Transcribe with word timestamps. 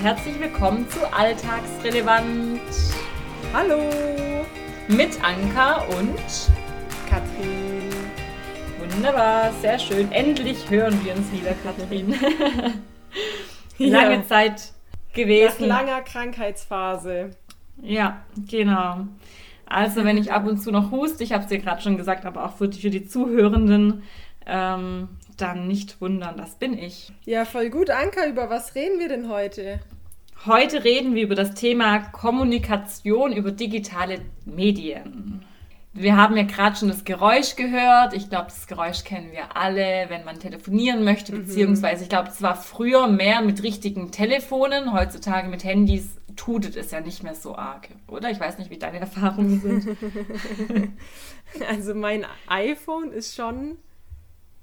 Herzlich 0.00 0.38
willkommen 0.38 0.88
zu 0.88 1.12
Alltagsrelevant. 1.12 2.60
Hallo 3.52 3.80
mit 4.86 5.18
Anka 5.24 5.82
und 5.98 6.14
Katrin. 7.10 7.90
Wunderbar, 8.78 9.52
sehr 9.60 9.76
schön. 9.76 10.12
Endlich 10.12 10.70
hören 10.70 11.04
wir 11.04 11.16
uns 11.16 11.32
wieder, 11.32 11.52
Katrin. 11.64 12.14
Lange 13.78 14.14
ja. 14.14 14.24
Zeit 14.24 14.72
gewesen. 15.14 15.66
Nach 15.66 15.80
langer 15.80 16.02
Krankheitsphase. 16.02 17.30
Ja, 17.82 18.22
genau. 18.48 18.98
Also 19.66 20.04
wenn 20.04 20.16
ich 20.16 20.30
ab 20.30 20.46
und 20.46 20.58
zu 20.58 20.70
noch 20.70 20.92
huste, 20.92 21.24
ich 21.24 21.32
habe 21.32 21.42
es 21.42 21.48
dir 21.48 21.58
gerade 21.58 21.82
schon 21.82 21.96
gesagt, 21.96 22.24
aber 22.24 22.44
auch 22.44 22.52
für 22.52 22.68
die, 22.68 22.80
für 22.80 22.90
die 22.90 23.08
Zuhörenden, 23.08 24.04
ähm, 24.46 25.08
dann 25.40 25.66
nicht 25.66 26.00
wundern, 26.00 26.36
das 26.36 26.56
bin 26.56 26.76
ich. 26.76 27.12
Ja, 27.24 27.44
voll 27.44 27.70
gut. 27.70 27.90
Anka, 27.90 28.26
über 28.26 28.50
was 28.50 28.74
reden 28.74 28.98
wir 28.98 29.08
denn 29.08 29.28
heute? 29.28 29.80
Heute 30.46 30.84
reden 30.84 31.14
wir 31.14 31.24
über 31.24 31.34
das 31.34 31.54
Thema 31.54 31.98
Kommunikation 31.98 33.32
über 33.32 33.50
digitale 33.50 34.20
Medien. 34.44 35.44
Wir 35.92 36.16
haben 36.16 36.36
ja 36.36 36.44
gerade 36.44 36.76
schon 36.76 36.88
das 36.88 37.04
Geräusch 37.04 37.56
gehört. 37.56 38.14
Ich 38.14 38.28
glaube, 38.28 38.46
das 38.46 38.68
Geräusch 38.68 39.02
kennen 39.02 39.32
wir 39.32 39.56
alle, 39.56 40.06
wenn 40.08 40.24
man 40.24 40.38
telefonieren 40.38 41.02
möchte, 41.02 41.32
mhm. 41.32 41.46
beziehungsweise 41.46 42.04
ich 42.04 42.08
glaube, 42.08 42.28
es 42.28 42.40
war 42.40 42.54
früher 42.54 43.08
mehr 43.08 43.42
mit 43.42 43.64
richtigen 43.64 44.12
Telefonen. 44.12 44.92
Heutzutage 44.92 45.48
mit 45.48 45.64
Handys 45.64 46.16
tutet 46.36 46.76
es 46.76 46.92
ja 46.92 47.00
nicht 47.00 47.24
mehr 47.24 47.34
so 47.34 47.56
arg, 47.56 47.88
oder? 48.06 48.30
Ich 48.30 48.38
weiß 48.38 48.58
nicht, 48.58 48.70
wie 48.70 48.78
deine 48.78 49.00
Erfahrungen 49.00 49.60
sind. 49.60 49.98
also 51.68 51.94
mein 51.94 52.24
iPhone 52.46 53.10
ist 53.10 53.34
schon 53.34 53.76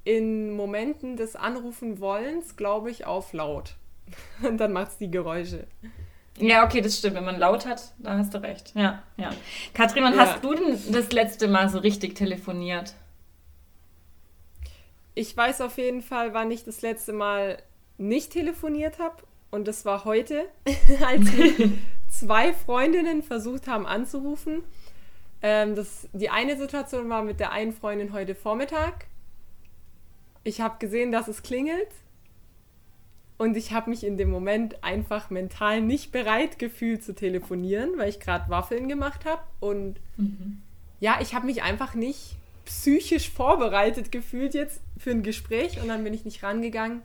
in 0.06 0.52
Momenten 0.56 1.18
des 1.18 1.36
Anrufen 1.36 2.00
wollens, 2.00 2.56
glaube 2.56 2.90
ich, 2.90 3.06
auf 3.06 3.34
laut. 3.34 3.76
Und 4.44 4.58
dann 4.58 4.72
macht 4.72 4.92
es 4.92 4.98
die 4.98 5.12
Geräusche. 5.12 5.68
Ja, 6.38 6.66
okay, 6.66 6.82
das 6.82 6.98
stimmt. 6.98 7.16
Wenn 7.16 7.26
man 7.26 7.40
laut 7.40 7.66
hat, 7.66 7.94
dann 7.98 8.20
hast 8.20 8.34
du 8.34 8.42
recht. 8.42 8.74
Ja, 8.76 9.04
ja. 9.18 9.32
Katrin, 9.74 10.04
wann 10.04 10.16
ja. 10.16 10.20
hast 10.20 10.44
du 10.44 10.54
denn 10.54 10.78
das 10.92 11.12
letzte 11.12 11.48
Mal 11.48 11.70
so 11.70 11.80
richtig 11.80 12.16
telefoniert? 12.16 12.94
Ich 15.14 15.36
weiß 15.36 15.62
auf 15.62 15.78
jeden 15.78 16.02
Fall, 16.02 16.34
wann 16.34 16.52
ich 16.52 16.64
das 16.66 16.82
letzte 16.82 17.14
Mal 17.14 17.58
nicht 17.98 18.32
telefoniert 18.32 19.00
habe. 19.00 19.16
Und 19.50 19.68
das 19.68 19.86
war 19.86 20.04
heute, 20.04 20.46
als 21.06 21.26
zwei 22.10 22.54
Freundinnen 22.54 23.24
versucht 23.24 23.68
haben 23.68 23.88
anzurufen. 23.88 24.64
Ähm, 25.42 25.76
das, 25.76 26.10
die 26.12 26.30
eine 26.30 26.58
Situation 26.58 27.10
war 27.10 27.24
mit 27.24 27.40
der 27.40 27.54
einen 27.54 27.72
Freundin 27.72 28.12
heute 28.12 28.36
Vormittag. 28.36 29.08
Ich 30.46 30.62
habe 30.62 30.76
gesehen, 30.80 31.12
dass 31.12 31.28
es 31.28 31.44
klingelt 31.44 31.90
und 33.38 33.58
ich 33.58 33.74
habe 33.74 33.90
mich 33.90 34.06
in 34.06 34.16
dem 34.16 34.30
Moment 34.30 34.82
einfach 34.84 35.30
mental 35.30 35.82
nicht 35.82 36.12
bereit 36.12 36.58
gefühlt 36.58 37.04
zu 37.04 37.14
telefonieren, 37.14 37.98
weil 37.98 38.10
ich 38.10 38.22
gerade 38.22 38.50
Waffeln 38.50 38.88
gemacht 38.88 39.26
habe. 39.26 39.42
Und 39.60 39.96
mhm. 40.16 40.62
ja, 41.02 41.18
ich 41.20 41.36
habe 41.36 41.46
mich 41.46 41.62
einfach 41.62 41.96
nicht 41.96 42.38
psychisch 42.64 43.30
vorbereitet 43.30 44.12
gefühlt 44.12 44.54
jetzt 44.54 44.80
für 44.98 45.12
ein 45.12 45.22
Gespräch. 45.22 45.82
Und 45.82 45.90
dann 45.90 46.04
bin 46.06 46.14
ich 46.14 46.24
nicht 46.24 46.44
rangegangen. 46.44 47.02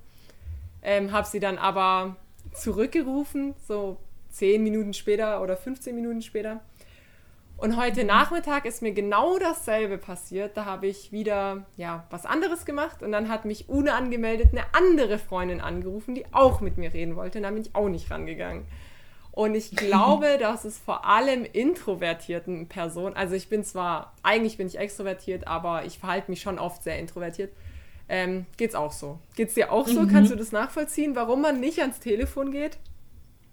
Ähm, 0.83 1.11
habe 1.11 1.27
sie 1.27 1.41
dann 1.41 1.59
aber 1.59 2.17
zurückgerufen, 2.55 3.55
so 3.67 3.97
zehn 4.31 4.63
Minuten 4.63 4.95
später 4.95 5.43
oder 5.43 5.57
15 5.57 5.95
Minuten 5.95 6.23
später. 6.23 6.61
Und 7.61 7.77
heute 7.77 8.05
Nachmittag 8.05 8.65
ist 8.65 8.81
mir 8.81 8.93
genau 8.93 9.39
dasselbe 9.39 9.99
passiert. 9.99 10.57
Da 10.57 10.65
habe 10.65 10.87
ich 10.87 11.13
wieder 11.13 11.67
ja, 11.77 12.07
was 12.09 12.25
anderes 12.25 12.65
gemacht 12.65 13.03
und 13.03 13.13
dann 13.13 13.29
hat 13.29 13.45
mich 13.45 13.69
unangemeldet 13.69 14.53
eine 14.53 14.65
andere 14.73 15.19
Freundin 15.19 15.61
angerufen, 15.61 16.15
die 16.15 16.25
auch 16.33 16.63
mit 16.63 16.79
mir 16.79 16.95
reden 16.95 17.17
wollte. 17.17 17.37
Und 17.37 17.43
da 17.43 17.51
bin 17.51 17.61
ich 17.61 17.75
auch 17.75 17.91
nicht 17.91 18.11
rangegangen. 18.11 18.65
Und 19.33 19.55
ich 19.55 19.77
glaube, 19.77 20.39
dass 20.41 20.65
es 20.65 20.79
vor 20.79 21.05
allem 21.05 21.45
introvertierten 21.45 22.67
Personen, 22.67 23.15
also 23.15 23.35
ich 23.35 23.51
bin 23.51 23.63
zwar, 23.63 24.15
eigentlich 24.23 24.57
bin 24.57 24.67
ich 24.67 24.79
extrovertiert, 24.79 25.47
aber 25.47 25.85
ich 25.85 25.99
verhalte 25.99 26.31
mich 26.31 26.41
schon 26.41 26.59
oft 26.59 26.83
sehr 26.83 26.99
introvertiert. 26.99 27.53
Ähm, 28.09 28.47
geht's 28.57 28.75
auch 28.75 28.93
so? 28.93 29.19
Geht's 29.37 29.53
dir 29.53 29.71
auch 29.71 29.87
so? 29.87 30.01
Mhm. 30.01 30.09
Kannst 30.09 30.33
du 30.33 30.37
das 30.37 30.51
nachvollziehen, 30.51 31.15
warum 31.15 31.43
man 31.43 31.61
nicht 31.61 31.81
ans 31.81 32.01
Telefon 32.01 32.53
geht? 32.53 32.79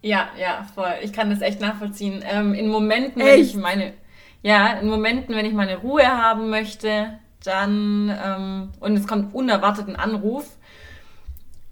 Ja, 0.02 0.28
ja, 0.38 0.66
voll. 0.74 0.94
Ich 1.02 1.12
kann 1.12 1.30
das 1.30 1.40
echt 1.40 1.60
nachvollziehen. 1.60 2.22
Ähm, 2.24 2.54
in 2.54 2.68
Momenten, 2.68 3.20
echt? 3.20 3.30
wenn 3.30 3.40
ich 3.40 3.54
meine, 3.56 3.94
ja, 4.42 4.74
in 4.74 4.88
Momenten, 4.88 5.34
wenn 5.34 5.46
ich 5.46 5.54
meine 5.54 5.78
Ruhe 5.78 6.06
haben 6.06 6.50
möchte, 6.50 7.18
dann 7.44 8.16
ähm, 8.24 8.72
und 8.80 8.96
es 8.96 9.06
kommt 9.06 9.34
unerwartet 9.34 9.88
ein 9.88 9.96
Anruf, 9.96 10.56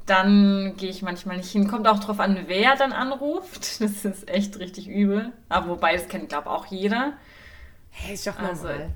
dann 0.07 0.75
gehe 0.77 0.91
ich 0.91 1.03
manchmal 1.03 1.37
nicht 1.37 1.51
hin. 1.51 1.69
Kommt 1.69 1.87
auch 1.89 1.99
drauf 1.99 2.21
an, 2.21 2.39
wer 2.47 2.77
dann 2.77 2.93
anruft. 2.93 3.81
Das 3.81 4.05
ist 4.05 4.29
echt 4.29 4.59
richtig 4.59 4.89
übel. 4.89 5.33
Aber 5.49 5.69
wobei, 5.69 5.95
das 5.95 6.09
kennt, 6.09 6.29
glaube 6.29 6.49
ich, 6.49 6.51
auch 6.51 6.67
jeder. 6.67 7.15
Hey, 7.91 8.15
ist 8.15 8.27
doch 8.27 8.39
also, 8.39 8.69
normal. 8.69 8.91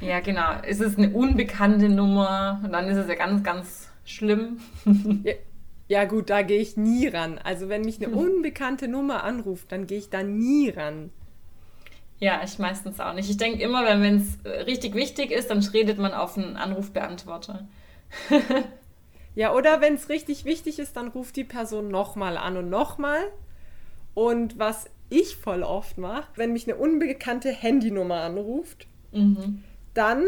Ja, 0.00 0.20
genau. 0.20 0.60
Es 0.62 0.80
ist 0.80 0.98
eine 0.98 1.10
unbekannte 1.10 1.88
Nummer 1.88 2.60
und 2.64 2.72
dann 2.72 2.88
ist 2.88 2.96
es 2.96 3.08
ja 3.08 3.14
ganz, 3.14 3.42
ganz 3.42 3.90
schlimm. 4.04 4.60
Ja, 5.24 5.34
ja, 5.88 6.04
gut, 6.04 6.30
da 6.30 6.42
gehe 6.42 6.60
ich 6.60 6.76
nie 6.76 7.06
ran. 7.06 7.38
Also 7.38 7.68
wenn 7.68 7.82
mich 7.82 8.04
eine 8.04 8.14
unbekannte 8.14 8.88
Nummer 8.88 9.22
anruft, 9.22 9.70
dann 9.70 9.86
gehe 9.86 9.98
ich 9.98 10.10
da 10.10 10.22
nie 10.22 10.70
ran. 10.70 11.10
Ja, 12.18 12.40
ich 12.42 12.58
meistens 12.58 12.98
auch 12.98 13.12
nicht. 13.12 13.30
Ich 13.30 13.36
denke 13.36 13.62
immer, 13.62 13.84
wenn 13.84 14.16
es 14.16 14.66
richtig 14.66 14.94
wichtig 14.94 15.30
ist, 15.30 15.50
dann 15.50 15.58
redet 15.62 15.98
man 15.98 16.12
auf 16.12 16.36
einen 16.36 16.56
Anrufbeantworter. 16.56 17.68
ja, 19.34 19.52
oder 19.52 19.80
wenn 19.80 19.94
es 19.94 20.08
richtig 20.08 20.44
wichtig 20.44 20.78
ist, 20.78 20.96
dann 20.96 21.08
ruft 21.08 21.36
die 21.36 21.44
Person 21.44 21.88
nochmal 21.88 22.36
an 22.36 22.56
und 22.56 22.70
nochmal. 22.70 23.20
Und 24.14 24.58
was 24.58 24.86
ich 25.10 25.36
voll 25.36 25.62
oft 25.62 25.98
mache, 25.98 26.26
wenn 26.36 26.52
mich 26.52 26.66
eine 26.66 26.76
unbekannte 26.76 27.50
Handynummer 27.50 28.22
anruft, 28.22 28.88
mhm. 29.12 29.62
dann 29.94 30.24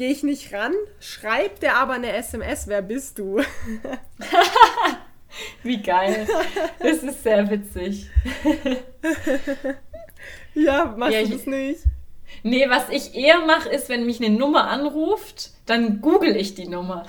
gehe 0.00 0.10
ich 0.10 0.22
nicht 0.22 0.54
ran, 0.54 0.72
schreibt 0.98 1.62
der 1.62 1.76
aber 1.76 1.92
eine 1.92 2.10
SMS, 2.10 2.68
wer 2.68 2.80
bist 2.80 3.18
du? 3.18 3.42
Wie 5.62 5.82
geil. 5.82 6.26
Das 6.78 7.02
ist 7.02 7.22
sehr 7.22 7.50
witzig. 7.50 8.08
ja, 10.54 10.94
machst 10.96 11.12
ja, 11.12 11.22
du 11.24 11.28
das 11.28 11.44
nicht? 11.44 11.80
Nee, 12.42 12.70
was 12.70 12.88
ich 12.88 13.14
eher 13.14 13.44
mache, 13.44 13.68
ist, 13.68 13.90
wenn 13.90 14.06
mich 14.06 14.24
eine 14.24 14.34
Nummer 14.34 14.68
anruft, 14.68 15.50
dann 15.66 16.00
google 16.00 16.34
ich 16.34 16.54
die 16.54 16.66
Nummer. 16.66 17.04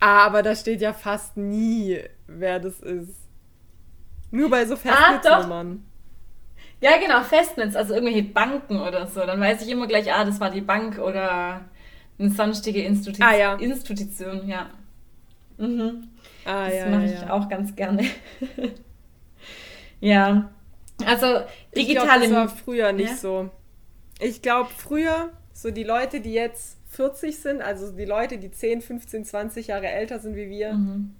ah, 0.00 0.26
aber 0.26 0.42
da 0.42 0.56
steht 0.56 0.80
ja 0.80 0.92
fast 0.92 1.36
nie, 1.36 2.00
wer 2.26 2.58
das 2.58 2.80
ist. 2.80 3.14
Nur 4.32 4.50
bei 4.50 4.66
so 4.66 4.74
Festnetznummern. 4.74 5.87
Ja, 6.80 6.96
genau, 6.98 7.22
Festnetz, 7.22 7.74
also 7.74 7.94
irgendwelche 7.94 8.22
Banken 8.22 8.80
oder 8.80 9.06
so. 9.06 9.20
Dann 9.20 9.40
weiß 9.40 9.62
ich 9.62 9.68
immer 9.70 9.86
gleich, 9.86 10.12
ah, 10.12 10.24
das 10.24 10.38
war 10.40 10.50
die 10.50 10.60
Bank 10.60 10.98
oder 10.98 11.62
eine 12.18 12.30
sonstige 12.30 12.82
Institu 12.82 13.22
ah, 13.22 13.34
ja. 13.34 13.54
Institution, 13.56 14.48
ja. 14.48 14.70
Mhm. 15.56 16.08
Ah, 16.44 16.66
das 16.66 16.74
ja, 16.74 16.88
mache 16.88 17.04
ich 17.04 17.20
ja. 17.20 17.30
auch 17.30 17.48
ganz 17.48 17.74
gerne. 17.74 18.04
ja. 20.00 20.50
Also 21.04 21.40
digitale. 21.74 22.24
Ich 22.24 22.30
glaub, 22.30 22.30
das 22.30 22.30
war 22.32 22.48
früher 22.48 22.92
nicht 22.92 23.16
so. 23.16 23.50
Ich 24.20 24.42
glaube, 24.42 24.70
früher, 24.76 25.30
so 25.52 25.70
die 25.70 25.84
Leute, 25.84 26.20
die 26.20 26.32
jetzt 26.32 26.78
40 26.90 27.38
sind, 27.38 27.62
also 27.62 27.92
die 27.92 28.04
Leute, 28.04 28.38
die 28.38 28.50
10, 28.50 28.82
15, 28.82 29.24
20 29.24 29.66
Jahre 29.68 29.88
älter 29.88 30.18
sind 30.18 30.34
wie 30.36 30.48
wir, 30.48 30.72
mhm. 30.72 31.14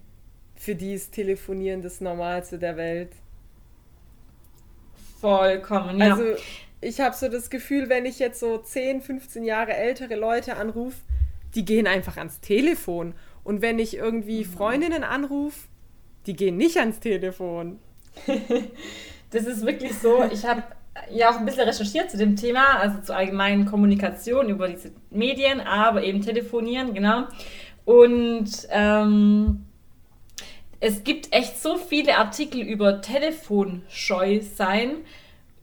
für 0.57 0.75
die 0.75 0.95
ist 0.95 1.13
Telefonieren 1.13 1.83
das 1.83 2.01
Normalste 2.01 2.59
der 2.59 2.77
Welt. 2.77 3.13
Vollkommen, 5.21 5.99
ja. 5.99 6.13
Also 6.13 6.25
ich 6.81 7.01
habe 7.01 7.15
so 7.15 7.29
das 7.29 7.51
Gefühl, 7.51 7.89
wenn 7.89 8.07
ich 8.07 8.19
jetzt 8.19 8.41
so 8.41 8.59
10, 8.59 9.03
15 9.03 9.45
Jahre 9.45 9.75
ältere 9.75 10.15
Leute 10.15 10.57
anrufe, 10.57 10.99
die 11.55 11.65
gehen 11.65 11.87
einfach 11.87 12.17
ans 12.17 12.41
Telefon. 12.41 13.15
Und 13.43 13.63
wenn 13.63 13.79
ich 13.79 13.97
irgendwie 13.97 14.45
mhm. 14.45 14.51
Freundinnen 14.51 15.05
anrufe, 15.05 15.69
die 16.27 16.35
gehen 16.35 16.57
nicht 16.57 16.77
ans 16.77 17.01
Telefon. 17.01 17.79
das 19.31 19.45
ist 19.47 19.65
wirklich 19.65 19.95
so. 19.95 20.25
Ich 20.31 20.45
habe 20.45 20.63
ja 21.11 21.31
auch 21.31 21.39
ein 21.39 21.47
bisschen 21.47 21.67
recherchiert 21.67 22.11
zu 22.11 22.17
dem 22.17 22.37
Thema, 22.37 22.79
also 22.79 23.01
zur 23.01 23.17
allgemeinen 23.17 23.67
Kommunikation 23.67 24.49
über 24.49 24.69
diese 24.69 24.93
Medien, 25.11 25.61
aber 25.61 26.03
eben 26.03 26.21
telefonieren, 26.21 26.95
genau. 26.95 27.25
Und 27.85 28.51
ähm, 28.71 29.65
es 30.81 31.05
gibt 31.05 31.33
echt 31.33 31.61
so 31.61 31.77
viele 31.77 32.19
Artikel 32.19 32.61
über 32.61 33.01
Telefonscheu 33.01 34.41
sein 34.41 34.99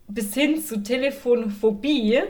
bis 0.08 0.34
hin 0.34 0.62
zu 0.62 0.82
Telefonphobie. 0.82 2.22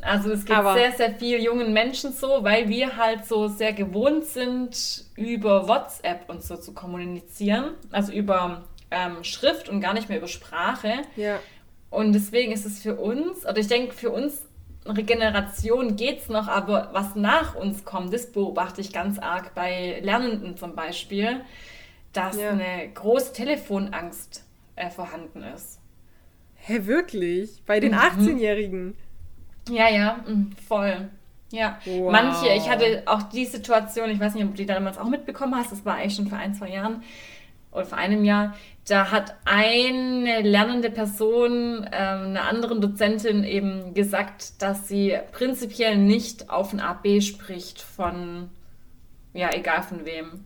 Also 0.00 0.30
es 0.30 0.44
geht 0.44 0.56
Aber 0.56 0.74
sehr, 0.74 0.92
sehr 0.92 1.14
viel 1.14 1.42
jungen 1.42 1.72
Menschen 1.72 2.12
so, 2.12 2.44
weil 2.44 2.68
wir 2.68 2.96
halt 2.96 3.26
so 3.26 3.48
sehr 3.48 3.72
gewohnt 3.72 4.24
sind, 4.24 5.04
über 5.16 5.68
WhatsApp 5.68 6.28
und 6.28 6.42
so 6.42 6.56
zu 6.56 6.72
kommunizieren. 6.72 7.72
Also 7.90 8.12
über 8.12 8.64
ähm, 8.90 9.24
Schrift 9.24 9.68
und 9.68 9.80
gar 9.80 9.94
nicht 9.94 10.08
mehr 10.08 10.18
über 10.18 10.28
Sprache. 10.28 11.02
Ja. 11.16 11.40
Und 11.90 12.12
deswegen 12.12 12.52
ist 12.52 12.66
es 12.66 12.80
für 12.80 12.96
uns, 12.96 13.44
oder 13.44 13.58
ich 13.58 13.68
denke, 13.68 13.94
für 13.94 14.10
uns 14.10 14.42
Regeneration 14.86 15.96
geht 15.96 16.20
es 16.20 16.28
noch, 16.28 16.46
aber 16.46 16.90
was 16.92 17.16
nach 17.16 17.56
uns 17.56 17.84
kommt, 17.84 18.14
das 18.14 18.30
beobachte 18.30 18.80
ich 18.80 18.92
ganz 18.92 19.18
arg 19.18 19.54
bei 19.54 19.98
Lernenden 20.02 20.56
zum 20.56 20.76
Beispiel 20.76 21.40
dass 22.16 22.36
ja. 22.40 22.50
eine 22.50 22.88
große 22.94 23.32
Telefonangst 23.32 24.44
äh, 24.76 24.90
vorhanden 24.90 25.42
ist. 25.42 25.80
Hä, 26.56 26.86
wirklich? 26.86 27.62
Bei 27.66 27.80
den 27.80 27.92
mhm. 27.92 27.98
18-Jährigen? 27.98 28.96
Ja, 29.68 29.88
ja, 29.88 30.24
mhm, 30.26 30.52
voll. 30.66 31.08
Ja, 31.50 31.78
wow. 31.84 32.10
manche, 32.10 32.48
ich 32.54 32.68
hatte 32.68 33.04
auch 33.06 33.22
die 33.22 33.44
Situation, 33.44 34.10
ich 34.10 34.18
weiß 34.18 34.34
nicht, 34.34 34.44
ob 34.44 34.50
du 34.50 34.56
die 34.56 34.66
damals 34.66 34.98
auch 34.98 35.08
mitbekommen 35.08 35.54
hast, 35.54 35.70
das 35.70 35.84
war 35.84 35.94
eigentlich 35.94 36.16
schon 36.16 36.26
vor 36.26 36.38
ein, 36.38 36.54
zwei 36.54 36.70
Jahren 36.70 37.04
oder 37.70 37.84
vor 37.84 37.98
einem 37.98 38.24
Jahr, 38.24 38.56
da 38.88 39.10
hat 39.10 39.36
eine 39.44 40.40
lernende 40.42 40.90
Person 40.90 41.86
ähm, 41.92 42.26
einer 42.28 42.44
anderen 42.44 42.80
Dozentin 42.80 43.44
eben 43.44 43.94
gesagt, 43.94 44.60
dass 44.62 44.88
sie 44.88 45.16
prinzipiell 45.32 45.96
nicht 45.96 46.50
auf 46.50 46.72
ein 46.72 46.80
AB 46.80 47.20
spricht 47.20 47.80
von, 47.80 48.50
ja, 49.32 49.52
egal 49.52 49.82
von 49.82 50.04
wem. 50.04 50.44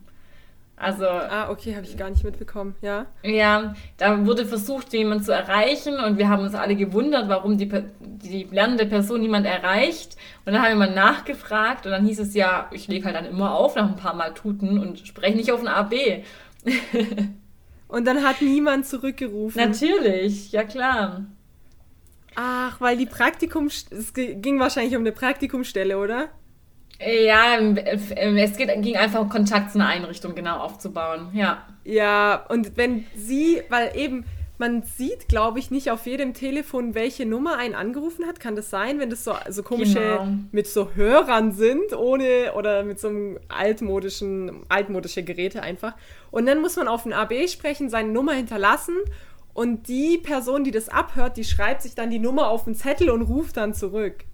Also. 0.81 1.05
Ah, 1.05 1.51
okay, 1.51 1.75
habe 1.75 1.85
ich 1.85 1.95
gar 1.95 2.09
nicht 2.09 2.23
mitbekommen, 2.23 2.75
ja. 2.81 3.05
Ja, 3.21 3.75
da 3.97 4.25
wurde 4.25 4.47
versucht, 4.47 4.91
jemanden 4.93 5.23
zu 5.23 5.31
erreichen 5.31 5.99
und 5.99 6.17
wir 6.17 6.27
haben 6.27 6.41
uns 6.41 6.55
alle 6.55 6.75
gewundert, 6.75 7.29
warum 7.29 7.59
die, 7.59 7.69
die 7.99 8.47
lernende 8.49 8.87
Person 8.87 9.21
niemand 9.21 9.45
erreicht. 9.45 10.17
Und 10.43 10.53
dann 10.53 10.63
haben 10.63 10.69
wir 10.69 10.87
mal 10.87 10.95
nachgefragt 10.95 11.85
und 11.85 11.91
dann 11.91 12.03
hieß 12.03 12.19
es 12.19 12.33
ja, 12.33 12.67
ich 12.71 12.87
lege 12.87 13.05
halt 13.05 13.15
dann 13.15 13.25
immer 13.25 13.53
auf 13.53 13.75
nach 13.75 13.87
ein 13.87 13.95
paar 13.95 14.15
Mal 14.15 14.33
Tuten 14.33 14.79
und 14.79 15.07
spreche 15.07 15.37
nicht 15.37 15.51
auf 15.51 15.59
ein 15.59 15.67
AB. 15.67 16.23
und 17.87 18.07
dann 18.07 18.23
hat 18.23 18.41
niemand 18.41 18.87
zurückgerufen. 18.87 19.61
Natürlich, 19.61 20.51
ja 20.51 20.63
klar. 20.63 21.25
Ach, 22.33 22.81
weil 22.81 22.97
die 22.97 23.05
Praktikum, 23.05 23.67
es 23.67 24.13
ging 24.15 24.59
wahrscheinlich 24.59 24.95
um 24.95 25.01
eine 25.01 25.11
Praktikumstelle, 25.11 25.99
oder? 25.99 26.29
Ja, 27.03 27.57
es 27.57 28.57
geht, 28.57 28.69
ging 28.81 28.95
einfach 28.95 29.21
um 29.21 29.29
Kontakt 29.29 29.71
zu 29.71 29.79
einer 29.79 29.87
Einrichtung 29.87 30.35
genau 30.35 30.57
aufzubauen, 30.57 31.29
ja. 31.33 31.65
Ja, 31.83 32.45
und 32.49 32.77
wenn 32.77 33.05
sie, 33.15 33.61
weil 33.69 33.91
eben, 33.95 34.25
man 34.61 34.83
sieht, 34.83 35.27
glaube 35.27 35.57
ich, 35.57 35.71
nicht 35.71 35.89
auf 35.89 36.05
jedem 36.05 36.35
Telefon, 36.35 36.93
welche 36.93 37.25
Nummer 37.25 37.57
einen 37.57 37.73
angerufen 37.73 38.27
hat. 38.27 38.39
Kann 38.39 38.55
das 38.55 38.69
sein, 38.69 38.99
wenn 38.99 39.09
das 39.09 39.23
so, 39.23 39.33
so 39.49 39.63
komische 39.63 39.99
genau. 39.99 40.27
mit 40.51 40.67
so 40.67 40.91
Hörern 40.93 41.51
sind, 41.51 41.97
ohne 41.97 42.53
oder 42.55 42.83
mit 42.83 42.99
so 42.99 43.07
einem 43.07 43.39
altmodischen, 43.49 44.61
altmodische 44.69 45.23
Geräte 45.23 45.63
einfach. 45.63 45.95
Und 46.29 46.45
dann 46.45 46.61
muss 46.61 46.75
man 46.75 46.87
auf 46.87 47.07
ein 47.07 47.13
AB 47.13 47.49
sprechen, 47.49 47.89
seine 47.89 48.09
Nummer 48.09 48.33
hinterlassen 48.33 48.97
und 49.55 49.87
die 49.87 50.19
Person, 50.19 50.63
die 50.63 50.71
das 50.71 50.89
abhört, 50.89 51.37
die 51.37 51.43
schreibt 51.43 51.81
sich 51.81 51.95
dann 51.95 52.11
die 52.11 52.19
Nummer 52.19 52.49
auf 52.49 52.65
den 52.65 52.75
Zettel 52.75 53.09
und 53.09 53.23
ruft 53.23 53.57
dann 53.57 53.73
zurück. 53.73 54.25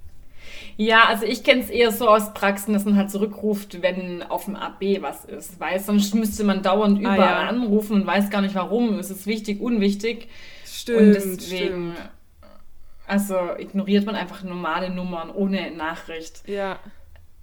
Ja, 0.77 1.05
also 1.05 1.25
ich 1.25 1.43
kenne 1.43 1.61
es 1.61 1.69
eher 1.69 1.91
so 1.91 2.07
aus 2.07 2.33
Praxen, 2.33 2.73
dass 2.73 2.85
man 2.85 2.95
halt 2.95 3.09
zurückruft, 3.09 3.81
wenn 3.81 4.23
auf 4.23 4.45
dem 4.45 4.55
AB 4.55 5.01
was 5.01 5.25
ist. 5.25 5.59
Weil 5.59 5.79
sonst 5.79 6.13
müsste 6.13 6.43
man 6.43 6.61
dauernd 6.61 6.99
überall 6.99 7.19
ah, 7.19 7.43
ja. 7.43 7.49
anrufen 7.49 7.93
und 8.01 8.07
weiß 8.07 8.29
gar 8.29 8.41
nicht 8.41 8.55
warum. 8.55 8.99
Ist 8.99 9.09
es 9.09 9.25
wichtig, 9.25 9.59
unwichtig? 9.59 10.29
Stimmt. 10.65 10.99
Und 10.99 11.13
deswegen, 11.13 11.93
stimmt. 11.93 12.09
also 13.07 13.35
ignoriert 13.57 14.05
man 14.05 14.15
einfach 14.15 14.43
normale 14.43 14.89
Nummern 14.89 15.31
ohne 15.31 15.71
Nachricht. 15.71 16.43
Ja. 16.47 16.79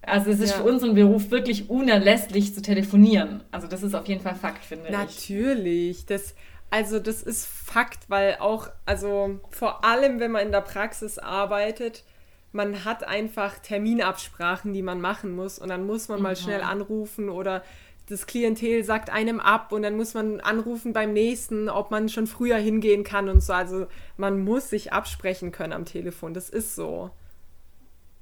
Also 0.07 0.31
es 0.31 0.41
ist 0.41 0.51
ja. 0.51 0.57
für 0.59 0.65
unseren 0.65 0.95
Beruf 0.95 1.31
wirklich 1.31 1.71
unerlässlich 1.71 2.55
zu 2.55 2.63
telefonieren. 2.63 3.43
Also 3.51 3.67
das 3.67 3.83
ist 3.83 3.95
auf 3.95 4.07
jeden 4.07 4.21
Fall 4.21 4.35
Fakt, 4.35 4.65
finde 4.65 4.91
Natürlich. 4.91 5.19
ich. 5.19 5.31
Natürlich. 5.31 6.07
Das, 6.07 6.35
also 6.71 6.99
das 6.99 7.23
ist 7.23 7.47
Fakt, 7.47 8.11
weil 8.11 8.37
auch, 8.41 8.69
also 8.85 9.41
vor 9.51 9.85
allem, 9.85 10.21
wenn 10.21 10.31
man 10.31 10.47
in 10.47 10.53
der 10.53 10.61
Praxis 10.61 11.19
arbeitet, 11.19 12.05
man 12.55 12.85
hat 12.85 13.05
einfach 13.05 13.59
Terminabsprachen, 13.59 14.73
die 14.73 14.83
man 14.83 15.01
machen 15.01 15.35
muss 15.35 15.59
und 15.59 15.69
dann 15.69 15.87
muss 15.87 16.09
man 16.09 16.19
mhm. 16.19 16.23
mal 16.23 16.37
schnell 16.37 16.63
anrufen 16.63 17.29
oder 17.29 17.63
das 18.09 18.27
Klientel 18.27 18.85
sagt 18.85 19.11
einem 19.11 19.41
ab 19.41 19.73
und 19.73 19.83
dann 19.83 19.97
muss 19.97 20.15
man 20.15 20.41
anrufen 20.41 20.93
beim 20.93 21.13
nächsten, 21.13 21.69
ob 21.69 21.91
man 21.91 22.09
schon 22.09 22.27
früher 22.27 22.57
hingehen 22.57 23.03
kann 23.03 23.29
und 23.29 23.43
so. 23.43 23.55
Also 23.55 23.87
man 24.17 24.45
muss 24.45 24.69
sich 24.69 24.93
absprechen 24.93 25.53
können 25.53 25.73
am 25.73 25.87
Telefon. 25.87 26.35
Das 26.35 26.51
ist 26.51 26.75
so. 26.75 27.11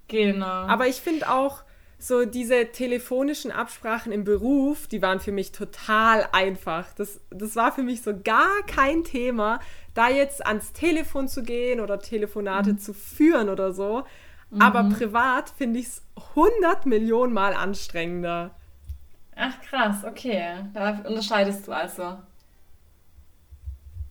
Genau. 0.08 0.46
Aber 0.46 0.86
ich 0.86 0.96
finde 0.96 1.30
auch 1.30 1.64
so 2.02 2.24
diese 2.24 2.72
telefonischen 2.72 3.52
Absprachen 3.52 4.10
im 4.10 4.24
Beruf, 4.24 4.88
die 4.88 5.02
waren 5.02 5.20
für 5.20 5.30
mich 5.30 5.52
total 5.52 6.28
einfach. 6.32 6.92
Das, 6.94 7.20
das 7.30 7.54
war 7.54 7.70
für 7.70 7.84
mich 7.84 8.02
so 8.02 8.12
gar 8.18 8.62
kein 8.66 9.04
Thema, 9.04 9.60
da 9.94 10.08
jetzt 10.08 10.44
ans 10.44 10.72
Telefon 10.72 11.28
zu 11.28 11.44
gehen 11.44 11.78
oder 11.78 12.00
Telefonate 12.00 12.72
mhm. 12.72 12.78
zu 12.78 12.92
führen 12.92 13.48
oder 13.48 13.72
so. 13.72 14.02
Mhm. 14.50 14.60
Aber 14.60 14.82
privat 14.84 15.50
finde 15.50 15.78
ich 15.78 15.86
es 15.86 16.02
100 16.34 16.86
Millionen 16.86 17.32
Mal 17.32 17.54
anstrengender. 17.54 18.50
Ach 19.36 19.60
krass, 19.60 20.04
okay. 20.04 20.56
Da 20.74 21.02
unterscheidest 21.06 21.68
du 21.68 21.72
also. 21.72 22.18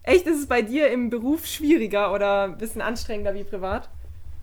Echt, 0.04 0.26
ist 0.28 0.40
es 0.40 0.48
bei 0.48 0.62
dir 0.62 0.90
im 0.92 1.10
Beruf 1.10 1.46
schwieriger 1.46 2.14
oder 2.14 2.46
ein 2.46 2.58
bisschen 2.58 2.82
anstrengender 2.82 3.34
wie 3.34 3.44
privat? 3.44 3.90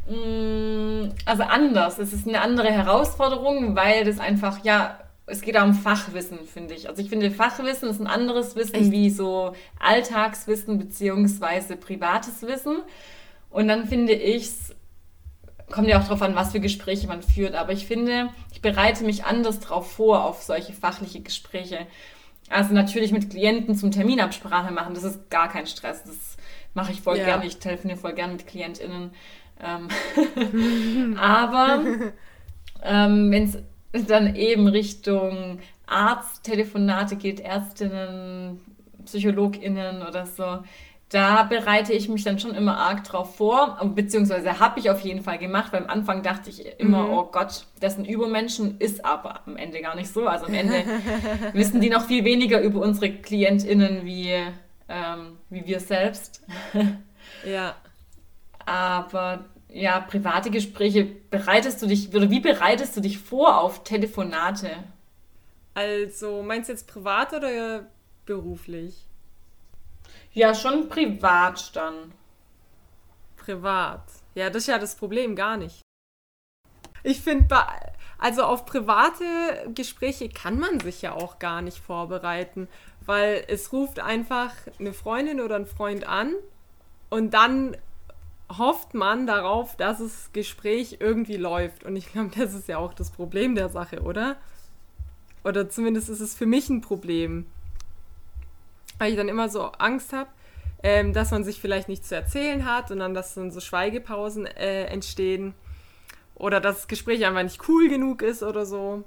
Mm, 0.09 1.11
also 1.25 1.43
anders. 1.43 1.99
Es 1.99 2.13
ist 2.13 2.27
eine 2.27 2.41
andere 2.41 2.71
Herausforderung, 2.71 3.77
weil 3.77 4.05
das 4.05 4.19
einfach, 4.19 4.65
ja, 4.65 4.99
es 5.27 5.43
geht 5.43 5.57
auch 5.57 5.65
um 5.65 5.75
Fachwissen, 5.75 6.39
finde 6.47 6.75
ich. 6.75 6.89
Also 6.89 7.03
ich 7.03 7.11
finde, 7.11 7.31
Fachwissen 7.31 7.91
ist 7.91 8.01
ein 8.01 8.07
anderes 8.07 8.57
Wissen 8.57 8.77
Echt? 8.77 8.91
wie 8.91 9.11
so 9.11 9.55
Alltagswissen 9.79 10.79
beziehungsweise 10.79 11.77
privates 11.77 12.43
Wissen. 12.43 12.79
Und 13.51 13.69
dann 13.69 13.87
finde 13.87 14.13
ich 14.15 14.45
es 14.45 14.75
kommt 15.71 15.89
ja 15.89 15.99
auch 15.99 16.05
darauf 16.05 16.23
an, 16.23 16.35
was 16.35 16.53
für 16.53 16.61
Gespräche 16.61 17.07
man 17.07 17.23
führt. 17.23 17.55
Aber 17.55 17.73
ich 17.73 17.87
finde, 17.87 18.31
ich 18.53 18.63
bereite 18.63 19.05
mich 19.05 19.25
anders 19.25 19.61
drauf 19.61 19.93
vor 19.93 20.25
auf 20.25 20.43
solche 20.43 20.73
fachliche 20.73 21.21
Gespräche. 21.21 21.87
Also 22.49 22.73
natürlich 22.73 23.13
mit 23.13 23.31
Klienten 23.31 23.77
zum 23.77 23.91
Terminabsprache 23.91 24.73
machen, 24.73 24.95
das 24.95 25.05
ist 25.05 25.31
gar 25.31 25.51
kein 25.51 25.67
Stress. 25.67 26.05
Das 26.05 26.37
mache 26.75 26.93
ich 26.93 27.03
voll 27.03 27.19
ja. 27.19 27.25
gerne. 27.25 27.47
Ich 27.47 27.59
telefoniere 27.59 27.99
voll 27.99 28.15
gerne 28.15 28.33
mit 28.35 28.47
KlientInnen. 28.47 29.11
Ähm 29.63 31.17
Aber 31.19 31.81
ähm, 32.83 33.31
wenn 33.31 33.45
es 33.45 34.07
dann 34.07 34.35
eben 34.35 34.69
Richtung 34.69 35.59
Arzttelefonate 35.87 37.17
geht, 37.17 37.41
Ärztinnen, 37.41 38.61
PsychologInnen 39.05 40.07
oder 40.07 40.27
so, 40.27 40.59
da 41.09 41.45
bereite 41.45 41.95
ich 41.95 42.09
mich 42.11 42.23
dann 42.25 42.39
schon 42.39 42.55
immer 42.55 42.77
arg 42.77 43.05
drauf 43.05 43.37
vor, 43.37 43.79
beziehungsweise 43.95 44.61
habe 44.61 44.79
ich 44.79 44.91
auf 44.91 45.01
jeden 45.01 45.23
Fall 45.23 45.39
gemacht, 45.39 45.73
weil 45.73 45.85
am 45.85 45.89
Anfang 45.89 46.23
dachte 46.23 46.51
ich 46.51 46.67
immer, 46.79 47.05
mhm. 47.05 47.13
oh 47.13 47.25
Gott, 47.33 47.65
das 47.81 47.95
sind 47.95 48.07
Übermenschen, 48.07 48.77
ist 48.79 49.05
aber 49.07 49.41
am 49.47 49.57
Ende 49.57 49.81
gar 49.81 49.97
nicht 49.97 50.13
so. 50.13 50.27
Also 50.27 50.47
am 50.47 50.55
Ende 50.55 50.85
wissen 51.55 51.81
die 51.81 51.89
noch 51.89 52.05
viel 52.05 52.25
weniger 52.25 52.61
über 52.61 52.83
unsere 52.83 53.11
KlientInnen 53.11 54.05
wie, 54.05 54.35
ähm, 54.89 55.39
wie 55.49 55.67
wir 55.67 55.81
selbst. 55.81 56.43
ja. 57.47 57.75
Aber 58.69 59.47
ja, 59.71 60.01
private 60.01 60.51
Gespräche, 60.51 61.05
bereitest 61.05 61.81
du 61.81 61.87
dich, 61.87 62.15
oder 62.15 62.29
wie 62.31 62.41
bereitest 62.41 62.95
du 62.97 63.01
dich 63.01 63.19
vor 63.19 63.63
auf 63.63 63.83
Telefonate? 63.83 64.71
Also, 65.73 66.43
meinst 66.43 66.69
du 66.69 66.75
jetzt 66.75 66.87
privat 66.87 67.33
oder 67.33 67.87
beruflich? 68.27 69.07
Ja, 70.33 70.55
schon 70.55 70.91
privat 70.91 71.75
dann. 71.75 72.13
Privat. 73.37 74.03
Ja, 74.35 74.51
das 74.51 74.65
ist 74.65 74.67
ja 74.67 74.79
das 74.79 74.97
Problem 74.97 75.35
gar 75.35 75.57
nicht. 75.57 75.81
Ich 77.03 77.23
finde, 77.23 77.57
also 78.19 78.43
auf 78.43 78.67
private 78.67 79.25
Gespräche 79.75 80.29
kann 80.29 80.59
man 80.59 80.81
sich 80.81 81.01
ja 81.01 81.15
auch 81.15 81.39
gar 81.39 81.63
nicht 81.63 81.79
vorbereiten, 81.79 82.69
weil 83.07 83.45
es 83.49 83.73
ruft 83.73 83.99
einfach 83.99 84.53
eine 84.79 84.93
Freundin 84.93 85.41
oder 85.41 85.57
ein 85.57 85.65
Freund 85.65 86.07
an 86.07 86.35
und 87.09 87.33
dann 87.33 87.75
hofft 88.57 88.95
man 88.95 89.27
darauf, 89.27 89.77
dass 89.77 89.99
das 89.99 90.31
Gespräch 90.33 90.99
irgendwie 91.01 91.37
läuft. 91.37 91.85
Und 91.85 91.97
ich 91.97 92.13
glaube, 92.13 92.31
das 92.37 92.55
ist 92.55 92.69
ja 92.69 92.79
auch 92.79 92.95
das 92.95 93.11
Problem 93.11 93.55
der 93.55 93.69
Sache, 93.69 94.03
oder? 94.03 94.37
Oder 95.45 95.69
zumindest 95.69 96.09
ist 96.09 96.21
es 96.21 96.35
für 96.35 96.47
mich 96.47 96.69
ein 96.69 96.81
Problem 96.81 97.47
weil 98.99 99.11
ich 99.11 99.17
dann 99.17 99.29
immer 99.29 99.49
so 99.49 99.65
Angst 99.79 100.13
habe, 100.13 100.29
ähm, 100.83 101.13
dass 101.13 101.31
man 101.31 101.45
sich 101.45 101.61
vielleicht 101.61 101.89
nichts 101.89 102.09
zu 102.09 102.17
erzählen 102.17 102.65
hat 102.65 102.91
und 102.91 102.99
dann, 102.99 103.15
dass 103.15 103.35
dann 103.35 103.51
so 103.51 103.61
Schweigepausen 103.61 104.47
äh, 104.47 104.85
entstehen 104.85 105.55
oder 106.35 106.61
dass 106.61 106.77
das 106.77 106.89
Gespräch 106.89 107.25
einfach 107.25 107.43
nicht 107.43 107.69
cool 107.69 107.89
genug 107.89 108.23
ist 108.23 108.43
oder 108.43 108.67
so. 108.67 109.05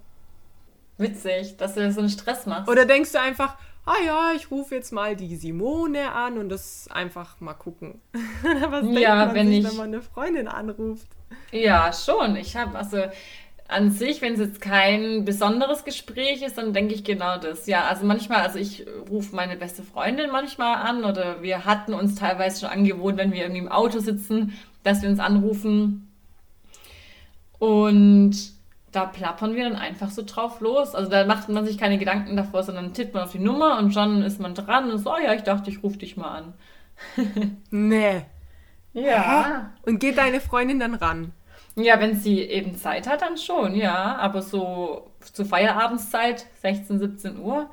Witzig, 0.98 1.58
dass 1.58 1.76
du 1.76 1.92
so 1.92 2.02
einen 2.02 2.10
Stress 2.10 2.46
machst. 2.46 2.70
Oder 2.70 2.86
denkst 2.86 3.14
du 3.14 3.20
einfach, 3.20 3.58
ah 3.86 3.96
ja, 4.06 4.32
ich 4.36 4.52
rufe 4.52 4.76
jetzt 4.76 4.92
mal 4.92 5.16
die 5.16 5.36
Simone 5.36 6.12
an 6.12 6.38
und 6.38 6.50
das 6.50 6.88
einfach 6.92 7.40
mal 7.40 7.54
gucken. 7.54 8.02
Was 8.70 8.86
ja, 9.00 9.26
man 9.26 9.36
wenn 9.36 9.48
sich, 9.48 9.60
ich, 9.60 9.70
wenn 9.70 9.78
man 9.78 9.88
eine 9.88 10.02
Freundin 10.02 10.48
anruft? 10.48 11.08
Ja, 11.52 11.92
schon. 11.94 12.36
Ich 12.36 12.56
habe 12.56 12.78
also 12.78 13.04
an 13.68 13.92
sich, 13.92 14.22
wenn 14.22 14.34
es 14.34 14.40
jetzt 14.40 14.62
kein 14.62 15.24
besonderes 15.24 15.86
Gespräch 15.86 16.42
ist, 16.42 16.58
dann 16.58 16.74
denke 16.74 16.94
ich 16.94 17.04
genau 17.04 17.38
das. 17.38 17.68
Ja, 17.68 17.86
also 17.86 18.06
manchmal, 18.06 18.42
also 18.42 18.60
ich 18.60 18.86
rufe 19.10 19.36
meine 19.36 19.56
beste 19.56 19.82
Freundin 19.82 20.30
manchmal 20.30 20.76
an 20.76 21.06
oder 21.06 21.42
wir 21.42 21.66
hatten 21.66 21.94
uns 21.94 22.16
teilweise 22.16 22.62
schon 22.62 22.70
angewohnt, 22.70 23.18
wenn 23.18 23.32
wir 23.32 23.42
irgendwie 23.42 23.62
im 23.62 23.72
Auto 23.72 24.00
sitzen, 24.00 24.58
dass 24.84 25.02
wir 25.02 25.10
uns 25.10 25.20
anrufen. 25.20 26.08
Und 27.60 28.36
da 28.92 29.06
plappern 29.06 29.56
wir 29.56 29.64
dann 29.64 29.76
einfach 29.76 30.10
so 30.10 30.24
drauf 30.26 30.60
los. 30.60 30.96
Also 30.96 31.10
da 31.10 31.26
macht 31.26 31.50
man 31.50 31.66
sich 31.66 31.78
keine 31.78 31.98
Gedanken 31.98 32.36
davor, 32.36 32.64
sondern 32.64 32.94
tippt 32.94 33.14
man 33.14 33.24
auf 33.24 33.32
die 33.32 33.40
Nummer 33.40 33.80
und 33.80 33.94
schon 33.94 34.22
ist 34.22 34.40
man 34.40 34.54
dran 34.54 34.92
und 34.92 34.98
so, 34.98 35.14
oh 35.14 35.18
ja, 35.24 35.34
ich 35.34 35.44
dachte, 35.44 35.70
ich 35.70 35.84
rufe 35.84 35.98
dich 35.98 36.18
mal 36.18 36.30
an. 36.30 36.54
nee. 37.72 38.22
Ja. 38.94 39.72
Und 39.84 40.00
geht 40.00 40.18
deine 40.18 40.42
Freundin 40.42 40.80
dann 40.80 40.96
ran? 40.96 41.32
Ja, 41.76 42.00
wenn 42.02 42.16
sie 42.16 42.42
eben 42.42 42.76
Zeit 42.76 43.08
hat, 43.08 43.22
dann 43.22 43.38
schon, 43.38 43.76
ja. 43.76 44.18
Aber 44.18 44.42
so 44.42 45.12
zur 45.20 45.46
Feierabendszeit, 45.46 46.46
16, 46.62 47.00
17 47.00 47.40
Uhr, 47.40 47.70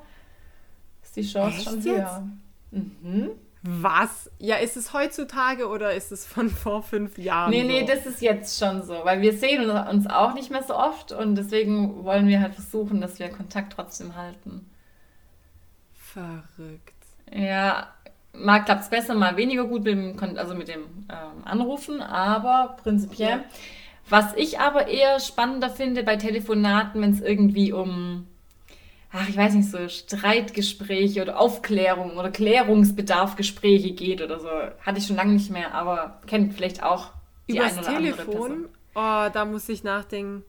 ist 1.02 1.16
die 1.16 1.22
Chance 1.22 1.58
Echt 1.58 1.64
schon 1.64 1.82
höher. 1.82 2.28
Mhm. 2.70 3.30
Was? 3.70 4.30
Ja, 4.38 4.56
ist 4.56 4.78
es 4.78 4.94
heutzutage 4.94 5.68
oder 5.68 5.92
ist 5.92 6.10
es 6.10 6.24
von 6.24 6.48
vor 6.48 6.82
fünf 6.82 7.18
Jahren? 7.18 7.50
Nee, 7.50 7.62
so? 7.62 7.68
nee, 7.68 7.84
das 7.84 8.06
ist 8.06 8.22
jetzt 8.22 8.58
schon 8.58 8.82
so, 8.82 9.00
weil 9.04 9.20
wir 9.20 9.34
sehen 9.34 9.68
uns 9.68 10.06
auch 10.06 10.32
nicht 10.32 10.50
mehr 10.50 10.62
so 10.62 10.74
oft 10.74 11.12
und 11.12 11.34
deswegen 11.34 12.02
wollen 12.02 12.28
wir 12.28 12.40
halt 12.40 12.54
versuchen, 12.54 13.02
dass 13.02 13.18
wir 13.18 13.28
Kontakt 13.28 13.74
trotzdem 13.74 14.16
halten. 14.16 14.70
Verrückt. 15.92 16.94
Ja, 17.30 17.88
mal 18.32 18.60
klappt 18.60 18.84
es 18.84 18.88
besser, 18.88 19.14
mal 19.14 19.36
weniger 19.36 19.64
gut 19.64 19.84
mit 19.84 19.92
dem, 19.92 20.38
also 20.38 20.54
mit 20.54 20.68
dem 20.68 20.84
ähm, 21.10 21.44
Anrufen, 21.44 22.00
aber 22.00 22.78
prinzipiell. 22.82 23.40
Ja. 23.40 23.44
Was 24.08 24.34
ich 24.36 24.58
aber 24.60 24.88
eher 24.88 25.20
spannender 25.20 25.68
finde 25.68 26.04
bei 26.04 26.16
Telefonaten, 26.16 27.02
wenn 27.02 27.12
es 27.12 27.20
irgendwie 27.20 27.74
um, 27.74 28.26
ach, 29.12 29.28
ich 29.28 29.36
weiß 29.36 29.54
nicht, 29.54 29.70
so 29.70 29.88
Streitgespräche 29.88 31.22
oder 31.22 31.38
Aufklärung 31.38 32.16
oder 32.16 32.30
Klärungsbedarfgespräche 32.30 33.92
geht 33.92 34.20
oder 34.22 34.40
so. 34.40 34.48
Hatte 34.80 34.98
ich 34.98 35.06
schon 35.06 35.16
lange 35.16 35.32
nicht 35.32 35.50
mehr, 35.50 35.74
aber 35.74 36.20
kennt 36.26 36.54
vielleicht 36.54 36.82
auch 36.82 37.12
die 37.48 37.56
Übers 37.56 37.78
eine 37.78 37.80
oder 37.80 37.96
andere 37.96 38.16
Telefon? 38.16 38.68
Oh, 38.94 39.28
da 39.32 39.44
muss 39.44 39.68
ich 39.68 39.84
nachdenken. 39.84 40.44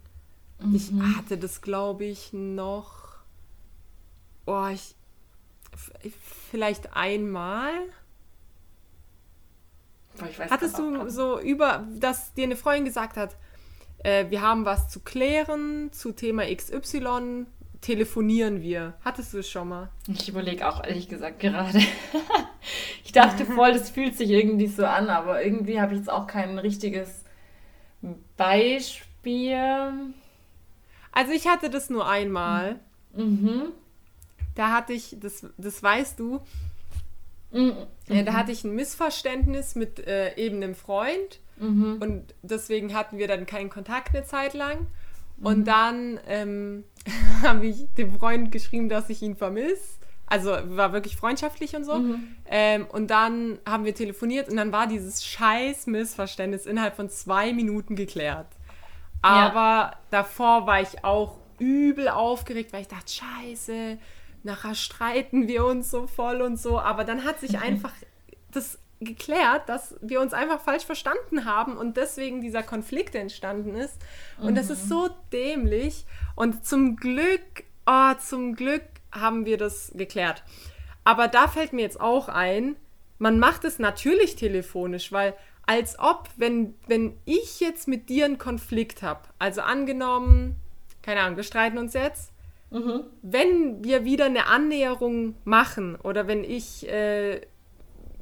Ich 0.74 0.92
hatte 1.16 1.38
das, 1.38 1.62
glaube 1.62 2.06
ich, 2.06 2.34
noch. 2.34 3.08
Oh, 4.46 4.68
ich. 4.68 4.96
Vielleicht 6.52 6.96
einmal. 6.96 7.72
Weiß 10.16 10.52
Hattest 10.52 10.78
du 10.78 11.10
so 11.10 11.40
über, 11.40 11.88
dass 11.98 12.34
dir 12.34 12.44
eine 12.44 12.58
Freundin 12.58 12.86
gesagt 12.86 13.16
hat, 13.16 13.38
äh, 14.00 14.30
wir 14.30 14.42
haben 14.42 14.66
was 14.66 14.90
zu 14.90 15.00
klären 15.00 15.92
zu 15.94 16.12
Thema 16.12 16.44
XY, 16.44 17.46
telefonieren 17.82 18.62
wir. 18.62 18.94
Hattest 19.06 19.34
du 19.34 19.40
es 19.40 19.50
schon 19.50 19.70
mal? 19.70 19.90
Ich 20.08 20.28
überlege 20.30 20.68
auch 20.68 20.84
ehrlich 20.84 21.08
gesagt 21.08 21.40
gerade. 21.40 21.80
ich 23.04 23.12
dachte 23.12 23.46
voll, 23.46 23.74
das 23.74 23.90
fühlt 23.90 24.16
sich 24.18 24.30
irgendwie 24.30 24.68
so 24.68 24.86
an, 24.86 25.10
aber 25.10 25.44
irgendwie 25.44 25.80
habe 25.80 25.94
ich 25.94 26.00
jetzt 26.00 26.10
auch 26.10 26.28
kein 26.28 26.58
richtiges 26.60 27.24
Beispiel. 28.38 29.92
Also 31.12 31.32
ich 31.34 31.48
hatte 31.48 31.70
das 31.70 31.90
nur 31.90 32.08
einmal. 32.08 32.80
Mhm. 33.14 33.72
Da 34.56 34.72
hatte 34.72 34.94
ich, 34.94 35.18
das, 35.20 35.46
das 35.58 35.82
weißt 35.84 36.20
du, 36.20 36.42
Mhm. 37.52 37.74
äh, 38.08 38.24
da 38.24 38.34
hatte 38.34 38.52
ich 38.52 38.64
ein 38.64 38.76
Missverständnis 38.76 39.74
mit 39.74 40.06
äh, 40.06 40.36
eben 40.36 40.58
einem 40.58 40.76
Freund 40.76 41.40
Mhm. 41.58 41.98
und 42.00 42.36
deswegen 42.44 42.94
hatten 42.94 43.18
wir 43.18 43.28
dann 43.28 43.48
keinen 43.48 43.72
Kontakt 43.72 44.16
eine 44.16 44.24
Zeit 44.24 44.54
lang. 44.54 44.86
Mhm. 45.40 45.46
Und 45.46 45.66
dann 45.66 46.20
ähm, 46.28 46.84
habe 47.44 47.68
ich 47.68 47.88
dem 47.98 48.18
Freund 48.18 48.52
geschrieben, 48.52 48.90
dass 48.90 49.10
ich 49.10 49.22
ihn 49.22 49.36
vermisse. 49.36 50.00
Also 50.28 50.52
war 50.52 50.94
wirklich 50.94 51.16
freundschaftlich 51.18 51.76
und 51.76 51.86
so. 51.86 51.96
Mhm. 51.96 52.36
Ähm, 52.46 52.86
und 52.92 53.10
dann 53.10 53.58
haben 53.68 53.84
wir 53.84 53.96
telefoniert 53.96 54.48
und 54.48 54.58
dann 54.58 54.72
war 54.72 54.86
dieses 54.86 55.26
scheiß 55.26 55.88
Missverständnis 55.88 56.68
innerhalb 56.68 56.96
von 56.96 57.10
zwei 57.10 57.52
Minuten 57.52 57.96
geklärt. 57.96 58.48
Aber 59.22 59.98
davor 60.12 60.68
war 60.68 60.82
ich 60.82 61.04
auch 61.04 61.40
übel 61.58 62.08
aufgeregt, 62.08 62.72
weil 62.72 62.82
ich 62.82 62.88
dachte, 62.88 63.12
scheiße, 63.12 63.98
nachher 64.44 64.76
streiten 64.76 65.48
wir 65.48 65.66
uns 65.66 65.92
so 65.92 66.08
voll 66.08 66.42
und 66.42 66.58
so. 66.58 66.80
Aber 66.80 67.04
dann 67.04 67.26
hat 67.26 67.40
sich 67.40 67.60
einfach 67.62 67.94
das 68.52 68.80
geklärt, 69.00 69.70
dass 69.70 69.96
wir 70.02 70.20
uns 70.22 70.34
einfach 70.34 70.60
falsch 70.60 70.86
verstanden 70.86 71.46
haben 71.46 71.78
und 71.78 71.98
deswegen 71.98 72.42
dieser 72.42 72.64
Konflikt 72.64 73.16
entstanden 73.16 73.76
ist. 73.76 73.98
Und 74.40 74.56
das 74.56 74.70
ist 74.70 74.90
so 74.90 75.10
dämlich. 75.32 76.06
Und 76.36 76.66
zum 76.66 76.96
Glück, 76.98 77.64
oh, 77.86 78.14
zum 78.20 78.56
Glück 78.56 78.84
haben 79.12 79.46
wir 79.46 79.58
das 79.58 79.92
geklärt. 79.96 80.44
Aber 81.04 81.28
da 81.28 81.48
fällt 81.48 81.74
mir 81.74 81.82
jetzt 81.82 82.00
auch 82.00 82.28
ein, 82.28 82.76
man 83.18 83.40
macht 83.40 83.64
es 83.64 83.80
natürlich 83.80 84.36
telefonisch, 84.36 85.12
weil 85.12 85.34
als 85.66 86.00
ob, 86.00 86.30
wenn, 86.36 86.74
wenn 86.88 87.18
ich 87.26 87.60
jetzt 87.60 87.88
mit 87.88 88.10
dir 88.10 88.26
einen 88.26 88.38
Konflikt 88.38 89.02
habe, 89.02 89.22
also 89.40 89.62
angenommen, 89.62 90.56
keine 91.02 91.22
Ahnung, 91.22 91.38
wir 91.38 91.44
streiten 91.44 91.78
uns 91.78 91.94
jetzt, 91.94 92.32
Mhm. 92.72 93.06
wenn 93.24 93.84
wir 93.84 94.06
wieder 94.06 94.26
eine 94.26 94.46
Annäherung 94.46 95.34
machen 95.44 95.96
oder 95.96 96.28
wenn 96.28 96.44
ich 96.44 96.88
äh, 96.88 97.42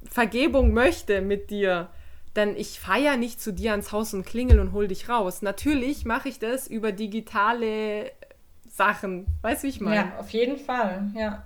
Vergebung 0.09 0.73
möchte 0.73 1.21
mit 1.21 1.49
dir, 1.49 1.89
dann 2.33 2.55
ich 2.55 2.79
fahre 2.79 3.01
ja 3.01 3.17
nicht 3.17 3.41
zu 3.41 3.51
dir 3.51 3.71
ans 3.71 3.91
Haus 3.91 4.13
und 4.13 4.25
klingel 4.25 4.59
und 4.59 4.71
hol 4.71 4.87
dich 4.87 5.09
raus. 5.09 5.41
Natürlich 5.41 6.05
mache 6.05 6.29
ich 6.29 6.39
das 6.39 6.67
über 6.67 6.91
digitale 6.91 8.11
Sachen. 8.69 9.25
Weißt 9.41 9.63
du, 9.63 9.67
wie 9.67 9.71
ich 9.71 9.81
meine? 9.81 9.95
Ja, 9.95 10.19
auf 10.19 10.29
jeden 10.29 10.57
Fall, 10.57 11.09
ja. 11.15 11.43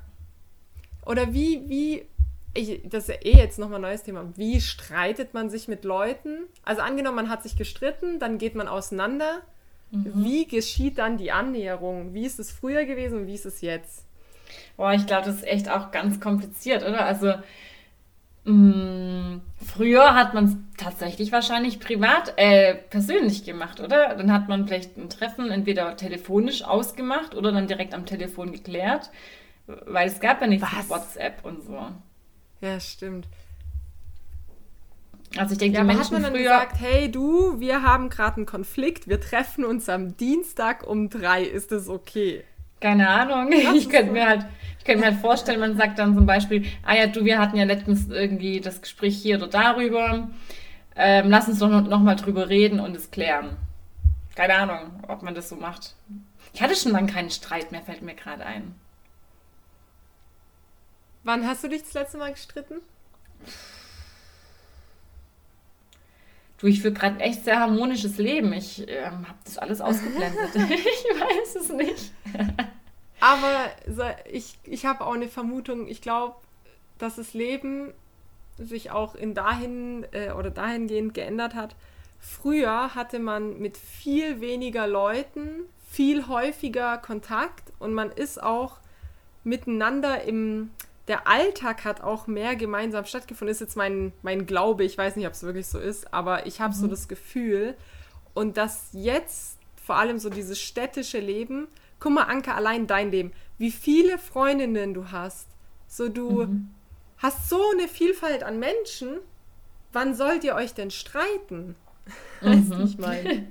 Oder 1.05 1.33
wie, 1.33 1.63
wie, 1.67 2.05
ich, 2.53 2.81
das 2.83 3.07
ist 3.07 3.15
ja 3.15 3.31
eh 3.31 3.37
jetzt 3.37 3.57
nochmal 3.57 3.79
ein 3.79 3.83
neues 3.83 4.03
Thema. 4.03 4.29
Wie 4.35 4.59
streitet 4.61 5.33
man 5.33 5.49
sich 5.49 5.67
mit 5.67 5.85
Leuten? 5.85 6.43
Also 6.63 6.81
angenommen, 6.81 7.15
man 7.15 7.29
hat 7.29 7.43
sich 7.43 7.55
gestritten, 7.55 8.19
dann 8.19 8.37
geht 8.37 8.55
man 8.55 8.67
auseinander. 8.67 9.41
Wie 9.91 10.47
geschieht 10.47 10.99
dann 10.99 11.17
die 11.17 11.33
Annäherung? 11.33 12.13
Wie 12.13 12.25
ist 12.25 12.39
es 12.39 12.49
früher 12.49 12.85
gewesen 12.85 13.19
und 13.19 13.27
wie 13.27 13.33
ist 13.33 13.45
es 13.45 13.59
jetzt? 13.59 14.05
Boah, 14.77 14.93
ich 14.93 15.05
glaube, 15.05 15.25
das 15.25 15.35
ist 15.35 15.47
echt 15.47 15.69
auch 15.69 15.91
ganz 15.91 16.21
kompliziert, 16.21 16.83
oder? 16.83 17.03
Also, 17.05 17.33
mh, 18.45 19.41
früher 19.65 20.15
hat 20.15 20.33
man 20.33 20.45
es 20.45 20.57
tatsächlich 20.77 21.31
wahrscheinlich 21.31 21.79
privat, 21.79 22.33
äh, 22.37 22.75
persönlich 22.75 23.43
gemacht, 23.43 23.79
oder? 23.79 24.15
Dann 24.15 24.31
hat 24.31 24.47
man 24.49 24.67
vielleicht 24.67 24.97
ein 24.97 25.09
Treffen 25.09 25.51
entweder 25.51 25.95
telefonisch 25.97 26.63
ausgemacht 26.63 27.35
oder 27.35 27.51
dann 27.51 27.67
direkt 27.67 27.93
am 27.93 28.05
Telefon 28.05 28.51
geklärt, 28.51 29.11
weil 29.67 30.07
es 30.07 30.19
gab 30.19 30.41
ja 30.41 30.47
nichts 30.47 30.71
Was? 30.71 30.73
mit 30.73 30.89
WhatsApp 30.89 31.45
und 31.45 31.63
so. 31.63 31.79
Ja, 32.61 32.79
stimmt. 32.79 33.27
Also 35.37 35.53
ich 35.53 35.57
denke, 35.59 35.75
Ja, 35.75 35.79
die 35.79 35.83
aber 35.83 35.97
hat 35.97 36.11
Menschen 36.11 36.11
man 36.11 36.23
dann 36.23 36.35
früher... 36.35 36.37
gesagt, 36.37 36.79
hey 36.79 37.09
du, 37.11 37.59
wir 37.59 37.81
haben 37.83 38.09
gerade 38.09 38.37
einen 38.37 38.45
Konflikt, 38.45 39.07
wir 39.07 39.19
treffen 39.21 39.63
uns 39.65 39.87
am 39.89 40.17
Dienstag 40.17 40.85
um 40.87 41.09
drei, 41.09 41.43
ist 41.43 41.71
das 41.71 41.87
okay? 41.89 42.43
Keine 42.79 43.07
Ahnung. 43.09 43.51
Das 43.63 43.75
Ich 43.75 43.89
könnte 43.89 44.11
so. 44.11 44.11
mir 44.11 44.27
halt, 44.27 44.45
ich 44.81 44.85
könnte 44.85 45.01
mir 45.01 45.11
halt 45.11 45.21
vorstellen, 45.21 45.59
man 45.59 45.77
sagt 45.77 45.99
dann 45.99 46.15
zum 46.15 46.25
Beispiel, 46.25 46.65
ah 46.81 46.95
ja, 46.95 47.05
du, 47.05 47.23
wir 47.23 47.37
hatten 47.37 47.55
ja 47.55 47.65
letztens 47.65 48.09
irgendwie 48.09 48.59
das 48.61 48.81
Gespräch 48.81 49.15
hier 49.15 49.37
oder 49.37 49.45
darüber. 49.45 50.27
Ähm, 50.95 51.29
lass 51.29 51.47
uns 51.47 51.59
doch 51.59 51.69
noch, 51.69 51.87
noch 51.87 51.99
mal 51.99 52.15
drüber 52.15 52.49
reden 52.49 52.79
und 52.79 52.95
es 52.95 53.11
klären. 53.11 53.57
Keine 54.33 54.55
Ahnung, 54.55 55.03
ob 55.07 55.21
man 55.21 55.35
das 55.35 55.49
so 55.49 55.55
macht. 55.55 55.93
Ich 56.55 56.63
hatte 56.63 56.75
schon 56.75 56.93
lange 56.93 57.13
keinen 57.13 57.29
Streit 57.29 57.71
mehr, 57.71 57.83
fällt 57.83 58.01
mir 58.01 58.15
gerade 58.15 58.43
ein. 58.43 58.73
Wann 61.23 61.45
hast 61.45 61.63
du 61.63 61.67
dich 61.67 61.83
das 61.83 61.93
letzte 61.93 62.17
Mal 62.17 62.31
gestritten? 62.31 62.77
Du, 66.57 66.65
ich 66.65 66.81
führe 66.81 66.95
gerade 66.95 67.17
ein 67.17 67.21
echt 67.21 67.43
sehr 67.43 67.59
harmonisches 67.59 68.17
Leben. 68.17 68.51
Ich 68.53 68.89
ähm, 68.89 69.27
habe 69.27 69.37
das 69.45 69.59
alles 69.59 69.79
ausgeblendet. 69.79 70.49
ich 70.55 70.65
weiß 70.65 71.55
es 71.55 71.69
nicht. 71.69 72.11
Aber 73.21 73.71
ich, 74.29 74.59
ich 74.63 74.85
habe 74.85 75.05
auch 75.05 75.13
eine 75.13 75.29
Vermutung, 75.29 75.87
ich 75.87 76.01
glaube, 76.01 76.35
dass 76.97 77.15
das 77.15 77.33
Leben 77.33 77.93
sich 78.57 78.91
auch 78.91 79.15
in 79.15 79.33
dahin 79.33 80.05
äh, 80.11 80.31
oder 80.31 80.51
dahingehend 80.51 81.13
geändert 81.13 81.55
hat. 81.55 81.75
Früher 82.19 82.93
hatte 82.93 83.19
man 83.19 83.59
mit 83.59 83.77
viel 83.77 84.41
weniger 84.41 84.85
Leuten 84.87 85.65
viel 85.91 86.27
häufiger 86.27 86.97
Kontakt 86.97 87.73
und 87.77 87.93
man 87.93 88.11
ist 88.11 88.41
auch 88.41 88.77
miteinander 89.43 90.23
im. 90.23 90.71
Der 91.07 91.27
Alltag 91.27 91.83
hat 91.83 92.01
auch 92.01 92.27
mehr 92.27 92.55
gemeinsam 92.55 93.03
stattgefunden. 93.05 93.51
Ist 93.51 93.59
jetzt 93.59 93.75
mein, 93.75 94.13
mein 94.21 94.45
Glaube, 94.45 94.85
ich 94.85 94.97
weiß 94.97 95.17
nicht, 95.17 95.27
ob 95.27 95.33
es 95.33 95.43
wirklich 95.43 95.67
so 95.67 95.79
ist, 95.79 96.13
aber 96.13 96.45
ich 96.45 96.61
habe 96.61 96.73
so 96.73 96.87
das 96.87 97.09
Gefühl. 97.09 97.75
Und 98.33 98.55
dass 98.55 98.89
jetzt 98.93 99.57
vor 99.83 99.97
allem 99.97 100.19
so 100.19 100.29
dieses 100.29 100.61
städtische 100.61 101.19
Leben, 101.19 101.67
guck 102.01 102.11
mal, 102.11 102.23
Anke, 102.23 102.53
allein 102.53 102.87
dein 102.87 103.11
Leben, 103.11 103.31
wie 103.57 103.71
viele 103.71 104.17
Freundinnen 104.17 104.93
du 104.93 105.11
hast. 105.11 105.47
So, 105.87 106.09
du 106.09 106.47
hast 107.17 107.47
so 107.47 107.61
eine 107.71 107.87
Vielfalt 107.87 108.43
an 108.43 108.59
Menschen. 108.59 109.19
Wann 109.93 110.15
sollt 110.15 110.43
ihr 110.43 110.55
euch 110.55 110.73
denn 110.73 110.91
streiten? 110.91 111.75
Weißt 112.41 112.71
du, 112.71 112.83
ich 112.83 112.97
meine? 112.97 113.47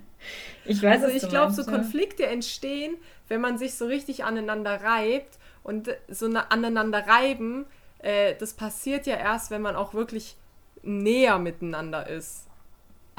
Ich 0.66 0.82
weiß, 0.82 1.04
Also 1.04 1.16
ich 1.16 1.26
glaube, 1.28 1.52
so. 1.52 1.64
Konflikte 1.64 2.26
entstehen, 2.26 2.96
wenn 3.28 3.40
man 3.40 3.56
sich 3.56 3.74
so 3.74 3.86
richtig 3.86 4.24
aneinander 4.24 4.82
reibt 4.82 5.38
und 5.62 5.88
so 6.08 6.26
eine 6.26 6.50
aneinander 6.50 7.06
reiben, 7.06 7.64
äh, 8.00 8.34
das 8.36 8.54
passiert 8.54 9.06
ja 9.06 9.16
erst, 9.16 9.50
wenn 9.50 9.62
man 9.62 9.76
auch 9.76 9.94
wirklich 9.94 10.36
näher 10.82 11.38
miteinander 11.38 12.08
ist. 12.08 12.49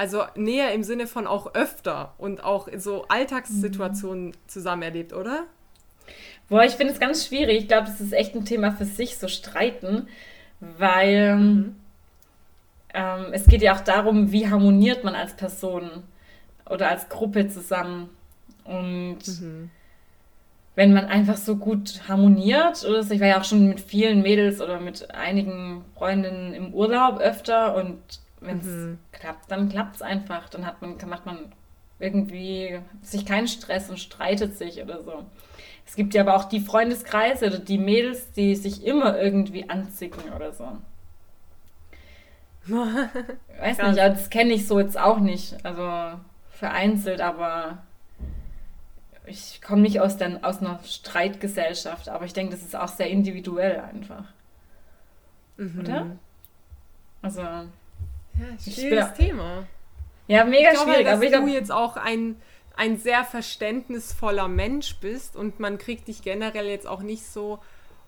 Also 0.02 0.24
näher 0.34 0.74
im 0.74 0.82
Sinne 0.82 1.06
von 1.06 1.28
auch 1.28 1.54
öfter 1.54 2.12
und 2.18 2.42
auch 2.42 2.66
so 2.76 3.04
Alltagssituationen 3.06 4.26
mhm. 4.26 4.34
zusammen 4.48 4.82
erlebt, 4.82 5.12
oder? 5.12 5.44
Boah, 6.48 6.64
ich 6.64 6.72
finde 6.72 6.92
es 6.92 6.98
ganz 6.98 7.24
schwierig. 7.24 7.56
Ich 7.56 7.68
glaube, 7.68 7.86
das 7.86 8.00
ist 8.00 8.12
echt 8.12 8.34
ein 8.34 8.44
Thema 8.44 8.72
für 8.72 8.84
sich, 8.84 9.16
so 9.16 9.28
streiten, 9.28 10.08
weil 10.58 11.36
mhm. 11.36 11.76
ähm, 12.94 13.26
es 13.30 13.46
geht 13.46 13.62
ja 13.62 13.76
auch 13.76 13.80
darum, 13.80 14.32
wie 14.32 14.50
harmoniert 14.50 15.04
man 15.04 15.14
als 15.14 15.34
Person 15.34 16.02
oder 16.68 16.88
als 16.88 17.08
Gruppe 17.08 17.46
zusammen. 17.46 18.10
Und 18.64 19.20
mhm. 19.40 19.70
wenn 20.74 20.92
man 20.92 21.04
einfach 21.04 21.36
so 21.36 21.54
gut 21.54 22.08
harmoniert, 22.08 22.84
oder 22.84 23.08
ich 23.08 23.20
war 23.20 23.28
ja 23.28 23.38
auch 23.38 23.44
schon 23.44 23.68
mit 23.68 23.80
vielen 23.80 24.22
Mädels 24.22 24.60
oder 24.60 24.80
mit 24.80 25.14
einigen 25.14 25.84
Freundinnen 25.94 26.54
im 26.54 26.74
Urlaub 26.74 27.20
öfter 27.20 27.76
und 27.76 28.00
wenn 28.42 28.58
es 28.58 28.66
mhm. 28.66 28.98
klappt, 29.12 29.50
dann 29.50 29.68
klappt 29.68 29.96
es 29.96 30.02
einfach. 30.02 30.48
Dann 30.48 30.66
hat 30.66 30.82
man, 30.82 30.96
macht 31.08 31.26
man 31.26 31.52
irgendwie 31.98 32.80
sich 33.02 33.24
keinen 33.24 33.48
Stress 33.48 33.88
und 33.88 33.98
streitet 33.98 34.56
sich 34.56 34.82
oder 34.82 35.02
so. 35.02 35.24
Es 35.86 35.96
gibt 35.96 36.14
ja 36.14 36.22
aber 36.22 36.36
auch 36.36 36.44
die 36.44 36.60
Freundeskreise 36.60 37.46
oder 37.46 37.58
die 37.58 37.78
Mädels, 37.78 38.32
die 38.32 38.54
sich 38.56 38.84
immer 38.84 39.18
irgendwie 39.18 39.68
anzicken 39.68 40.32
oder 40.32 40.52
so. 40.52 40.68
Weiß 42.66 43.78
nicht, 43.78 43.96
ja, 43.96 44.08
das 44.08 44.30
kenne 44.30 44.52
ich 44.52 44.66
so 44.66 44.78
jetzt 44.78 44.98
auch 44.98 45.18
nicht. 45.18 45.64
Also 45.64 46.18
vereinzelt, 46.50 47.20
aber 47.20 47.78
ich 49.26 49.60
komme 49.62 49.82
nicht 49.82 50.00
aus, 50.00 50.16
der, 50.16 50.40
aus 50.42 50.58
einer 50.58 50.80
Streitgesellschaft, 50.84 52.08
aber 52.08 52.24
ich 52.24 52.32
denke, 52.32 52.52
das 52.54 52.62
ist 52.62 52.76
auch 52.76 52.88
sehr 52.88 53.10
individuell 53.10 53.80
einfach. 53.80 54.24
Mhm. 55.56 55.80
Oder? 55.80 56.06
Also. 57.20 57.42
Ja, 58.38 58.72
schwieriges 58.72 59.14
Thema. 59.14 59.66
Ja, 60.26 60.44
mega 60.44 60.72
ich 60.72 60.78
schwierig. 60.78 61.06
Halt, 61.06 61.22
dass 61.22 61.32
aber 61.34 61.46
du 61.46 61.52
jetzt 61.52 61.72
auch 61.72 61.96
ein, 61.96 62.36
ein 62.76 62.96
sehr 62.96 63.24
verständnisvoller 63.24 64.48
Mensch 64.48 64.96
bist 64.96 65.36
und 65.36 65.60
man 65.60 65.78
kriegt 65.78 66.08
dich 66.08 66.22
generell 66.22 66.66
jetzt 66.66 66.86
auch 66.86 67.02
nicht 67.02 67.24
so 67.24 67.58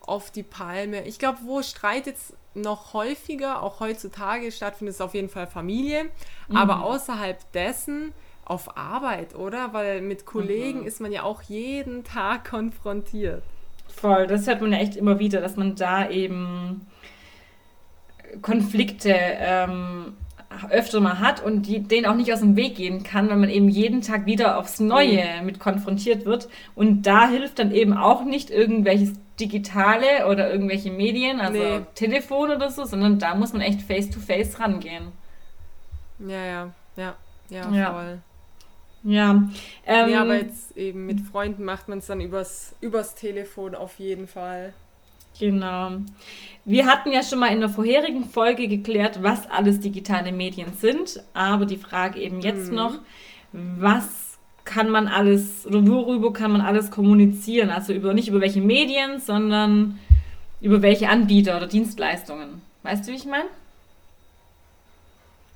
auf 0.01 0.31
die 0.31 0.43
Palme. 0.43 1.07
Ich 1.07 1.19
glaube, 1.19 1.39
wo 1.45 1.63
Streit 1.63 2.07
jetzt 2.07 2.35
noch 2.55 2.95
häufiger, 2.95 3.63
auch 3.63 3.81
heutzutage 3.81 4.53
stattfindet, 4.53 4.95
ist 4.95 5.01
auf 5.01 5.15
jeden 5.15 5.29
Fall 5.29 5.47
Familie. 5.47 6.05
Mhm. 6.49 6.57
Aber 6.57 6.85
außerhalb 6.85 7.53
dessen 7.53 8.13
auf 8.45 8.77
Arbeit, 8.77 9.35
oder? 9.35 9.73
Weil 9.73 10.01
mit 10.03 10.27
Kollegen 10.27 10.81
mhm. 10.81 10.87
ist 10.87 11.01
man 11.01 11.13
ja 11.13 11.23
auch 11.23 11.43
jeden 11.43 12.05
Tag 12.05 12.51
konfrontiert. 12.51 13.43
Voll, 13.89 14.27
das 14.27 14.47
hört 14.47 14.61
man 14.61 14.73
ja 14.73 14.79
echt 14.79 14.97
immer 14.97 15.19
wieder, 15.19 15.41
dass 15.41 15.57
man 15.57 15.77
da 15.77 16.09
eben 16.09 16.87
Konflikte 18.43 19.15
ähm, 19.15 20.15
öfter 20.71 21.01
mal 21.01 21.19
hat 21.19 21.43
und 21.43 21.63
die, 21.63 21.81
denen 21.83 22.07
auch 22.07 22.15
nicht 22.15 22.33
aus 22.33 22.41
dem 22.41 22.57
Weg 22.57 22.77
gehen 22.77 23.03
kann, 23.03 23.29
weil 23.29 23.37
man 23.37 23.51
eben 23.51 23.69
jeden 23.69 24.03
Tag 24.03 24.27
wieder 24.27 24.59
aufs 24.59 24.81
Neue 24.81 25.43
mit 25.43 25.59
konfrontiert 25.59 26.25
wird. 26.25 26.49
Und 26.75 27.03
da 27.03 27.29
hilft 27.29 27.59
dann 27.59 27.73
eben 27.73 27.97
auch 27.97 28.25
nicht 28.25 28.51
irgendwelches 28.51 29.13
Digitale 29.41 30.27
oder 30.29 30.51
irgendwelche 30.51 30.91
Medien, 30.91 31.41
also 31.41 31.59
nee. 31.59 31.81
Telefon 31.95 32.51
oder 32.51 32.71
so, 32.71 32.85
sondern 32.85 33.19
da 33.19 33.35
muss 33.35 33.53
man 33.53 33.63
echt 33.63 33.83
face-to-face 33.83 34.55
-face 34.55 34.61
rangehen. 34.61 35.05
Ja, 36.21 36.45
ja, 36.45 36.73
ja, 36.97 37.15
ja, 37.51 37.71
ja. 37.73 37.93
voll. 37.93 38.19
Ja. 39.03 39.31
Ähm, 39.87 40.09
ja, 40.09 40.23
aber 40.23 40.37
jetzt 40.37 40.77
eben 40.77 41.07
mit 41.07 41.21
Freunden 41.21 41.65
macht 41.65 41.89
man 41.89 41.99
es 41.99 42.07
dann 42.07 42.21
übers, 42.21 42.75
übers 42.81 43.15
Telefon 43.15 43.75
auf 43.75 43.99
jeden 43.99 44.27
Fall. 44.27 44.73
Genau. 45.39 45.93
Wir 46.65 46.87
hatten 46.87 47.13
ja 47.13 47.23
schon 47.23 47.41
mal 47.41 47.49
in 47.49 47.61
der 47.61 47.69
vorherigen 47.69 48.25
Folge 48.25 48.69
geklärt, 48.69 49.23
was 49.23 49.51
alles 49.51 49.81
digitale 49.81 50.33
Medien 50.33 50.73
sind, 50.81 51.23
aber 51.35 51.67
die 51.67 51.77
Frage 51.77 52.21
eben 52.21 52.41
jetzt 52.41 52.71
mhm. 52.71 52.75
noch, 52.75 52.95
was 53.53 54.39
kann 54.65 54.89
man 54.89 55.09
alles 55.09 55.67
oder 55.67 55.87
worüber 55.87 56.33
kann 56.33 56.53
man 56.53 56.63
alles 56.63 56.91
kommunizieren? 56.91 57.69
Also 57.69 57.93
über 57.93 58.15
nicht 58.15 58.29
über 58.29 58.41
welche 58.41 58.63
Medien, 58.63 59.21
sondern 59.21 59.99
über 60.61 60.81
welche 60.81 61.11
Anbieter 61.11 61.57
oder 61.59 61.67
Dienstleistungen. 61.67 62.63
Weißt 62.83 63.07
du, 63.07 63.13
wie 63.13 63.17
ich 63.17 63.27
meine? 63.27 63.49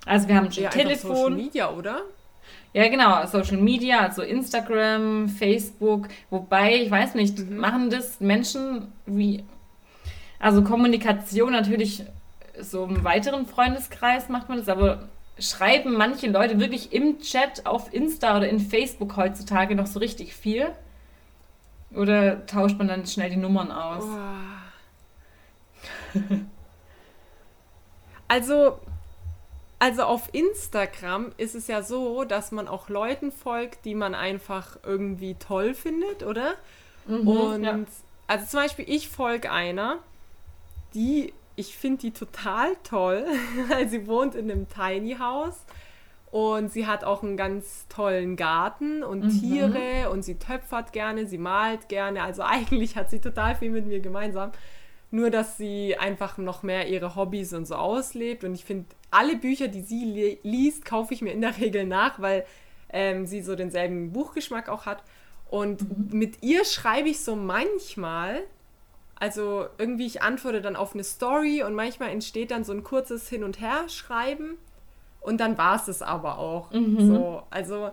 Also 0.05 0.29
wir 0.29 0.37
haben 0.37 0.53
schon 0.53 0.65
ja, 0.65 0.71
Telefon. 0.71 1.17
Social 1.17 1.31
Media, 1.31 1.71
oder? 1.71 2.03
Ja, 2.75 2.89
genau, 2.89 3.27
Social 3.27 3.57
Media, 3.57 4.01
also 4.01 4.23
Instagram, 4.23 5.29
Facebook, 5.29 6.09
wobei, 6.29 6.77
ich 6.77 6.91
weiß 6.91 7.15
nicht, 7.15 7.39
mhm. 7.39 7.57
machen 7.57 7.91
das 7.91 8.21
Menschen 8.21 8.89
wie, 9.07 9.43
also 10.39 10.63
Kommunikation 10.63 11.53
natürlich 11.53 12.05
so 12.61 12.85
im 12.85 13.05
weiteren 13.05 13.47
Freundeskreis 13.47 14.29
macht 14.29 14.49
man 14.49 14.59
das, 14.59 14.69
aber 14.69 15.09
schreiben 15.39 15.95
manche 15.95 16.29
Leute 16.29 16.59
wirklich 16.59 16.93
im 16.93 17.21
Chat 17.21 17.67
auf 17.67 17.93
Insta 17.93 18.37
oder 18.37 18.49
in 18.49 18.59
Facebook 18.61 19.17
heutzutage 19.17 19.75
noch 19.75 19.87
so 19.87 20.01
richtig 20.01 20.35
viel? 20.35 20.69
Oder 21.95 22.45
tauscht 22.47 22.77
man 22.77 22.89
dann 22.89 23.07
schnell 23.07 23.31
die 23.31 23.37
Nummern 23.37 23.71
aus? 23.71 24.05
Oh. 26.15 26.19
also 28.29 28.79
also 29.81 30.03
auf 30.03 30.35
Instagram 30.35 31.33
ist 31.37 31.55
es 31.55 31.69
ja 31.69 31.83
so, 31.83 32.25
dass 32.25 32.51
man 32.51 32.67
auch 32.67 32.89
Leuten 32.89 33.31
folgt, 33.31 33.85
die 33.85 33.95
man 33.95 34.15
einfach 34.15 34.77
irgendwie 34.83 35.35
toll 35.35 35.73
findet, 35.73 36.25
oder? 36.25 36.55
Mhm, 37.07 37.29
und 37.29 37.65
ja. 37.65 37.79
also 38.27 38.47
zum 38.47 38.61
Beispiel, 38.61 38.87
ich 38.89 39.09
folge 39.09 39.53
einer, 39.53 39.99
die, 40.95 41.33
ich 41.57 41.77
finde 41.77 42.03
die 42.03 42.11
total 42.13 42.77
toll, 42.85 43.25
weil 43.69 43.89
sie 43.89 44.07
wohnt 44.07 44.35
in 44.35 44.51
einem 44.51 44.69
Tiny 44.69 45.17
House 45.19 45.65
und 46.31 46.71
sie 46.71 46.87
hat 46.87 47.05
auch 47.05 47.23
einen 47.23 47.37
ganz 47.37 47.87
tollen 47.89 48.37
Garten 48.37 49.03
und 49.03 49.25
mhm. 49.25 49.41
Tiere 49.41 50.11
und 50.11 50.23
sie 50.23 50.35
töpfert 50.35 50.93
gerne, 50.93 51.27
sie 51.27 51.39
malt 51.39 51.89
gerne. 51.89 52.23
Also 52.23 52.43
eigentlich 52.47 52.97
hat 52.97 53.11
sie 53.11 53.21
total 53.21 53.57
viel 53.57 53.71
mit 53.71 53.87
mir 53.87 54.01
gemeinsam. 54.01 54.53
Nur, 55.11 55.31
dass 55.31 55.57
sie 55.57 55.97
einfach 55.97 56.37
noch 56.37 56.63
mehr 56.63 56.89
ihre 56.89 57.17
Hobbys 57.17 57.55
und 57.55 57.67
so 57.67 57.77
auslebt. 57.77 58.45
Und 58.45 58.55
ich 58.55 58.65
finde, 58.67 58.85
alle 59.11 59.37
Bücher, 59.37 59.69
die 59.69 59.81
sie 59.81 60.39
liest, 60.43 60.85
kaufe 60.85 61.15
ich 61.15 61.23
mir 61.23 61.33
in 61.33 61.41
der 61.41 61.57
Regel 61.57 61.87
nach, 61.87 62.21
weil 62.21 62.45
ähm, 62.91 63.25
sie 63.25 63.41
so 63.41 63.57
denselben 63.57 64.13
Buchgeschmack 64.13 64.69
auch 64.69 64.85
hat. 64.85 65.03
Und 65.49 66.11
mhm. 66.13 66.19
mit 66.19 66.43
ihr 66.43 66.67
schreibe 66.67 67.09
ich 67.09 67.21
so 67.21 67.37
manchmal, 67.37 68.43
also 69.21 69.67
irgendwie 69.79 70.07
ich 70.07 70.23
antworte 70.23 70.61
dann 70.61 70.77
auf 70.77 70.95
eine 70.95 71.05
Story 71.05 71.63
und 71.63 71.75
manchmal 71.75 72.11
entsteht 72.11 72.51
dann 72.51 72.65
so 72.65 72.73
ein 72.73 72.85
kurzes 72.85 73.29
Hin 73.29 73.45
und 73.45 73.61
Her 73.61 73.89
schreiben 73.89 74.59
und 75.21 75.41
dann 75.41 75.59
war 75.59 75.77
es 75.77 75.89
es 75.89 76.03
aber 76.03 76.39
auch. 76.39 76.71
Mhm. 76.71 77.15
So, 77.15 77.43
also 77.51 77.91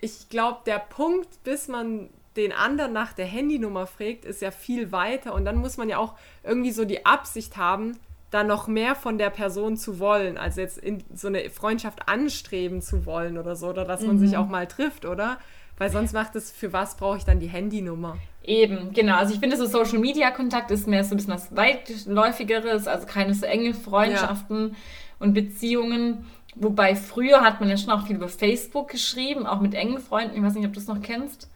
ich 0.00 0.28
glaube, 0.28 0.58
der 0.66 0.78
Punkt, 0.78 1.42
bis 1.44 1.68
man 1.68 2.10
den 2.36 2.52
anderen 2.52 2.92
nach 2.92 3.12
der 3.12 3.26
Handynummer 3.26 3.86
fragt, 3.86 4.24
ist 4.24 4.42
ja 4.42 4.50
viel 4.50 4.92
weiter. 4.92 5.34
Und 5.34 5.44
dann 5.44 5.56
muss 5.56 5.76
man 5.76 5.88
ja 5.88 5.98
auch 5.98 6.14
irgendwie 6.42 6.72
so 6.72 6.84
die 6.84 7.06
Absicht 7.06 7.56
haben, 7.56 7.96
da 8.30 8.42
noch 8.42 8.66
mehr 8.66 8.96
von 8.96 9.18
der 9.18 9.30
Person 9.30 9.76
zu 9.76 10.00
wollen, 10.00 10.36
also 10.36 10.60
jetzt 10.60 10.78
in 10.78 11.04
so 11.14 11.28
eine 11.28 11.48
Freundschaft 11.50 12.08
anstreben 12.08 12.82
zu 12.82 13.06
wollen 13.06 13.38
oder 13.38 13.54
so, 13.54 13.68
oder 13.68 13.84
dass 13.84 14.02
man 14.02 14.16
mhm. 14.16 14.26
sich 14.26 14.36
auch 14.36 14.48
mal 14.48 14.66
trifft, 14.66 15.06
oder? 15.06 15.38
Weil 15.78 15.90
sonst 15.90 16.12
macht 16.12 16.34
es, 16.34 16.50
für 16.50 16.72
was 16.72 16.96
brauche 16.96 17.18
ich 17.18 17.24
dann 17.24 17.38
die 17.38 17.48
Handynummer? 17.48 18.16
Eben, 18.44 18.92
genau. 18.92 19.16
Also 19.16 19.32
ich 19.32 19.40
finde, 19.40 19.56
so 19.56 19.64
Social 19.64 19.98
Media 19.98 20.30
Kontakt 20.30 20.70
ist 20.70 20.86
mehr 20.86 21.02
so 21.02 21.14
ein 21.14 21.16
bisschen 21.16 21.32
was 21.32 21.56
weitläufigeres, 21.56 22.86
also 22.86 23.06
keine 23.06 23.32
so 23.32 23.46
enge 23.46 23.72
Freundschaften 23.72 24.68
ja. 24.68 24.74
und 25.18 25.32
Beziehungen. 25.32 26.26
Wobei 26.54 26.94
früher 26.94 27.40
hat 27.40 27.60
man 27.60 27.70
ja 27.70 27.78
schon 27.78 27.90
auch 27.90 28.06
viel 28.06 28.16
über 28.16 28.28
Facebook 28.28 28.88
geschrieben, 28.90 29.46
auch 29.46 29.60
mit 29.60 29.74
engen 29.74 29.98
Freunden. 29.98 30.36
Ich 30.36 30.42
weiß 30.42 30.54
nicht, 30.54 30.66
ob 30.66 30.74
du 30.74 30.78
das 30.78 30.88
noch 30.88 31.00
kennst. 31.00 31.48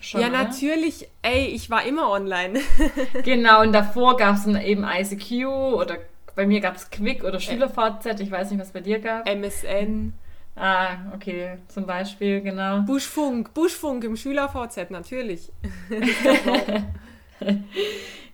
Schon, 0.00 0.20
ja, 0.20 0.28
oder? 0.28 0.44
natürlich. 0.44 1.08
Ey, 1.22 1.46
ich 1.46 1.68
war 1.70 1.84
immer 1.84 2.08
online. 2.08 2.60
genau, 3.24 3.62
und 3.62 3.72
davor 3.72 4.16
gab 4.16 4.36
es 4.36 4.46
eben 4.46 4.84
ICQ 4.84 5.46
oder 5.46 5.96
bei 6.36 6.46
mir 6.46 6.60
gab 6.60 6.76
es 6.76 6.90
Quick 6.90 7.24
oder 7.24 7.40
SchülerVZ. 7.40 8.20
Ich 8.20 8.30
weiß 8.30 8.52
nicht, 8.52 8.60
was 8.60 8.70
bei 8.70 8.80
dir 8.80 9.00
gab. 9.00 9.28
MSN. 9.28 10.14
Ah, 10.56 11.12
okay, 11.12 11.58
zum 11.68 11.84
Beispiel, 11.84 12.40
genau. 12.40 12.82
Buschfunk, 12.82 13.52
Buschfunk 13.54 14.04
im 14.04 14.16
SchülerVZ, 14.16 14.90
natürlich. 14.90 15.50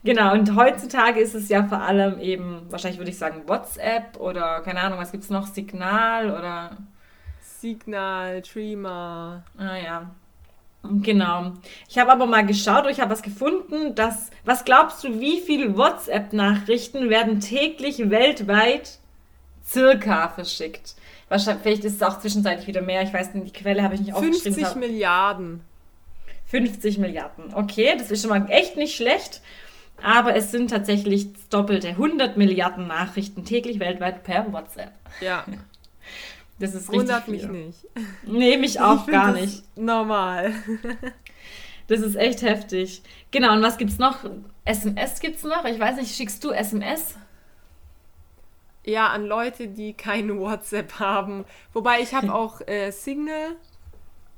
genau, 0.05 0.35
und 0.35 0.55
heutzutage 0.55 1.21
ist 1.21 1.35
es 1.35 1.49
ja 1.49 1.65
vor 1.65 1.81
allem 1.81 2.21
eben, 2.21 2.67
wahrscheinlich 2.69 2.99
würde 2.99 3.11
ich 3.11 3.19
sagen, 3.19 3.45
WhatsApp 3.47 4.19
oder 4.19 4.61
keine 4.61 4.81
Ahnung, 4.81 4.99
was 4.99 5.13
gibt 5.13 5.25
es 5.25 5.31
noch? 5.31 5.47
Signal 5.47 6.31
oder. 6.31 6.77
Signal, 7.41 8.43
Trima. 8.43 9.43
Ah 9.57 9.77
ja. 9.77 10.11
Genau. 10.83 11.53
Ich 11.89 11.99
habe 11.99 12.11
aber 12.13 12.27
mal 12.27 12.45
geschaut 12.47 12.85
und 12.85 12.91
ich 12.91 13.01
habe 13.01 13.11
was 13.11 13.23
gefunden, 13.23 13.95
dass, 13.95 14.31
was 14.45 14.65
glaubst 14.65 15.05
du, 15.05 15.21
wie 15.21 15.41
viele 15.41 15.77
WhatsApp-Nachrichten 15.77 17.11
werden 17.11 17.41
täglich 17.41 18.11
weltweit 18.11 18.99
circa 19.65 20.29
verschickt? 20.29 20.95
Wahrscheinlich, 21.31 21.63
vielleicht 21.63 21.85
ist 21.85 21.95
es 21.95 22.03
auch 22.03 22.19
zwischenzeitlich 22.19 22.67
wieder 22.67 22.83
mehr, 22.83 23.03
ich 23.03 23.15
weiß 23.15 23.35
nicht, 23.35 23.47
die 23.47 23.63
Quelle 23.63 23.85
habe 23.85 23.95
ich 23.95 24.01
nicht 24.01 24.13
50 24.13 24.53
aufgeschrieben. 24.53 24.55
50 24.55 24.81
Milliarden. 24.81 25.61
50 26.47 26.99
Milliarden, 26.99 27.55
okay, 27.55 27.95
das 27.97 28.11
ist 28.11 28.23
schon 28.23 28.31
mal 28.31 28.51
echt 28.51 28.77
nicht 28.77 28.97
schlecht, 28.97 29.41
aber 30.03 30.35
es 30.35 30.51
sind 30.51 30.71
tatsächlich 30.71 31.29
doppelte 31.49 31.91
100 31.91 32.37
Milliarden 32.37 32.89
Nachrichten 32.89 33.45
täglich 33.45 33.79
weltweit 33.79 34.25
per 34.25 34.53
WhatsApp. 34.53 34.93
Ja. 35.23 35.47
Das 36.59 36.75
ist 36.75 36.91
richtig 36.93 37.09
Wundert 37.09 37.25
viel. 37.25 37.33
mich 37.33 37.49
nicht. 37.49 37.87
Nee, 38.27 38.59
mich 38.59 38.81
auch 38.83 39.07
gar 39.07 39.33
nicht. 39.33 39.63
Normal. 39.79 40.53
Das 41.87 42.03
ist 42.03 42.15
echt 42.15 42.43
heftig. 42.43 43.03
Genau, 43.33 43.53
und 43.53 43.63
was 43.63 43.77
gibt's 43.77 43.99
noch? 43.99 44.19
SMS 44.65 45.19
gibt's 45.19 45.43
noch? 45.43 45.65
Ich 45.65 45.81
weiß 45.81 45.97
nicht, 45.97 46.15
schickst 46.15 46.45
du 46.45 46.53
SMS? 46.53 47.17
Ja, 48.85 49.09
an 49.09 49.27
Leute, 49.27 49.69
die 49.69 49.93
kein 49.93 50.39
WhatsApp 50.39 50.99
haben. 50.99 51.45
Wobei 51.73 52.01
ich 52.01 52.15
habe 52.15 52.35
auch 52.35 52.61
äh, 52.67 52.91
Signal. 52.91 53.57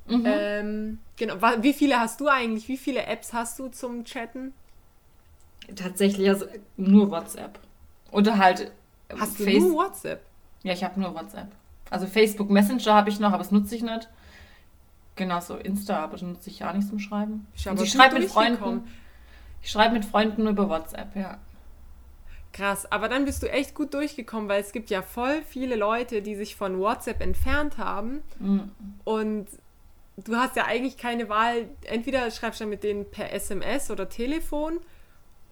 Mhm. 0.07 0.23
Ähm, 0.25 0.99
genau. 1.15 1.35
Wie 1.59 1.73
viele 1.73 1.99
hast 1.99 2.19
du 2.19 2.27
eigentlich? 2.27 2.67
Wie 2.67 2.77
viele 2.77 3.05
Apps 3.05 3.33
hast 3.33 3.57
du 3.59 3.69
zum 3.69 4.03
Chatten? 4.03 4.53
Tatsächlich 5.75 6.27
also 6.29 6.45
nur 6.75 7.09
WhatsApp. 7.09 7.57
Oder 8.11 8.37
halt. 8.37 8.71
Hast 9.17 9.39
du 9.39 9.49
nur 9.49 9.75
WhatsApp? 9.75 10.21
Ja, 10.63 10.73
ich 10.73 10.83
habe 10.83 10.99
nur 10.99 11.13
WhatsApp. 11.13 11.51
Also 11.89 12.07
Facebook 12.07 12.49
Messenger 12.49 12.93
habe 12.93 13.09
ich 13.09 13.19
noch, 13.19 13.29
aber 13.29 13.39
das 13.39 13.51
nutze 13.51 13.75
ich 13.75 13.83
nicht. 13.83 14.09
Genau, 15.15 15.39
so 15.41 15.55
Insta, 15.55 16.03
aber 16.03 16.13
das 16.13 16.23
nutze 16.23 16.49
ich 16.49 16.59
ja 16.59 16.73
nicht 16.73 16.87
zum 16.87 16.99
Schreiben. 16.99 17.45
Ich, 17.55 17.65
ich 17.65 17.91
schreibe 17.91 18.19
mit 18.19 18.29
Freunden. 18.29 18.87
Ich 19.61 19.69
schreibe 19.69 19.93
mit 19.93 20.05
Freunden 20.05 20.47
über 20.47 20.67
WhatsApp, 20.69 21.15
ja. 21.15 21.37
Krass, 22.53 22.89
aber 22.91 23.09
dann 23.09 23.25
bist 23.25 23.43
du 23.43 23.51
echt 23.51 23.75
gut 23.75 23.93
durchgekommen, 23.93 24.47
weil 24.47 24.61
es 24.61 24.71
gibt 24.71 24.89
ja 24.89 25.01
voll 25.01 25.41
viele 25.41 25.75
Leute, 25.75 26.21
die 26.21 26.35
sich 26.35 26.55
von 26.55 26.79
WhatsApp 26.79 27.21
entfernt 27.21 27.77
haben. 27.77 28.21
Mhm. 28.39 28.71
Und 29.03 29.47
du 30.17 30.35
hast 30.35 30.55
ja 30.55 30.65
eigentlich 30.65 30.97
keine 30.97 31.29
Wahl. 31.29 31.67
Entweder 31.85 32.29
schreibst 32.31 32.61
du 32.61 32.65
mit 32.65 32.83
denen 32.83 33.09
per 33.09 33.33
SMS 33.33 33.89
oder 33.91 34.07
Telefon. 34.07 34.79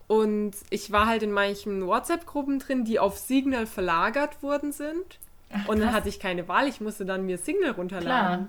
Und 0.08 0.54
ich 0.70 0.92
war 0.92 1.08
halt 1.08 1.24
in 1.24 1.32
manchen 1.32 1.86
WhatsApp-Gruppen 1.88 2.60
drin, 2.60 2.86
die 2.86 3.00
auf 3.00 3.18
Signal 3.18 3.66
verlagert 3.66 4.44
worden 4.44 4.72
sind. 4.72 5.20
Ach, 5.52 5.68
und 5.68 5.80
dann 5.80 5.94
hatte 5.94 6.08
ich 6.08 6.20
keine 6.20 6.48
Wahl, 6.48 6.68
ich 6.68 6.82
musste 6.82 7.06
dann 7.06 7.26
mir 7.26 7.38
Signal 7.38 7.72
runterladen. 7.72 8.46
Klar. 8.46 8.48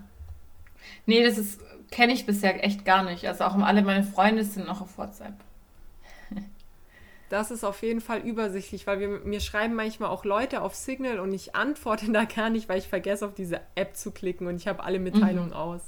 Nee, 1.07 1.25
das 1.25 1.39
ist 1.39 1.61
kenne 1.93 2.13
ich 2.13 2.27
bisher 2.27 2.65
echt 2.65 2.85
gar 2.85 3.05
nicht. 3.05 3.29
Also 3.29 3.45
auch 3.45 3.55
alle 3.59 3.83
meine 3.83 4.03
Freunde 4.03 4.43
sind 4.43 4.67
noch 4.67 4.81
auf 4.81 4.99
WhatsApp. 4.99 5.35
Das 7.33 7.51
ist 7.51 7.65
auf 7.65 7.81
jeden 7.81 8.03
Fall 8.03 8.19
übersichtlich, 8.19 8.87
weil 8.87 9.01
wir, 9.01 9.09
mir 9.09 9.41
schreiben 9.41 9.75
manchmal 9.75 10.11
auch 10.11 10.27
Leute 10.27 10.61
auf 10.61 10.75
Signal 10.75 11.19
und 11.19 11.33
ich 11.33 11.55
antworte 11.55 12.05
da 12.13 12.25
gar 12.25 12.51
nicht, 12.51 12.69
weil 12.69 12.77
ich 12.79 12.89
vergesse, 12.89 13.25
auf 13.25 13.33
diese 13.33 13.59
App 13.75 13.97
zu 13.97 14.11
klicken 14.11 14.47
und 14.47 14.57
ich 14.57 14.69
habe 14.69 14.85
alle 14.85 14.99
Mitteilungen 14.99 15.49
mhm. 15.49 15.57
aus. 15.57 15.81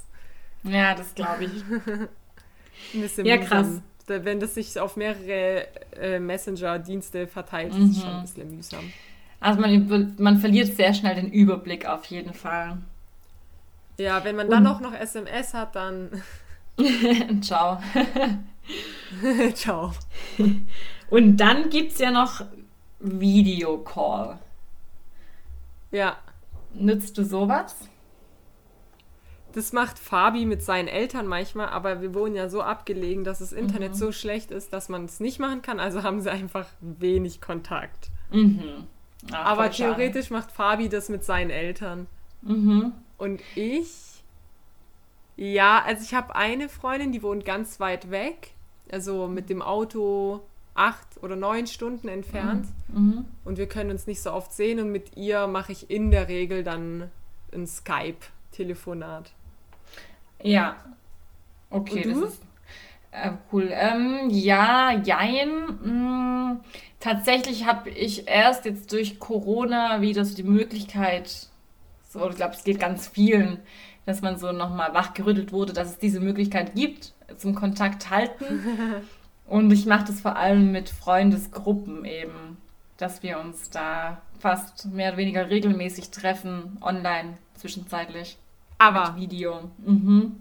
Ja, 0.63 0.95
das 0.95 1.13
glaube 1.13 1.43
ich. 1.43 1.51
Ein 2.95 3.01
bisschen 3.01 3.27
ja, 3.27 3.37
krass. 3.37 3.79
Wenn 4.07 4.39
das 4.39 4.55
sich 4.55 4.79
auf 4.79 4.97
mehrere 4.97 5.67
äh, 5.95 6.19
Messenger-Dienste 6.19 7.27
verteilt, 7.27 7.75
mhm. 7.75 7.91
ist 7.91 7.97
es 7.97 8.01
schon 8.01 8.11
ein 8.11 8.21
bisschen 8.23 8.55
mühsam. 8.55 8.93
Also 9.39 9.61
man, 9.61 10.15
man 10.17 10.37
verliert 10.39 10.75
sehr 10.75 10.95
schnell 10.95 11.13
den 11.13 11.31
Überblick 11.31 11.85
auf 11.85 12.05
jeden 12.05 12.33
Fall. 12.33 12.79
Ja, 13.99 14.23
wenn 14.23 14.35
man 14.35 14.49
dann 14.49 14.65
auch 14.65 14.79
noch 14.81 14.93
SMS 14.93 15.53
hat, 15.53 15.75
dann. 15.75 16.09
Ciao. 17.41 17.79
Ciao. 19.53 19.93
Und 21.09 21.37
dann 21.37 21.69
gibt 21.69 21.93
es 21.93 21.99
ja 21.99 22.11
noch 22.11 22.45
Videocall. 22.99 24.39
Ja. 25.91 26.17
Nützt 26.73 27.17
du 27.17 27.23
sowas? 27.23 27.89
Das 29.53 29.71
macht 29.71 29.97
Fabi 29.97 30.45
mit 30.45 30.61
seinen 30.61 30.89
Eltern 30.89 31.27
manchmal, 31.27 31.69
aber 31.69 32.01
wir 32.01 32.13
wohnen 32.13 32.35
ja 32.35 32.49
so 32.49 32.61
abgelegen, 32.61 33.23
dass 33.23 33.39
das 33.39 33.53
Internet 33.53 33.91
mhm. 33.91 33.95
so 33.95 34.11
schlecht 34.11 34.51
ist, 34.51 34.73
dass 34.73 34.89
man 34.89 35.05
es 35.05 35.21
nicht 35.21 35.39
machen 35.39 35.61
kann. 35.61 35.79
Also 35.79 36.03
haben 36.03 36.19
sie 36.19 36.29
einfach 36.29 36.67
wenig 36.81 37.39
Kontakt. 37.39 38.09
Mhm. 38.31 38.87
Ach, 39.31 39.45
aber 39.45 39.71
theoretisch 39.71 40.27
schade. 40.27 40.41
macht 40.41 40.51
Fabi 40.51 40.89
das 40.89 41.07
mit 41.07 41.23
seinen 41.23 41.51
Eltern. 41.51 42.07
Mhm. 42.41 42.91
Und 43.17 43.41
ich, 43.55 44.23
ja, 45.37 45.81
also 45.85 46.03
ich 46.03 46.13
habe 46.13 46.35
eine 46.35 46.67
Freundin, 46.67 47.13
die 47.13 47.23
wohnt 47.23 47.45
ganz 47.45 47.79
weit 47.79 48.11
weg. 48.11 48.51
Also 48.91 49.27
mit 49.27 49.49
dem 49.49 49.61
Auto 49.61 50.41
acht 50.75 51.23
oder 51.23 51.35
neun 51.35 51.65
Stunden 51.65 52.07
entfernt. 52.07 52.67
Mhm. 52.89 53.01
mhm. 53.01 53.25
Und 53.43 53.57
wir 53.57 53.67
können 53.67 53.89
uns 53.89 54.05
nicht 54.05 54.21
so 54.21 54.31
oft 54.31 54.53
sehen. 54.53 54.79
Und 54.79 54.91
mit 54.91 55.17
ihr 55.17 55.47
mache 55.47 55.71
ich 55.71 55.89
in 55.89 56.11
der 56.11 56.27
Regel 56.27 56.63
dann 56.63 57.09
ein 57.53 57.65
Skype-Telefonat. 57.65 59.31
Ja. 60.43 60.75
Okay, 61.69 62.03
das 62.03 62.17
ist 62.33 62.41
äh, 63.11 63.31
cool. 63.51 63.69
Ähm, 63.71 64.29
ja, 64.29 64.91
jein. 65.03 65.49
Mh, 65.83 66.57
tatsächlich 66.99 67.65
habe 67.65 67.89
ich 67.89 68.27
erst 68.27 68.65
jetzt 68.65 68.91
durch 68.91 69.19
Corona 69.19 70.01
wieder 70.01 70.25
so 70.25 70.35
die 70.35 70.43
Möglichkeit, 70.43 71.47
so, 72.09 72.29
ich 72.29 72.35
glaube, 72.35 72.53
es 72.53 72.63
geht 72.63 72.79
ganz 72.79 73.07
vielen, 73.07 73.59
dass 74.05 74.21
man 74.21 74.37
so 74.37 74.51
nochmal 74.51 74.93
wachgerüttelt 74.93 75.51
wurde, 75.51 75.73
dass 75.73 75.89
es 75.89 75.97
diese 75.97 76.19
Möglichkeit 76.19 76.75
gibt, 76.75 77.13
zum 77.37 77.55
Kontakt 77.55 78.09
halten. 78.09 78.45
Und 79.47 79.71
ich 79.71 79.85
mache 79.85 80.05
das 80.05 80.21
vor 80.21 80.35
allem 80.37 80.71
mit 80.71 80.89
Freundesgruppen 80.89 82.05
eben, 82.05 82.57
dass 82.97 83.23
wir 83.23 83.39
uns 83.39 83.69
da 83.69 84.21
fast 84.39 84.85
mehr 84.85 85.09
oder 85.09 85.17
weniger 85.17 85.49
regelmäßig 85.49 86.09
treffen, 86.09 86.77
online 86.81 87.37
zwischenzeitlich. 87.55 88.37
Aber. 88.77 89.11
Mit 89.11 89.21
Video. 89.21 89.69
Mhm. 89.85 90.37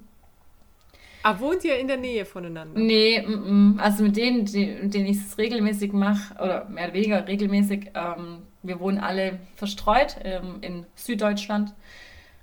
Aber 1.23 1.41
wohnt 1.41 1.65
ihr 1.65 1.79
in 1.79 1.89
der 1.89 1.97
Nähe 1.97 2.27
voneinander? 2.27 2.79
Nee, 2.79 3.17
m 3.17 3.77
-m. 3.77 3.81
also 3.81 4.03
mit 4.03 4.17
denen, 4.17 4.45
die, 4.45 4.67
mit 4.67 4.93
denen 4.93 5.07
ich 5.07 5.17
es 5.17 5.39
regelmäßig 5.39 5.93
mache, 5.93 6.35
oder 6.35 6.69
mehr 6.69 6.85
oder 6.85 6.95
weniger 6.95 7.27
regelmäßig, 7.27 7.93
ähm, 7.95 8.43
wir 8.63 8.79
wohnen 8.79 8.99
alle 8.99 9.39
verstreut 9.57 10.17
ähm, 10.23 10.59
in 10.61 10.85
Süddeutschland. 10.97 11.73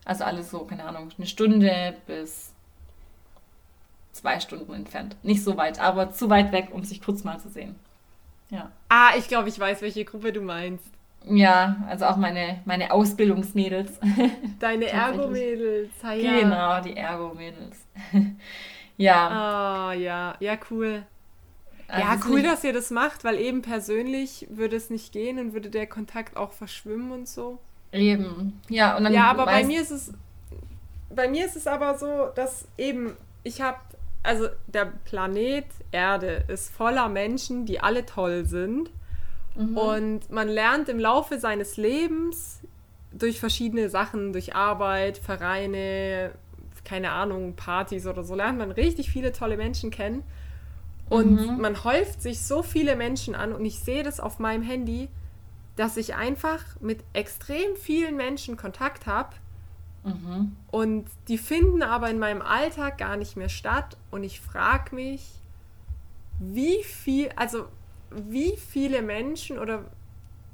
Also 0.03 0.23
alles 0.23 0.49
so, 0.49 0.65
keine 0.65 0.85
Ahnung, 0.85 1.09
eine 1.15 1.27
Stunde 1.27 1.95
bis 2.07 2.53
zwei 4.11 4.39
Stunden 4.39 4.73
entfernt. 4.73 5.15
Nicht 5.23 5.43
so 5.43 5.57
weit, 5.57 5.79
aber 5.79 6.11
zu 6.11 6.29
weit 6.29 6.51
weg, 6.51 6.69
um 6.71 6.83
sich 6.83 7.01
kurz 7.01 7.23
mal 7.23 7.39
zu 7.39 7.49
sehen. 7.49 7.75
Ja. 8.49 8.71
Ah, 8.89 9.11
ich 9.17 9.27
glaube, 9.27 9.49
ich 9.49 9.59
weiß, 9.59 9.81
welche 9.81 10.05
Gruppe 10.05 10.33
du 10.33 10.41
meinst. 10.41 10.85
Ja, 11.25 11.77
also 11.87 12.05
auch 12.05 12.17
meine, 12.17 12.61
meine 12.65 12.91
Ausbildungsmädels. 12.91 13.91
Deine 14.59 14.87
Ergo-Mädels, 14.87 15.91
ja. 16.03 16.39
Genau, 16.39 16.81
die 16.81 16.97
Ergo-Mädels. 16.97 17.77
ja. 18.97 19.27
Ah, 19.29 19.93
ja, 19.93 20.35
ja, 20.39 20.57
cool. 20.69 21.03
Also 21.87 22.07
ja, 22.07 22.19
cool, 22.27 22.41
dass 22.41 22.63
ihr 22.63 22.73
das 22.73 22.89
macht, 22.89 23.23
weil 23.23 23.37
eben 23.37 23.61
persönlich 23.61 24.47
würde 24.49 24.77
es 24.77 24.89
nicht 24.89 25.11
gehen 25.11 25.37
und 25.39 25.53
würde 25.53 25.69
der 25.69 25.87
Kontakt 25.87 26.37
auch 26.37 26.53
verschwimmen 26.53 27.11
und 27.11 27.27
so. 27.27 27.59
Eben, 27.91 28.59
ja. 28.69 28.95
Und 28.95 29.03
dann 29.03 29.13
ja, 29.13 29.29
aber 29.29 29.45
bei 29.45 29.63
mir 29.65 29.81
ist 29.81 29.91
es, 29.91 30.13
bei 31.13 31.27
mir 31.27 31.45
ist 31.45 31.57
es 31.57 31.67
aber 31.67 31.97
so, 31.97 32.29
dass 32.33 32.65
eben, 32.77 33.17
ich 33.43 33.61
habe 33.61 33.77
also 34.23 34.47
der 34.67 34.85
Planet 34.85 35.65
Erde 35.91 36.43
ist 36.47 36.71
voller 36.73 37.09
Menschen, 37.09 37.65
die 37.65 37.79
alle 37.79 38.05
toll 38.05 38.45
sind. 38.45 38.89
Mhm. 39.55 39.77
Und 39.77 40.31
man 40.31 40.47
lernt 40.47 40.89
im 40.89 40.99
Laufe 40.99 41.39
seines 41.39 41.77
Lebens 41.77 42.61
durch 43.11 43.39
verschiedene 43.39 43.89
Sachen, 43.89 44.31
durch 44.31 44.55
Arbeit, 44.55 45.17
Vereine, 45.17 46.31
keine 46.85 47.11
Ahnung, 47.11 47.55
Partys 47.55 48.07
oder 48.07 48.23
so, 48.23 48.35
lernt 48.35 48.57
man 48.57 48.71
richtig 48.71 49.09
viele 49.09 49.31
tolle 49.31 49.57
Menschen 49.57 49.91
kennen. 49.91 50.23
Und 51.09 51.41
mhm. 51.41 51.59
man 51.59 51.83
häuft 51.83 52.21
sich 52.21 52.41
so 52.41 52.63
viele 52.63 52.95
Menschen 52.95 53.35
an 53.35 53.51
und 53.51 53.65
ich 53.65 53.79
sehe 53.79 54.03
das 54.03 54.21
auf 54.21 54.39
meinem 54.39 54.63
Handy, 54.63 55.09
dass 55.75 55.97
ich 55.97 56.15
einfach 56.15 56.63
mit 56.79 57.03
extrem 57.11 57.75
vielen 57.75 58.15
Menschen 58.15 58.55
Kontakt 58.55 59.07
habe, 59.07 59.35
Mhm. 60.03 60.55
Und 60.71 61.05
die 61.27 61.37
finden 61.37 61.83
aber 61.83 62.09
in 62.09 62.19
meinem 62.19 62.41
Alltag 62.41 62.97
gar 62.97 63.17
nicht 63.17 63.37
mehr 63.37 63.49
statt. 63.49 63.97
Und 64.09 64.23
ich 64.23 64.39
frage 64.39 64.95
mich, 64.95 65.29
wie 66.39 66.83
viel, 66.83 67.29
also 67.35 67.65
wie 68.09 68.57
viele 68.57 69.01
Menschen 69.01 69.59
oder 69.59 69.85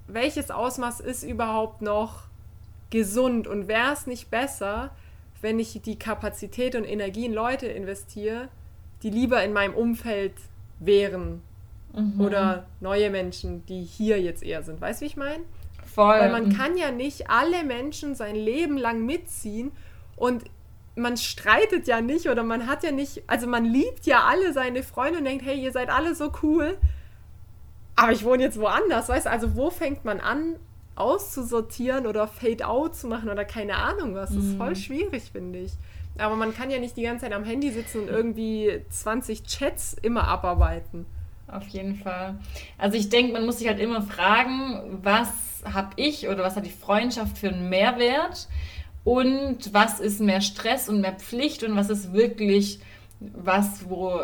welches 0.07 0.51
Ausmaß 0.51 0.99
ist 0.99 1.23
überhaupt 1.23 1.81
noch 1.81 2.23
gesund 2.89 3.47
und 3.47 3.67
wäre 3.67 3.93
es 3.93 4.07
nicht 4.07 4.29
besser, 4.29 4.91
wenn 5.41 5.59
ich 5.59 5.81
die 5.81 5.99
Kapazität 5.99 6.75
und 6.75 6.85
Energie 6.85 7.25
in 7.25 7.33
Leute 7.33 7.67
investiere, 7.67 8.49
die 9.03 9.09
lieber 9.09 9.43
in 9.43 9.53
meinem 9.53 9.75
Umfeld 9.75 10.33
wären 10.79 11.41
mhm. 11.93 12.19
oder 12.19 12.65
neue 12.79 13.09
Menschen, 13.09 13.65
die 13.65 13.83
hier 13.83 14.21
jetzt 14.21 14.43
eher 14.43 14.63
sind. 14.63 14.81
Weißt 14.81 15.01
du, 15.01 15.05
wie 15.05 15.07
ich 15.07 15.17
meine? 15.17 15.43
Voll. 15.97 16.19
Weil 16.19 16.31
man 16.31 16.55
kann 16.55 16.77
ja 16.77 16.91
nicht 16.91 17.27
alle 17.31 17.63
Menschen 17.63 18.13
sein 18.13 18.35
Leben 18.35 18.77
lang 18.77 19.03
mitziehen 19.03 19.71
und 20.15 20.43
man 20.95 21.17
streitet 21.17 21.87
ja 21.87 22.01
nicht 22.01 22.29
oder 22.29 22.43
man 22.43 22.67
hat 22.67 22.83
ja 22.83 22.91
nicht, 22.91 23.23
also 23.25 23.47
man 23.47 23.65
liebt 23.65 24.05
ja 24.05 24.25
alle 24.25 24.53
seine 24.53 24.83
Freunde 24.83 25.17
und 25.17 25.25
denkt, 25.25 25.43
hey, 25.43 25.59
ihr 25.59 25.71
seid 25.71 25.89
alle 25.89 26.13
so 26.13 26.31
cool, 26.43 26.77
aber 27.95 28.11
ich 28.11 28.23
wohne 28.23 28.43
jetzt 28.43 28.59
woanders, 28.59 29.09
weißt 29.09 29.25
du, 29.25 29.31
also 29.31 29.55
wo 29.55 29.71
fängt 29.71 30.05
man 30.05 30.19
an 30.19 30.57
auszusortieren 30.95 32.05
oder 32.05 32.27
Fade-out 32.27 32.95
zu 32.95 33.07
machen 33.07 33.29
oder 33.29 33.43
keine 33.43 33.77
Ahnung 33.77 34.13
was, 34.13 34.35
das 34.35 34.43
ist 34.43 34.57
voll 34.57 34.69
mhm. 34.69 34.75
schwierig, 34.75 35.31
finde 35.31 35.61
ich. 35.61 35.71
Aber 36.19 36.35
man 36.35 36.53
kann 36.53 36.69
ja 36.69 36.77
nicht 36.77 36.95
die 36.95 37.03
ganze 37.03 37.25
Zeit 37.25 37.33
am 37.33 37.43
Handy 37.43 37.71
sitzen 37.71 38.01
und 38.01 38.09
irgendwie 38.09 38.83
20 38.87 39.45
Chats 39.45 39.95
immer 39.99 40.27
abarbeiten. 40.27 41.07
Auf 41.47 41.67
jeden 41.69 41.95
Fall. 41.95 42.35
Also 42.77 42.97
ich 42.97 43.09
denke, 43.09 43.33
man 43.33 43.45
muss 43.45 43.59
sich 43.59 43.67
halt 43.67 43.79
immer 43.79 44.01
fragen, 44.01 44.99
was 45.01 45.29
habe 45.63 45.89
ich 45.95 46.27
oder 46.27 46.43
was 46.43 46.55
hat 46.55 46.65
die 46.65 46.69
Freundschaft 46.69 47.37
für 47.37 47.49
einen 47.49 47.69
Mehrwert? 47.69 48.47
und 49.07 49.73
was 49.73 50.01
ist 50.01 50.19
mehr 50.19 50.41
Stress 50.41 50.89
und 50.89 50.99
mehr 50.99 51.13
Pflicht 51.13 51.63
und 51.63 51.77
was 51.77 51.89
ist 51.89 52.11
wirklich 52.11 52.79
was, 53.21 53.89
wo 53.89 54.19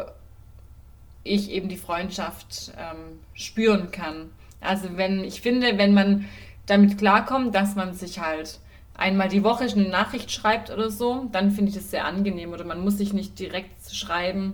ich 1.24 1.52
eben 1.52 1.70
die 1.70 1.78
Freundschaft 1.78 2.74
ähm, 2.78 3.20
spüren 3.34 3.92
kann. 3.92 4.32
Also 4.60 4.98
wenn 4.98 5.24
ich 5.24 5.40
finde, 5.40 5.78
wenn 5.78 5.94
man 5.94 6.26
damit 6.66 6.98
klarkommt, 6.98 7.56
dass 7.56 7.76
man 7.76 7.94
sich 7.94 8.20
halt 8.20 8.60
einmal 8.94 9.30
die 9.30 9.46
Woche 9.46 9.64
eine 9.64 9.88
Nachricht 9.88 10.34
schreibt 10.34 10.70
oder 10.70 10.92
so, 10.92 11.30
dann 11.32 11.52
finde 11.52 11.70
ich 11.70 11.78
das 11.78 11.90
sehr 11.90 12.04
angenehm. 12.04 12.52
Oder 12.52 12.66
man 12.66 12.82
muss 12.82 12.98
sich 12.98 13.14
nicht 13.14 13.40
direkt 13.40 13.90
schreiben, 13.90 14.54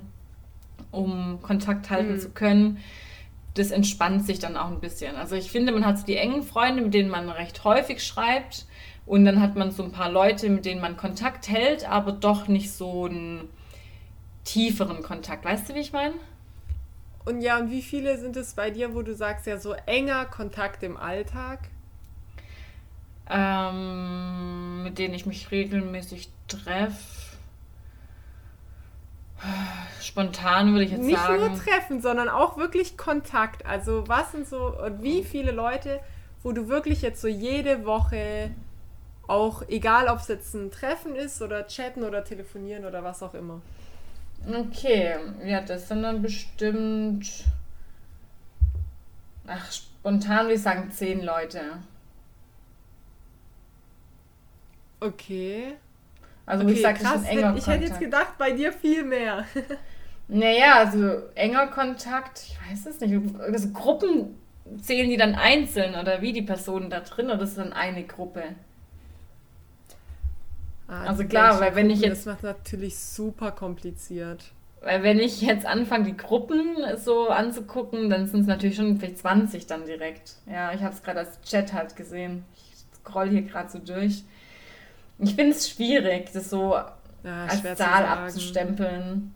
um 0.92 1.40
Kontakt 1.42 1.90
halten 1.90 2.14
mhm. 2.14 2.20
zu 2.20 2.30
können. 2.30 2.78
Das 3.54 3.72
entspannt 3.72 4.26
sich 4.26 4.40
dann 4.40 4.58
auch 4.58 4.70
ein 4.70 4.80
bisschen. 4.80 5.16
Also 5.16 5.36
ich 5.36 5.52
finde, 5.52 5.72
man 5.72 5.86
hat 5.86 6.00
so 6.00 6.06
die 6.06 6.18
engen 6.18 6.44
Freunde, 6.44 6.82
mit 6.84 6.94
denen 6.94 7.10
man 7.10 7.30
recht 7.30 7.64
häufig 7.64 8.04
schreibt. 8.04 8.66
Und 9.06 9.26
dann 9.26 9.42
hat 9.42 9.56
man 9.56 9.72
so 9.72 9.84
ein 9.84 9.92
paar 9.92 10.12
Leute, 10.12 10.50
mit 10.50 10.66
denen 10.66 10.82
man 10.82 10.96
Kontakt 10.96 11.50
hält, 11.50 11.90
aber 11.90 12.12
doch 12.12 12.48
nicht 12.48 12.72
so 12.72 13.06
einen 13.06 13.50
tieferen 14.44 15.02
Kontakt. 15.02 15.46
Weißt 15.46 15.70
du, 15.70 15.76
wie 15.76 15.80
ich 15.80 15.94
meine? 15.94 16.14
Und 17.26 17.42
ja, 17.42 17.58
und 17.58 17.72
wie 17.72 17.82
viele 17.82 18.18
sind 18.20 18.38
es 18.38 18.54
bei 18.54 18.70
dir, 18.70 18.94
wo 18.94 19.02
du 19.02 19.16
sagst, 19.16 19.48
ja, 19.48 19.58
so 19.58 19.74
enger 19.86 20.26
Kontakt 20.26 20.84
im 20.84 20.96
Alltag? 20.96 21.60
ähm, 23.30 24.84
mit 24.84 24.98
denen 24.98 25.14
ich 25.14 25.26
mich 25.26 25.52
regelmäßig 25.52 26.30
treffe. 26.48 27.19
Spontan 30.02 30.72
würde 30.72 30.86
ich 30.86 30.92
jetzt 30.92 31.04
Nicht 31.04 31.18
sagen. 31.18 31.42
Nicht 31.42 31.50
nur 31.50 31.60
treffen, 31.60 32.02
sondern 32.02 32.30
auch 32.30 32.58
wirklich 32.58 32.98
Kontakt. 32.98 33.66
Also 33.66 34.08
was 34.08 34.32
sind 34.32 34.48
so, 34.48 34.78
und 34.78 35.02
wie 35.04 35.24
viele 35.24 35.52
Leute, 35.52 36.00
wo 36.44 36.52
du 36.52 36.68
wirklich 36.68 37.02
jetzt 37.02 37.22
so 37.22 37.28
jede 37.28 37.86
Woche 37.86 38.52
auch, 39.28 39.64
egal 39.68 40.08
ob 40.08 40.20
es 40.20 40.28
jetzt 40.28 40.54
ein 40.56 40.72
Treffen 40.72 41.16
ist 41.16 41.42
oder 41.42 41.68
chatten 41.68 42.04
oder 42.04 42.24
telefonieren 42.24 42.86
oder 42.86 43.04
was 43.04 43.22
auch 43.22 43.34
immer. 43.34 43.62
Okay, 44.48 45.16
ja, 45.46 45.62
das 45.62 45.88
sind 45.90 46.02
dann 46.04 46.22
bestimmt, 46.22 47.46
ach, 49.46 49.72
spontan 49.72 50.46
würde 50.46 50.56
ich 50.56 50.62
sagen 50.62 50.92
zehn 50.92 51.22
Leute. 51.24 51.62
Okay. 55.02 55.76
Also 56.50 56.64
okay, 56.64 56.74
ich 56.74 56.82
sage, 56.82 56.98
krass, 56.98 57.22
ich, 57.22 57.30
enger 57.30 57.56
ich 57.56 57.68
hätte 57.68 57.86
jetzt 57.86 58.00
gedacht, 58.00 58.40
bei 58.40 58.52
dir 58.52 58.74
viel 58.74 59.04
mehr. 59.04 59.46
naja, 60.28 60.80
also 60.80 61.22
enger 61.36 61.68
Kontakt, 61.68 62.42
ich 62.48 62.58
weiß 62.72 62.88
es 62.88 63.00
nicht. 63.00 63.14
Also 63.40 63.70
Gruppen 63.70 64.36
zählen 64.82 65.08
die 65.08 65.18
dann 65.18 65.36
einzeln 65.36 65.94
oder 65.94 66.24
wie 66.24 66.34
die 66.34 66.42
Personen 66.42 66.90
da 66.90 67.02
drin 67.02 67.28
oder 67.28 67.44
ist 67.44 67.60
dann 67.60 67.72
eine 67.72 68.04
Gruppe? 68.04 68.42
Ah, 70.88 71.04
also 71.04 71.24
klar, 71.24 71.60
weil 71.60 71.76
wenn 71.76 71.92
ich 71.92 72.02
jetzt. 72.02 72.26
Das 72.26 72.34
macht 72.34 72.44
natürlich 72.44 72.98
super 72.98 73.52
kompliziert. 73.52 74.52
Weil 74.82 75.04
wenn 75.04 75.20
ich 75.20 75.42
jetzt 75.42 75.68
anfange, 75.68 76.06
die 76.06 76.18
Gruppen 76.18 76.78
so 76.98 77.30
anzugucken, 77.30 78.10
dann 78.10 78.26
sind 78.26 78.42
es 78.42 78.48
natürlich 78.48 78.78
schon 78.78 78.98
vielleicht 78.98 79.20
20 79.20 79.68
dann 79.68 79.86
direkt. 79.86 80.38
Ja, 80.52 80.74
ich 80.74 80.82
habe 80.82 80.96
es 80.96 81.04
gerade 81.04 81.20
als 81.20 81.40
Chat 81.42 81.74
halt 81.74 81.96
gesehen. 81.96 82.44
Ich 82.56 82.86
scroll 83.02 83.30
hier 83.30 83.44
gerade 83.44 83.70
so 83.70 83.78
durch. 83.78 84.24
Ich 85.20 85.36
finde 85.36 85.52
es 85.52 85.70
schwierig, 85.70 86.32
das 86.34 86.50
so 86.50 86.76
ja, 87.24 87.46
als 87.46 87.78
Zahl 87.78 88.06
abzustempeln. 88.06 89.34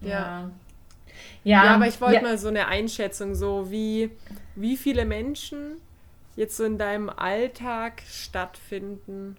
Ja. 0.00 0.08
ja. 0.08 0.50
Ja, 1.44 1.62
aber 1.74 1.86
ich 1.86 2.00
wollte 2.00 2.16
ja. 2.16 2.22
mal 2.22 2.38
so 2.38 2.48
eine 2.48 2.66
Einschätzung, 2.66 3.34
so 3.34 3.70
wie, 3.70 4.10
wie 4.54 4.76
viele 4.76 5.04
Menschen 5.04 5.76
jetzt 6.36 6.56
so 6.56 6.64
in 6.64 6.78
deinem 6.78 7.08
Alltag 7.08 8.02
stattfinden. 8.08 9.36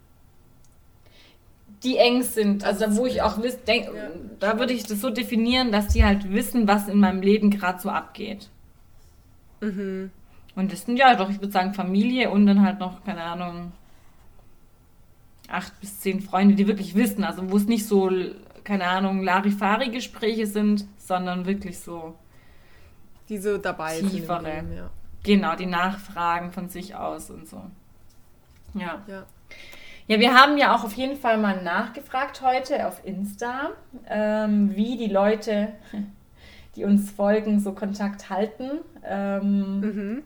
Die 1.84 1.97
eng 1.97 2.23
sind, 2.23 2.65
also 2.65 2.86
da, 2.86 2.95
wo 2.95 3.05
ich 3.05 3.21
auch 3.21 3.41
wiss, 3.41 3.63
denk, 3.63 3.86
ja. 3.86 4.10
da 4.39 4.60
würde 4.60 4.73
ich 4.73 4.84
das 4.84 4.99
so 4.99 5.10
definieren, 5.10 5.71
dass 5.71 5.89
die 5.89 6.03
halt 6.03 6.32
wissen, 6.32 6.67
was 6.67 6.88
in 6.88 6.99
meinem 6.99 7.21
Leben 7.21 7.51
gerade 7.51 7.79
so 7.79 7.89
abgeht. 7.89 8.49
Mhm. 9.62 10.12
Und 10.55 10.73
das 10.73 10.86
sind 10.86 10.97
ja 10.97 11.15
doch, 11.15 11.29
ich 11.29 11.39
würde 11.39 11.53
sagen, 11.53 11.73
Familie 11.73 12.32
und 12.32 12.45
dann 12.47 12.65
halt 12.65 12.79
noch, 12.79 13.03
keine 13.05 13.23
Ahnung, 13.23 13.71
acht 15.51 15.79
bis 15.79 15.99
zehn 15.99 16.21
Freunde, 16.21 16.55
die 16.55 16.67
wirklich 16.67 16.95
wissen, 16.95 17.23
also 17.23 17.49
wo 17.51 17.57
es 17.57 17.65
nicht 17.65 17.85
so, 17.85 18.12
keine 18.63 18.85
Ahnung, 18.85 19.23
Larifari-Gespräche 19.23 20.47
sind, 20.47 20.85
sondern 20.97 21.45
wirklich 21.45 21.79
so. 21.79 22.15
Die 23.27 23.38
so 23.38 23.57
dabei 23.57 23.99
tiefere. 23.99 24.41
sind. 24.41 24.53
Leben, 24.53 24.75
ja. 24.75 24.89
Genau, 25.23 25.55
die 25.55 25.65
Nachfragen 25.65 26.51
von 26.51 26.69
sich 26.69 26.95
aus 26.95 27.29
und 27.29 27.47
so. 27.47 27.62
Ja. 28.73 29.03
ja. 29.07 29.25
Ja, 30.07 30.19
wir 30.19 30.33
haben 30.33 30.57
ja 30.57 30.75
auch 30.75 30.83
auf 30.83 30.93
jeden 30.93 31.17
Fall 31.17 31.38
mal 31.38 31.62
nachgefragt 31.62 32.41
heute 32.41 32.88
auf 32.88 33.05
Insta, 33.05 33.69
ähm, 34.09 34.75
wie 34.75 34.97
die 34.97 35.05
Leute, 35.05 35.73
die 36.75 36.83
uns 36.83 37.12
folgen, 37.12 37.59
so 37.59 37.73
Kontakt 37.73 38.31
halten. 38.31 38.79
Ähm, 39.03 39.79
mhm. 39.79 40.23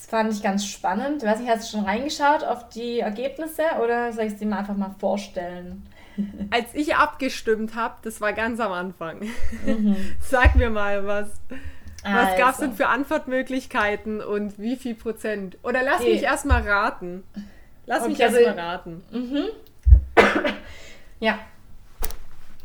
Das 0.00 0.08
fand 0.08 0.32
ich 0.32 0.42
ganz 0.42 0.66
spannend. 0.66 1.22
Ich 1.22 1.28
weiß 1.28 1.40
nicht, 1.40 1.50
hast 1.50 1.70
du 1.70 1.76
schon 1.76 1.86
reingeschaut 1.86 2.42
auf 2.42 2.70
die 2.70 3.00
Ergebnisse 3.00 3.62
oder 3.84 4.12
soll 4.14 4.24
ich 4.24 4.38
sie 4.38 4.46
mal 4.46 4.60
einfach 4.60 4.74
mal 4.74 4.94
vorstellen? 4.98 5.86
Als 6.50 6.74
ich 6.74 6.96
abgestimmt 6.96 7.74
habe, 7.74 7.96
das 8.02 8.18
war 8.22 8.32
ganz 8.32 8.60
am 8.60 8.72
Anfang. 8.72 9.28
Mhm. 9.66 9.96
Sag 10.20 10.56
mir 10.56 10.70
mal 10.70 11.06
was. 11.06 11.28
Was 12.02 12.28
also. 12.28 12.38
gab 12.38 12.52
es 12.52 12.56
denn 12.60 12.72
für 12.72 12.86
Antwortmöglichkeiten 12.86 14.22
und 14.22 14.58
wie 14.58 14.76
viel 14.76 14.94
Prozent? 14.94 15.58
Oder 15.62 15.82
lass 15.82 16.00
okay. 16.00 16.14
mich 16.14 16.22
erstmal 16.22 16.66
raten. 16.66 17.22
Lass 17.84 18.00
okay, 18.00 18.08
mich 18.08 18.20
erstmal 18.20 18.46
also, 18.46 18.58
raten. 18.58 19.04
Mhm. 19.12 19.44
ja. 21.20 21.38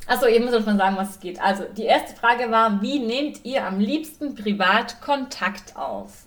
Achso, 0.07 0.27
ihr 0.27 0.39
müsst 0.39 0.65
mal 0.65 0.77
sagen, 0.77 0.95
was 0.95 1.09
es 1.09 1.19
geht. 1.19 1.41
Also, 1.41 1.65
die 1.65 1.83
erste 1.83 2.15
Frage 2.15 2.49
war, 2.49 2.81
wie 2.81 2.99
nehmt 2.99 3.43
ihr 3.43 3.65
am 3.65 3.81
liebsten 3.81 4.35
privat 4.35 5.01
Kontakt 5.01 5.75
auf? 5.75 6.25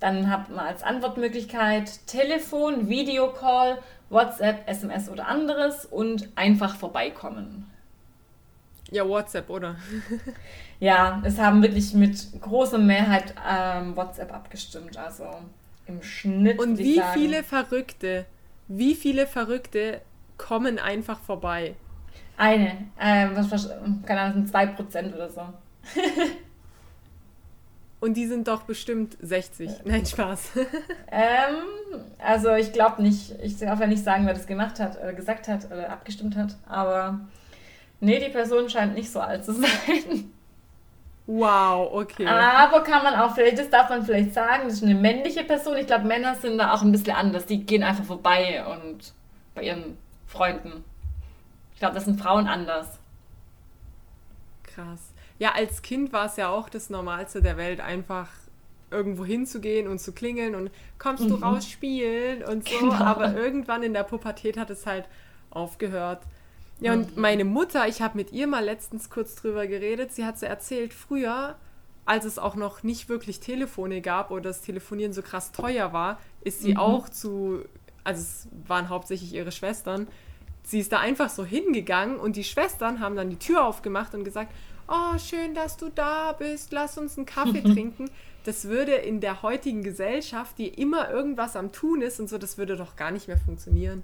Dann 0.00 0.30
hat 0.30 0.48
man 0.48 0.66
als 0.66 0.82
Antwortmöglichkeit 0.82 2.06
Telefon, 2.06 2.88
Videocall, 2.88 3.78
WhatsApp, 4.10 4.68
SMS 4.68 5.08
oder 5.08 5.26
anderes 5.26 5.84
und 5.84 6.28
einfach 6.36 6.76
vorbeikommen. 6.76 7.66
Ja, 8.90 9.06
WhatsApp, 9.06 9.50
oder? 9.50 9.76
ja, 10.80 11.20
es 11.24 11.38
haben 11.38 11.62
wirklich 11.62 11.92
mit 11.94 12.40
großer 12.40 12.78
Mehrheit 12.78 13.34
ähm, 13.46 13.96
WhatsApp 13.96 14.32
abgestimmt. 14.32 14.96
Also 14.96 15.24
im 15.86 16.02
Schnitt. 16.02 16.58
Und 16.58 16.78
wie 16.78 17.02
viele 17.12 17.42
Verrückte, 17.42 18.26
wie 18.68 18.94
viele 18.94 19.26
Verrückte 19.26 20.00
kommen 20.36 20.78
einfach 20.78 21.18
vorbei? 21.20 21.74
Eine, 22.36 22.86
äh, 22.98 23.28
was, 23.34 23.50
was, 23.50 23.70
keine 24.06 24.20
Ahnung, 24.20 24.46
sind 24.46 24.54
2% 24.54 25.14
oder 25.14 25.28
so. 25.28 25.42
Und 28.00 28.16
die 28.16 28.26
sind 28.26 28.46
doch 28.46 28.62
bestimmt 28.62 29.16
60. 29.20 29.70
Nein, 29.84 30.06
Spaß. 30.06 30.52
ähm, 31.10 32.02
also 32.18 32.54
ich 32.54 32.72
glaube 32.72 33.02
nicht. 33.02 33.34
Ich 33.42 33.58
darf 33.58 33.80
ja 33.80 33.86
nicht 33.86 34.04
sagen, 34.04 34.26
wer 34.26 34.34
das 34.34 34.46
gemacht 34.46 34.78
hat, 34.78 34.98
oder 34.98 35.12
gesagt 35.12 35.48
hat 35.48 35.66
oder 35.66 35.90
abgestimmt 35.90 36.36
hat. 36.36 36.56
Aber 36.68 37.20
nee, 38.00 38.20
die 38.20 38.30
Person 38.30 38.70
scheint 38.70 38.94
nicht 38.94 39.10
so 39.10 39.20
alt 39.20 39.44
zu 39.44 39.52
sein. 39.54 40.32
Wow, 41.26 41.90
okay. 41.92 42.26
Aber 42.26 42.82
kann 42.84 43.02
man 43.02 43.14
auch 43.14 43.34
vielleicht, 43.34 43.58
das 43.58 43.68
darf 43.68 43.90
man 43.90 44.04
vielleicht 44.04 44.32
sagen, 44.32 44.62
das 44.64 44.74
ist 44.74 44.84
eine 44.84 44.94
männliche 44.94 45.44
Person. 45.44 45.76
Ich 45.76 45.86
glaube, 45.86 46.06
Männer 46.06 46.36
sind 46.36 46.56
da 46.56 46.72
auch 46.72 46.82
ein 46.82 46.92
bisschen 46.92 47.14
anders. 47.14 47.46
Die 47.46 47.66
gehen 47.66 47.82
einfach 47.82 48.04
vorbei 48.04 48.64
und 48.64 49.12
bei 49.54 49.64
ihren 49.64 49.98
Freunden. 50.26 50.84
Ich 51.74 51.80
glaube, 51.80 51.96
das 51.96 52.06
sind 52.06 52.20
Frauen 52.20 52.46
anders. 52.46 52.98
Krass. 54.62 55.07
Ja, 55.38 55.52
als 55.52 55.82
Kind 55.82 56.12
war 56.12 56.26
es 56.26 56.36
ja 56.36 56.48
auch 56.48 56.68
das 56.68 56.90
Normalste 56.90 57.42
der 57.42 57.56
Welt, 57.56 57.80
einfach 57.80 58.28
irgendwo 58.90 59.24
hinzugehen 59.24 59.86
und 59.86 59.98
zu 59.98 60.12
klingeln 60.12 60.54
und 60.54 60.70
kommst 60.98 61.24
mhm. 61.24 61.28
du 61.28 61.34
raus 61.36 61.68
spielen 61.68 62.42
und 62.42 62.68
so. 62.68 62.78
Genau. 62.78 62.94
Aber 62.94 63.34
irgendwann 63.34 63.82
in 63.82 63.92
der 63.92 64.02
Pubertät 64.02 64.56
hat 64.56 64.70
es 64.70 64.86
halt 64.86 65.04
aufgehört. 65.50 66.22
Ja, 66.80 66.92
und 66.92 67.16
mhm. 67.16 67.22
meine 67.22 67.44
Mutter, 67.44 67.88
ich 67.88 68.00
habe 68.02 68.16
mit 68.16 68.32
ihr 68.32 68.46
mal 68.46 68.64
letztens 68.64 69.10
kurz 69.10 69.34
drüber 69.34 69.66
geredet, 69.66 70.12
sie 70.12 70.24
hat 70.24 70.38
so 70.38 70.46
erzählt, 70.46 70.94
früher, 70.94 71.56
als 72.04 72.24
es 72.24 72.38
auch 72.38 72.54
noch 72.54 72.82
nicht 72.82 73.08
wirklich 73.08 73.40
Telefone 73.40 74.00
gab 74.00 74.30
oder 74.30 74.42
das 74.42 74.62
Telefonieren 74.62 75.12
so 75.12 75.22
krass 75.22 75.52
teuer 75.52 75.92
war, 75.92 76.20
ist 76.42 76.62
sie 76.62 76.72
mhm. 76.72 76.78
auch 76.78 77.08
zu, 77.08 77.64
also 78.04 78.20
es 78.20 78.48
waren 78.66 78.88
hauptsächlich 78.88 79.34
ihre 79.34 79.52
Schwestern, 79.52 80.06
sie 80.62 80.78
ist 80.78 80.92
da 80.92 81.00
einfach 81.00 81.30
so 81.30 81.44
hingegangen 81.44 82.16
und 82.16 82.36
die 82.36 82.44
Schwestern 82.44 83.00
haben 83.00 83.16
dann 83.16 83.30
die 83.30 83.38
Tür 83.38 83.64
aufgemacht 83.64 84.14
und 84.14 84.22
gesagt, 84.22 84.52
oh, 84.88 85.18
schön, 85.18 85.54
dass 85.54 85.76
du 85.76 85.88
da 85.88 86.32
bist, 86.32 86.72
lass 86.72 86.98
uns 86.98 87.16
einen 87.16 87.26
Kaffee 87.26 87.62
trinken. 87.74 88.10
Das 88.44 88.64
würde 88.64 88.92
in 88.92 89.20
der 89.20 89.42
heutigen 89.42 89.82
Gesellschaft, 89.82 90.58
die 90.58 90.68
immer 90.68 91.10
irgendwas 91.10 91.56
am 91.56 91.72
Tun 91.72 92.02
ist 92.02 92.18
und 92.18 92.28
so, 92.28 92.38
das 92.38 92.56
würde 92.56 92.76
doch 92.76 92.96
gar 92.96 93.10
nicht 93.10 93.28
mehr 93.28 93.38
funktionieren. 93.38 94.02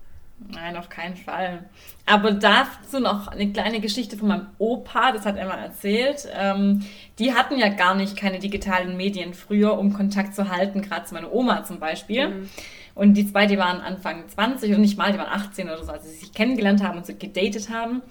Nein, 0.50 0.76
auf 0.76 0.88
keinen 0.88 1.16
Fall. 1.16 1.64
Aber 2.06 2.32
dazu 2.32 2.98
noch 2.98 3.28
eine 3.28 3.52
kleine 3.52 3.80
Geschichte 3.80 4.16
von 4.16 4.28
meinem 4.28 4.46
Opa, 4.58 5.12
das 5.12 5.24
hat 5.24 5.36
er 5.36 5.46
mal 5.46 5.58
erzählt. 5.58 6.28
Ähm, 6.34 6.84
die 7.18 7.34
hatten 7.34 7.56
ja 7.56 7.68
gar 7.68 7.94
nicht 7.94 8.16
keine 8.16 8.40
digitalen 8.40 8.96
Medien 8.96 9.32
früher, 9.32 9.78
um 9.78 9.92
Kontakt 9.92 10.34
zu 10.34 10.50
halten, 10.50 10.82
gerade 10.82 11.06
zu 11.06 11.14
meiner 11.14 11.32
Oma 11.32 11.64
zum 11.64 11.78
Beispiel. 11.78 12.28
Mhm. 12.28 12.50
Und 12.94 13.14
die 13.14 13.30
zwei, 13.30 13.46
die 13.46 13.58
waren 13.58 13.80
Anfang 13.80 14.28
20 14.28 14.74
und 14.74 14.80
nicht 14.80 14.98
mal, 14.98 15.12
die 15.12 15.18
waren 15.18 15.32
18 15.32 15.68
oder 15.68 15.82
so, 15.82 15.92
als 15.92 16.04
sie 16.04 16.16
sich 16.16 16.32
kennengelernt 16.32 16.82
haben 16.82 16.98
und 16.98 17.06
so 17.06 17.14
gedatet 17.14 17.70
haben. 17.70 18.02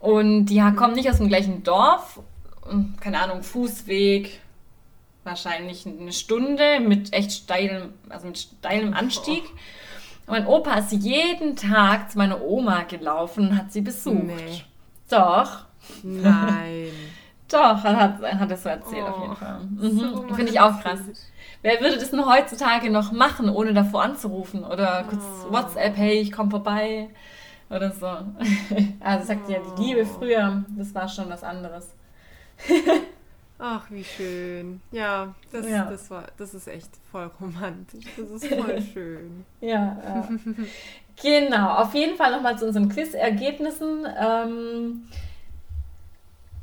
Und 0.00 0.46
die 0.46 0.60
kommen 0.76 0.94
nicht 0.94 1.10
aus 1.10 1.18
dem 1.18 1.28
gleichen 1.28 1.62
Dorf, 1.62 2.20
keine 3.00 3.20
Ahnung, 3.20 3.42
Fußweg, 3.42 4.40
wahrscheinlich 5.24 5.86
eine 5.86 6.12
Stunde 6.12 6.80
mit 6.80 7.12
echt 7.12 7.32
steilem, 7.32 7.94
also 8.08 8.26
mit 8.26 8.38
steilem 8.38 8.94
Anstieg. 8.94 9.42
Und 10.26 10.32
mein 10.32 10.46
Opa 10.46 10.74
ist 10.74 10.92
jeden 10.92 11.56
Tag 11.56 12.10
zu 12.10 12.18
meiner 12.18 12.42
Oma 12.42 12.82
gelaufen 12.82 13.48
und 13.48 13.56
hat 13.56 13.72
sie 13.72 13.80
besucht. 13.80 14.24
Nee. 14.24 14.62
Doch. 15.08 15.66
Nein. 16.02 16.88
Doch, 17.48 17.84
hat, 17.84 18.20
hat 18.20 18.50
er 18.50 18.56
so 18.56 18.68
erzählt 18.68 19.04
oh, 19.06 19.10
auf 19.10 19.20
jeden 19.20 19.32
oh, 19.32 19.36
Fall. 19.36 19.60
Mhm. 19.60 19.98
So 19.98 20.34
Finde 20.34 20.50
ich 20.50 20.58
auch 20.58 20.80
krass. 20.80 20.98
Wer 21.62 21.80
würde 21.80 21.96
das 21.96 22.10
denn 22.10 22.26
heutzutage 22.26 22.90
noch 22.90 23.12
machen, 23.12 23.48
ohne 23.48 23.72
davor 23.72 24.02
anzurufen? 24.02 24.64
Oder 24.64 25.04
kurz 25.08 25.22
oh. 25.48 25.52
WhatsApp, 25.52 25.96
hey, 25.96 26.18
ich 26.18 26.32
komme 26.32 26.50
vorbei. 26.50 27.08
Oder 27.70 27.90
so. 27.90 28.06
Also 29.00 29.26
sagt 29.26 29.48
ja, 29.48 29.58
die 29.58 29.82
Liebe 29.82 30.02
oh. 30.02 30.18
früher, 30.18 30.64
das 30.76 30.94
war 30.94 31.08
schon 31.08 31.28
was 31.28 31.42
anderes. 31.42 31.94
Ach, 33.58 33.90
wie 33.90 34.04
schön. 34.04 34.80
Ja, 34.92 35.34
das, 35.50 35.68
ja. 35.68 35.86
Das, 35.86 36.10
war, 36.10 36.24
das 36.36 36.52
ist 36.52 36.68
echt 36.68 36.90
voll 37.10 37.30
romantisch. 37.40 38.04
Das 38.16 38.30
ist 38.30 38.46
voll 38.46 38.82
schön. 38.92 39.44
ja, 39.60 39.96
ja. 40.04 40.28
genau. 41.22 41.74
Auf 41.76 41.94
jeden 41.94 42.16
Fall 42.16 42.32
nochmal 42.32 42.58
zu 42.58 42.66
unseren 42.66 42.90
Quiz-Ergebnissen. 42.90 44.06
Ähm, 44.18 45.08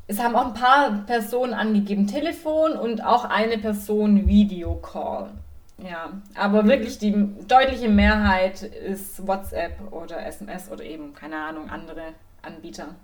es 0.06 0.20
haben 0.20 0.36
auch 0.36 0.48
ein 0.48 0.54
paar 0.54 1.04
Personen 1.08 1.54
angegeben 1.54 2.06
Telefon 2.06 2.74
und 2.74 3.04
auch 3.04 3.26
eine 3.26 3.58
Person 3.58 4.28
Videocall. 4.28 5.32
Ja, 5.78 6.22
aber 6.36 6.64
mhm. 6.64 6.68
wirklich 6.70 7.00
die 7.00 7.30
deutliche 7.48 7.90
Mehrheit 7.90 8.62
ist 8.62 9.26
WhatsApp 9.28 9.92
oder 9.92 10.26
SMS 10.26 10.70
oder 10.70 10.84
eben, 10.84 11.14
keine 11.14 11.38
Ahnung, 11.38 11.70
andere 11.70 12.14
Anbieter. 12.42 12.96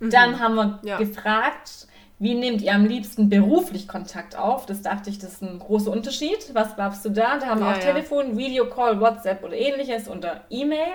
Mhm. 0.00 0.10
Dann 0.10 0.40
haben 0.40 0.54
wir 0.56 0.78
ja. 0.82 0.98
gefragt, 0.98 1.86
wie 2.18 2.34
nehmt 2.34 2.62
ihr 2.62 2.74
am 2.74 2.84
liebsten 2.84 3.28
beruflich 3.28 3.86
Kontakt 3.86 4.36
auf? 4.36 4.66
Das 4.66 4.82
dachte 4.82 5.08
ich, 5.08 5.18
das 5.18 5.34
ist 5.34 5.42
ein 5.42 5.60
großer 5.60 5.92
Unterschied. 5.92 6.52
Was 6.52 6.74
glaubst 6.74 7.04
du 7.04 7.10
da? 7.10 7.38
Da 7.38 7.46
haben 7.46 7.60
wir 7.60 7.68
ja, 7.68 7.72
auch 7.72 7.78
ja. 7.78 7.92
Telefon, 7.92 8.36
Videocall, 8.36 9.00
WhatsApp 9.00 9.44
oder 9.44 9.54
ähnliches 9.54 10.08
oder 10.08 10.44
E-Mail. 10.50 10.92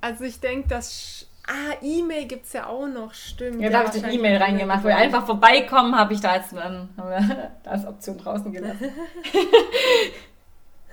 Also 0.00 0.24
ich 0.24 0.40
denke, 0.40 0.68
dass 0.68 1.28
Ah, 1.46 1.74
E-Mail 1.82 2.26
gibt 2.26 2.46
es 2.46 2.52
ja 2.52 2.66
auch 2.66 2.86
noch, 2.86 3.14
stimmt. 3.14 3.60
Ja, 3.60 3.68
da 3.68 3.80
habe 3.84 3.96
ich 3.96 4.04
eine 4.04 4.12
E-Mail 4.12 4.36
reingemacht, 4.36 4.84
wo 4.84 4.88
wir 4.88 4.96
einfach 4.96 5.26
vorbeikommen, 5.26 5.96
habe 5.96 6.14
ich 6.14 6.20
da 6.20 6.36
jetzt 6.36 6.52
dann 6.52 6.88
haben 6.96 7.10
wir 7.10 7.50
da 7.64 7.70
als 7.70 7.84
Option 7.84 8.16
draußen 8.16 8.52
gelassen. 8.52 8.92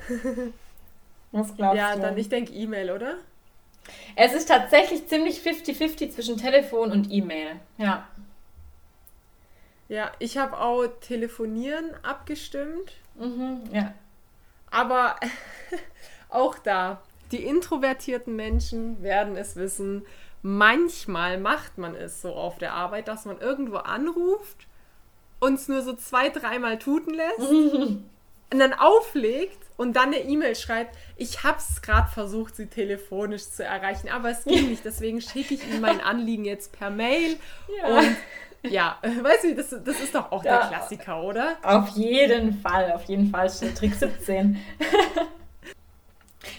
Was 1.32 1.56
glaubst 1.56 1.78
ja, 1.78 1.94
du? 1.94 2.00
Ja, 2.00 2.08
dann 2.08 2.18
ich 2.18 2.30
denke 2.30 2.52
E-Mail, 2.54 2.90
oder? 2.90 3.18
Es 4.16 4.34
ist 4.34 4.48
tatsächlich 4.48 5.08
ziemlich 5.08 5.40
50-50 5.40 6.12
zwischen 6.12 6.38
Telefon 6.38 6.92
und 6.92 7.12
E-Mail. 7.12 7.60
Ja. 7.78 8.08
Ja, 9.88 10.12
ich 10.20 10.38
habe 10.38 10.60
auch 10.60 10.86
Telefonieren 11.02 11.92
abgestimmt. 12.04 12.94
Mhm, 13.16 13.62
ja. 13.72 13.94
Aber 14.72 15.16
auch 16.30 16.58
da, 16.58 17.02
die 17.32 17.44
introvertierten 17.44 18.36
Menschen 18.36 19.02
werden 19.04 19.36
es 19.36 19.56
wissen 19.56 20.06
manchmal 20.42 21.40
macht 21.40 21.78
man 21.78 21.96
es 21.96 22.22
so 22.22 22.34
auf 22.34 22.58
der 22.58 22.74
Arbeit, 22.74 23.08
dass 23.08 23.26
man 23.26 23.40
irgendwo 23.40 23.78
anruft, 23.78 24.68
uns 25.40 25.68
nur 25.68 25.82
so 25.82 25.94
zwei, 25.94 26.30
dreimal 26.30 26.80
tuten 26.80 27.14
lässt 27.14 27.40
und 28.52 28.60
dann 28.60 28.74
auflegt 28.74 29.58
und 29.78 29.96
dann 29.96 30.08
eine 30.08 30.22
E-Mail 30.22 30.56
schreibt, 30.56 30.98
ich 31.16 31.44
habe 31.44 31.58
es 31.58 31.82
gerade 31.82 32.10
versucht, 32.10 32.56
sie 32.56 32.68
telefonisch 32.68 33.50
zu 33.50 33.64
erreichen, 33.64 34.10
aber 34.10 34.32
es 34.32 34.44
ging 34.44 34.70
nicht, 34.70 34.84
deswegen 34.84 35.22
schicke 35.22 35.54
ich 35.54 35.68
Ihnen 35.70 35.82
mein 35.82 36.02
Anliegen 36.02 36.46
jetzt 36.46 36.78
per 36.78 36.90
Mail 36.90 37.38
ja. 37.78 37.98
und 37.98 38.18
ja, 38.64 38.98
weißt 39.02 39.46
du, 39.46 39.56
das, 39.56 39.70
das 39.70 40.00
ist 40.02 40.16
doch 40.16 40.32
auch 40.32 40.44
ja, 40.44 40.60
der 40.60 40.68
Klassiker, 40.68 41.24
oder? 41.24 41.58
Auf 41.64 41.90
jeden 41.90 42.60
Fall, 42.62 42.92
auf 42.92 43.06
jeden 43.06 43.30
Fall, 43.30 43.50
Trick 43.76 43.94
17. 43.94 44.60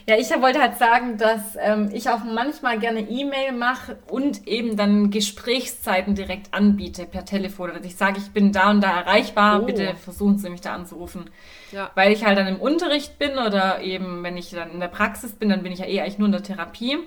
Ja, 0.06 0.16
ich 0.16 0.28
wollte 0.30 0.60
halt 0.60 0.76
sagen, 0.76 1.16
dass 1.16 1.56
ähm, 1.58 1.88
ich 1.92 2.10
auch 2.10 2.22
manchmal 2.22 2.78
gerne 2.78 3.00
E-Mail 3.00 3.52
mache 3.52 3.98
und 4.08 4.46
eben 4.46 4.76
dann 4.76 5.10
Gesprächszeiten 5.10 6.14
direkt 6.14 6.52
anbiete 6.52 7.06
per 7.06 7.24
Telefon. 7.24 7.70
Dass 7.72 7.84
ich 7.84 7.96
sage, 7.96 8.18
ich 8.18 8.30
bin 8.30 8.52
da 8.52 8.70
und 8.70 8.82
da 8.82 9.00
erreichbar, 9.00 9.62
oh. 9.62 9.66
bitte 9.66 9.94
versuchen 9.96 10.36
Sie 10.36 10.50
mich 10.50 10.60
da 10.60 10.74
anzurufen. 10.74 11.30
Ja. 11.72 11.90
Weil 11.94 12.12
ich 12.12 12.24
halt 12.24 12.36
dann 12.36 12.46
im 12.46 12.60
Unterricht 12.60 13.18
bin 13.18 13.38
oder 13.38 13.80
eben, 13.80 14.22
wenn 14.22 14.36
ich 14.36 14.50
dann 14.50 14.70
in 14.70 14.80
der 14.80 14.88
Praxis 14.88 15.32
bin, 15.32 15.48
dann 15.48 15.62
bin 15.62 15.72
ich 15.72 15.78
ja 15.78 15.86
eh 15.86 16.00
eigentlich 16.00 16.18
nur 16.18 16.26
in 16.26 16.32
der 16.32 16.42
Therapie. 16.42 16.98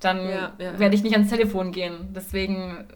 Dann 0.00 0.26
ja, 0.26 0.52
ja, 0.58 0.78
werde 0.78 0.94
ich 0.94 1.02
nicht 1.02 1.12
ans 1.12 1.28
Telefon 1.28 1.70
gehen. 1.70 2.14
Deswegen 2.14 2.88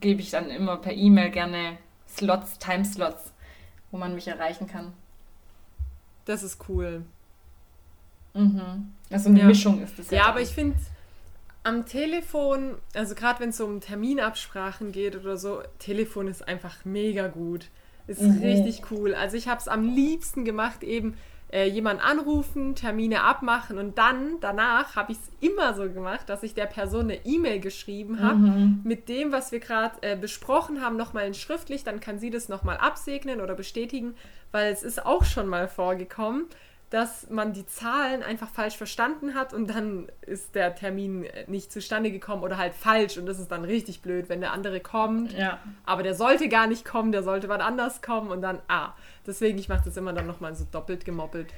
gebe 0.00 0.20
ich 0.20 0.30
dann 0.30 0.50
immer 0.50 0.76
per 0.78 0.92
E-Mail 0.92 1.30
gerne 1.30 1.78
Slots, 2.08 2.58
Timeslots, 2.58 3.32
wo 3.92 3.98
man 3.98 4.16
mich 4.16 4.26
erreichen 4.26 4.66
kann. 4.66 4.92
Das 6.24 6.42
ist 6.42 6.68
cool. 6.68 7.04
Mhm. 8.34 8.92
Also 9.10 9.28
eine 9.28 9.40
ja. 9.40 9.46
Mischung 9.46 9.82
ist 9.82 9.98
das 9.98 10.10
ja. 10.10 10.18
Ja, 10.18 10.26
aber 10.26 10.40
ich 10.40 10.50
finde 10.50 10.76
am 11.64 11.86
Telefon, 11.86 12.76
also 12.94 13.14
gerade 13.14 13.40
wenn 13.40 13.50
es 13.50 13.60
um 13.60 13.80
Terminabsprachen 13.80 14.92
geht 14.92 15.16
oder 15.16 15.36
so, 15.36 15.62
Telefon 15.78 16.28
ist 16.28 16.46
einfach 16.46 16.84
mega 16.84 17.28
gut. 17.28 17.68
Ist 18.06 18.22
mhm. 18.22 18.38
richtig 18.38 18.90
cool. 18.90 19.14
Also 19.14 19.36
ich 19.36 19.48
habe 19.48 19.60
es 19.60 19.68
am 19.68 19.84
liebsten 19.84 20.44
gemacht, 20.44 20.82
eben 20.82 21.16
äh, 21.52 21.68
jemanden 21.68 22.02
anrufen, 22.02 22.74
Termine 22.74 23.22
abmachen 23.22 23.78
und 23.78 23.98
dann, 23.98 24.38
danach 24.40 24.96
habe 24.96 25.12
ich 25.12 25.18
es 25.18 25.30
immer 25.40 25.74
so 25.74 25.88
gemacht, 25.90 26.28
dass 26.28 26.42
ich 26.42 26.54
der 26.54 26.66
Person 26.66 27.04
eine 27.04 27.24
E-Mail 27.24 27.60
geschrieben 27.60 28.20
habe 28.20 28.38
mhm. 28.38 28.80
mit 28.84 29.08
dem, 29.08 29.32
was 29.32 29.52
wir 29.52 29.60
gerade 29.60 29.96
äh, 30.02 30.16
besprochen 30.16 30.82
haben, 30.82 30.96
nochmal 30.96 31.26
in 31.26 31.34
schriftlich, 31.34 31.84
dann 31.84 32.00
kann 32.00 32.18
sie 32.18 32.30
das 32.30 32.48
nochmal 32.48 32.76
absegnen 32.76 33.40
oder 33.40 33.54
bestätigen, 33.54 34.14
weil 34.52 34.72
es 34.72 34.82
ist 34.82 35.04
auch 35.04 35.24
schon 35.24 35.46
mal 35.46 35.68
vorgekommen, 35.68 36.46
dass 36.90 37.28
man 37.28 37.52
die 37.52 37.66
Zahlen 37.66 38.22
einfach 38.22 38.48
falsch 38.48 38.76
verstanden 38.76 39.34
hat 39.34 39.52
und 39.52 39.68
dann 39.68 40.08
ist 40.22 40.54
der 40.54 40.74
Termin 40.74 41.26
nicht 41.46 41.70
zustande 41.70 42.10
gekommen 42.10 42.42
oder 42.42 42.56
halt 42.56 42.72
falsch 42.72 43.18
und 43.18 43.26
das 43.26 43.38
ist 43.38 43.50
dann 43.50 43.64
richtig 43.64 44.00
blöd, 44.00 44.28
wenn 44.28 44.40
der 44.40 44.52
andere 44.52 44.80
kommt. 44.80 45.32
Ja. 45.32 45.58
Aber 45.84 46.02
der 46.02 46.14
sollte 46.14 46.48
gar 46.48 46.66
nicht 46.66 46.84
kommen, 46.84 47.12
der 47.12 47.22
sollte 47.22 47.48
wann 47.48 47.60
anders 47.60 48.00
kommen 48.00 48.30
und 48.30 48.40
dann, 48.40 48.60
ah, 48.68 48.94
deswegen, 49.26 49.58
ich 49.58 49.68
mache 49.68 49.82
das 49.84 49.96
immer 49.96 50.14
dann 50.14 50.26
nochmal 50.26 50.54
so 50.54 50.64
doppelt 50.70 51.04
gemoppelt. 51.04 51.48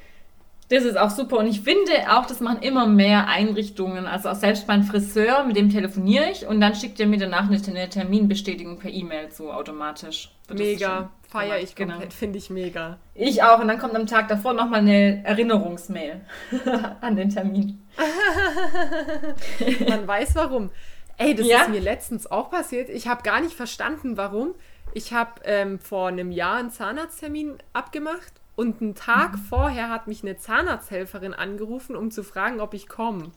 Das 0.71 0.85
ist 0.85 0.97
auch 0.97 1.11
super 1.11 1.39
und 1.39 1.49
ich 1.49 1.63
finde 1.63 1.91
auch, 2.11 2.27
das 2.27 2.39
machen 2.39 2.63
immer 2.63 2.87
mehr 2.87 3.27
Einrichtungen. 3.27 4.07
Also 4.07 4.29
auch 4.29 4.37
selbst 4.37 4.69
mein 4.69 4.85
Friseur, 4.85 5.43
mit 5.43 5.57
dem 5.57 5.69
telefoniere 5.69 6.31
ich 6.31 6.47
und 6.47 6.61
dann 6.61 6.77
schickt 6.77 7.01
er 7.01 7.09
mir 7.09 7.19
danach 7.19 7.51
eine, 7.51 7.89
Terminbestätigung 7.89 8.79
per 8.79 8.93
E-Mail 8.93 9.31
zu 9.31 9.51
automatisch. 9.51 10.31
Mega, 10.49 11.11
feiere 11.29 11.59
ich 11.59 11.75
genau. 11.75 11.95
komplett, 11.95 12.13
finde 12.13 12.39
ich 12.39 12.51
mega. 12.51 12.99
Ich 13.15 13.43
auch 13.43 13.59
und 13.59 13.67
dann 13.67 13.81
kommt 13.81 13.97
am 13.97 14.07
Tag 14.07 14.29
davor 14.29 14.53
nochmal 14.53 14.79
eine 14.79 15.25
Erinnerungsmail 15.25 16.21
an 17.01 17.17
den 17.17 17.31
Termin. 17.31 17.83
Man 19.89 20.07
weiß 20.07 20.37
warum. 20.37 20.71
Ey, 21.17 21.35
das 21.35 21.49
ja? 21.49 21.63
ist 21.63 21.71
mir 21.71 21.81
letztens 21.81 22.31
auch 22.31 22.49
passiert. 22.49 22.91
Ich 22.91 23.09
habe 23.09 23.25
gar 23.25 23.41
nicht 23.41 23.55
verstanden, 23.55 24.17
warum. 24.17 24.55
Ich 24.95 25.13
habe 25.13 25.33
ähm, 25.45 25.81
vor 25.81 26.07
einem 26.07 26.31
Jahr 26.31 26.59
einen 26.59 26.71
Zahnarzttermin 26.71 27.59
abgemacht 27.73 28.35
und 28.57 28.81
einen 28.81 28.95
Tag 28.95 29.33
mhm. 29.33 29.39
vorher 29.39 29.89
hat 29.89 30.07
mich 30.07 30.23
eine 30.23 30.37
Zahnarzthelferin 30.37 31.35
angerufen, 31.35 31.97
um 31.97 32.11
zu 32.11 32.23
fragen, 32.23 32.61
ob 32.61 32.75
ich 32.75 32.89
komme. 32.89 33.31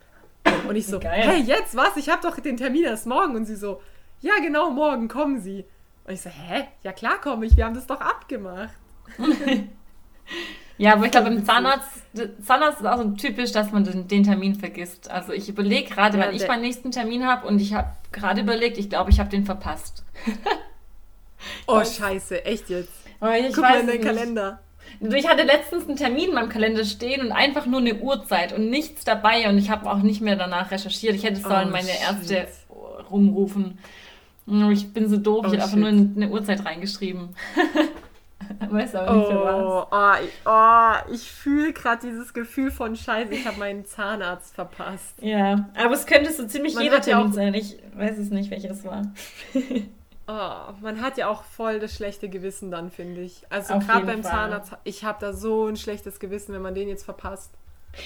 Und 0.67 0.75
ich 0.75 0.87
so, 0.87 0.99
Geil. 0.99 1.21
hey, 1.21 1.41
jetzt 1.41 1.75
was? 1.75 1.95
Ich 1.97 2.09
habe 2.09 2.21
doch 2.21 2.39
den 2.39 2.57
Termin 2.57 2.83
erst 2.83 3.07
morgen. 3.07 3.35
Und 3.35 3.45
sie 3.45 3.55
so, 3.55 3.81
ja, 4.21 4.33
genau, 4.41 4.71
morgen 4.71 5.07
kommen 5.07 5.39
Sie. 5.39 5.65
Und 6.05 6.13
ich 6.13 6.21
so, 6.21 6.29
hä? 6.29 6.65
Ja, 6.83 6.91
klar 6.91 7.19
komme 7.21 7.45
ich. 7.45 7.55
Wir 7.55 7.65
haben 7.65 7.75
das 7.75 7.87
doch 7.87 8.01
abgemacht. 8.01 8.73
ja, 10.77 10.93
aber 10.93 11.05
ich 11.05 11.11
glaube, 11.11 11.29
beim 11.29 11.45
Zahnarzt, 11.45 12.03
Zahnarzt 12.41 12.81
ist 12.81 12.87
auch 12.87 12.97
so 12.97 13.11
typisch, 13.11 13.51
dass 13.51 13.71
man 13.71 13.83
den, 13.83 14.07
den 14.07 14.23
Termin 14.23 14.55
vergisst. 14.55 15.09
Also 15.09 15.31
ich 15.31 15.47
überlege 15.47 15.89
gerade, 15.89 16.17
ja, 16.17 16.25
weil 16.25 16.35
ich 16.35 16.47
meinen 16.47 16.61
nächsten 16.61 16.91
Termin 16.91 17.25
habe 17.25 17.47
und 17.47 17.59
ich 17.59 17.73
habe 17.73 17.91
gerade 18.11 18.41
überlegt, 18.41 18.77
ich 18.77 18.89
glaube, 18.89 19.09
ich 19.11 19.19
habe 19.19 19.29
den 19.29 19.45
verpasst. 19.45 20.03
oh, 21.67 21.83
scheiße, 21.85 22.45
echt 22.45 22.69
jetzt? 22.69 22.91
ich 23.05 23.53
Guck 23.53 23.61
mal 23.61 23.79
in 23.79 23.87
den 23.87 24.01
Kalender. 24.01 24.59
Ich 24.99 25.27
hatte 25.27 25.43
letztens 25.43 25.87
einen 25.87 25.97
Termin 25.97 26.29
in 26.29 26.35
meinem 26.35 26.49
Kalender 26.49 26.85
stehen 26.85 27.21
und 27.21 27.31
einfach 27.31 27.65
nur 27.65 27.79
eine 27.79 27.95
Uhrzeit 27.95 28.53
und 28.53 28.69
nichts 28.69 29.03
dabei 29.03 29.49
und 29.49 29.57
ich 29.57 29.69
habe 29.69 29.89
auch 29.89 29.99
nicht 29.99 30.21
mehr 30.21 30.35
danach 30.35 30.71
recherchiert. 30.71 31.15
Ich 31.15 31.23
hätte 31.23 31.41
sollen 31.41 31.69
oh, 31.69 31.71
meine 31.71 31.89
Ärzte 31.89 32.47
rumrufen. 33.09 33.79
Ich 34.71 34.93
bin 34.93 35.07
so 35.07 35.17
doof, 35.17 35.41
oh, 35.43 35.47
ich 35.47 35.53
hätte 35.53 35.63
einfach 35.63 35.77
nur 35.77 35.89
eine 35.89 36.29
Uhrzeit 36.29 36.65
reingeschrieben. 36.65 37.35
Weiß 38.69 38.95
aber 38.95 39.15
nicht 39.15 39.29
was. 39.29 39.87
Oh, 39.91 41.09
oh, 41.09 41.13
ich 41.13 41.31
fühle 41.31 41.73
gerade 41.73 42.05
dieses 42.05 42.33
Gefühl 42.33 42.71
von 42.71 42.95
Scheiße, 42.95 43.33
ich 43.33 43.45
habe 43.45 43.57
meinen 43.57 43.85
Zahnarzt 43.85 44.55
verpasst. 44.55 45.15
Ja, 45.21 45.69
aber 45.75 45.93
es 45.93 46.05
könnte 46.05 46.31
so 46.31 46.45
ziemlich 46.45 46.75
Man 46.75 46.83
jeder 46.83 47.01
Termin 47.01 47.27
ja 47.27 47.33
sein. 47.33 47.53
Ich 47.53 47.77
weiß 47.95 48.17
es 48.17 48.29
nicht, 48.31 48.51
welches 48.51 48.83
war. 48.83 49.03
Oh, 50.27 50.71
man 50.81 51.01
hat 51.01 51.17
ja 51.17 51.27
auch 51.27 51.43
voll 51.43 51.79
das 51.79 51.95
schlechte 51.95 52.29
Gewissen 52.29 52.71
dann, 52.71 52.91
finde 52.91 53.21
ich. 53.21 53.43
Also 53.49 53.77
gerade 53.79 54.05
beim 54.05 54.23
Fall. 54.23 54.31
Zahnarzt, 54.31 54.73
ich 54.85 55.03
habe 55.03 55.17
da 55.19 55.33
so 55.33 55.67
ein 55.67 55.75
schlechtes 55.75 56.19
Gewissen, 56.19 56.53
wenn 56.53 56.61
man 56.61 56.75
den 56.75 56.87
jetzt 56.87 57.03
verpasst. 57.03 57.51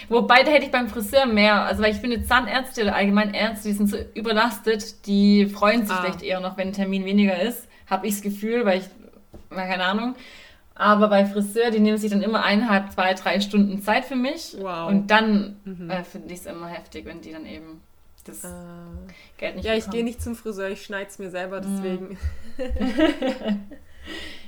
Wobei, 0.10 0.44
da 0.44 0.52
hätte 0.52 0.66
ich 0.66 0.72
beim 0.72 0.90
Friseur 0.90 1.26
mehr. 1.26 1.64
Also, 1.64 1.82
weil 1.82 1.92
ich 1.92 2.00
finde, 2.00 2.24
Zahnärzte 2.24 2.84
oder 2.84 2.96
allgemein 2.96 3.34
Ärzte, 3.34 3.70
die 3.70 3.74
sind 3.74 3.88
so 3.88 3.98
überlastet, 4.16 5.06
die 5.06 5.46
freuen 5.46 5.86
sich 5.86 5.96
ah. 5.96 6.02
vielleicht 6.02 6.24
eher 6.24 6.40
noch, 6.40 6.58
wenn 6.58 6.70
ein 6.70 6.74
Termin 6.74 7.06
weniger 7.06 7.40
ist. 7.40 7.68
Habe 7.88 8.08
ich 8.08 8.16
das 8.16 8.22
Gefühl, 8.24 8.66
weil 8.66 8.80
ich, 8.80 8.86
keine 9.50 9.86
Ahnung. 9.86 10.16
Aber 10.76 11.08
bei 11.08 11.26
Friseur, 11.26 11.72
die 11.72 11.80
nehmen 11.80 11.98
sich 11.98 12.12
dann 12.12 12.22
immer 12.22 12.44
eineinhalb, 12.44 12.92
zwei, 12.92 13.14
drei 13.14 13.40
Stunden 13.40 13.82
Zeit 13.82 14.06
für 14.06 14.16
mich. 14.16 14.56
Wow. 14.60 14.90
Und 14.90 15.10
dann 15.10 15.58
mhm. 15.64 15.90
äh, 15.90 16.04
finde 16.04 16.34
ich 16.34 16.42
es 16.42 16.46
immer 16.46 16.68
heftig, 16.68 17.06
wenn 17.06 17.22
die 17.22 17.32
dann 17.32 17.46
eben 17.46 17.82
das 18.28 18.44
äh, 18.44 18.48
Geld 19.38 19.56
nicht 19.56 19.66
Ja, 19.66 19.74
bekommen. 19.74 19.78
ich 19.78 19.90
gehe 19.90 20.04
nicht 20.04 20.22
zum 20.22 20.36
Friseur, 20.36 20.70
ich 20.70 20.84
schneide 20.84 21.10
es 21.10 21.20
mir 21.20 21.30
selber, 21.30 21.62
mhm. 21.62 21.66
deswegen. 21.76 22.18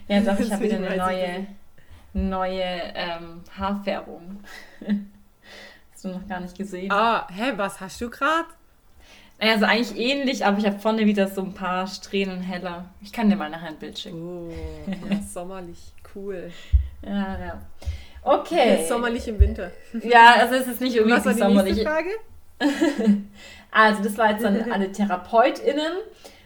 ja, 0.07 0.21
doch, 0.21 0.39
ich 0.39 0.51
habe 0.51 0.63
wieder 0.63 0.77
eine 0.77 0.97
neue, 0.97 1.47
neue 2.13 2.63
ähm, 2.95 3.41
Haarfärbung. 3.57 4.43
Hast 5.91 6.05
du 6.05 6.09
noch 6.09 6.27
gar 6.27 6.39
nicht 6.39 6.57
gesehen. 6.57 6.91
Ah, 6.91 7.27
hä, 7.29 7.53
was 7.57 7.81
hast 7.81 7.99
du 7.99 8.09
gerade? 8.09 8.47
Naja, 9.37 9.53
also 9.53 9.65
eigentlich 9.65 9.97
ähnlich, 9.97 10.45
aber 10.45 10.57
ich 10.57 10.65
habe 10.65 10.79
vorne 10.79 11.05
wieder 11.05 11.27
so 11.27 11.41
ein 11.41 11.53
paar 11.53 11.87
Strähnen 11.87 12.41
heller. 12.41 12.85
Ich 13.01 13.11
kann 13.11 13.29
dir 13.29 13.35
mal 13.35 13.49
nachher 13.49 13.67
ein 13.67 13.77
Bild 13.77 13.99
schicken. 13.99 14.21
Oh, 14.21 14.53
ja, 15.09 15.21
sommerlich, 15.21 15.93
cool. 16.15 16.51
Ja, 17.01 17.37
ja. 17.39 17.61
Okay. 18.21 18.85
Sommerlich 18.87 19.27
im 19.27 19.39
Winter. 19.39 19.71
Ja, 20.03 20.35
also 20.35 20.55
es 20.55 20.67
ist 20.67 20.81
nicht 20.81 20.95
irgendwie 20.95 21.17
Was 21.17 21.25
war 21.25 21.33
die 21.33 21.39
sommerlich. 21.39 21.75
Nächste 21.75 21.89
Frage? 21.89 22.09
Also, 23.71 24.03
das 24.03 24.17
war 24.17 24.31
jetzt 24.31 24.45
an 24.45 24.71
alle 24.71 24.91
TherapeutInnen. 24.91 25.93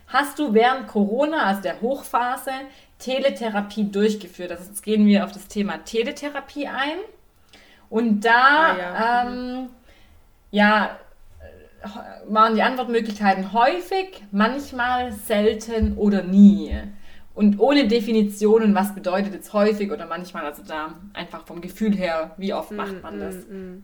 Hast 0.08 0.38
du 0.38 0.54
während 0.54 0.88
Corona, 0.88 1.44
also 1.44 1.62
der 1.62 1.82
Hochphase, 1.82 2.52
Teletherapie 3.00 3.92
durchgeführt? 3.92 4.52
Also 4.52 4.66
jetzt 4.70 4.84
gehen 4.84 5.06
wir 5.08 5.24
auf 5.24 5.32
das 5.32 5.48
Thema 5.48 5.84
Teletherapie 5.84 6.68
ein. 6.68 6.98
Und 7.90 8.22
da, 8.22 8.32
ah, 8.32 8.78
ja. 8.78 9.24
Ähm, 9.26 9.70
ja, 10.52 10.98
waren 12.28 12.56
die 12.56 12.62
Antwortmöglichkeiten 12.62 13.54
häufig, 13.54 14.24
manchmal, 14.32 15.12
selten 15.12 15.98
oder 15.98 16.24
nie. 16.24 16.76
Und 17.36 17.60
ohne 17.60 17.88
Definitionen, 17.88 18.76
was 18.76 18.94
bedeutet 18.94 19.34
jetzt 19.34 19.54
häufig 19.54 19.92
oder 19.92 20.06
manchmal, 20.06 20.46
also 20.46 20.64
da 20.64 20.96
einfach 21.14 21.46
vom 21.46 21.62
Gefühl 21.62 21.96
her, 21.96 22.36
wie 22.38 22.54
oft 22.54 22.72
macht 22.72 23.02
man 23.02 23.20
das? 23.20 23.36
Mm, 23.48 23.54
mm, 23.54 23.72
mm. 23.72 23.84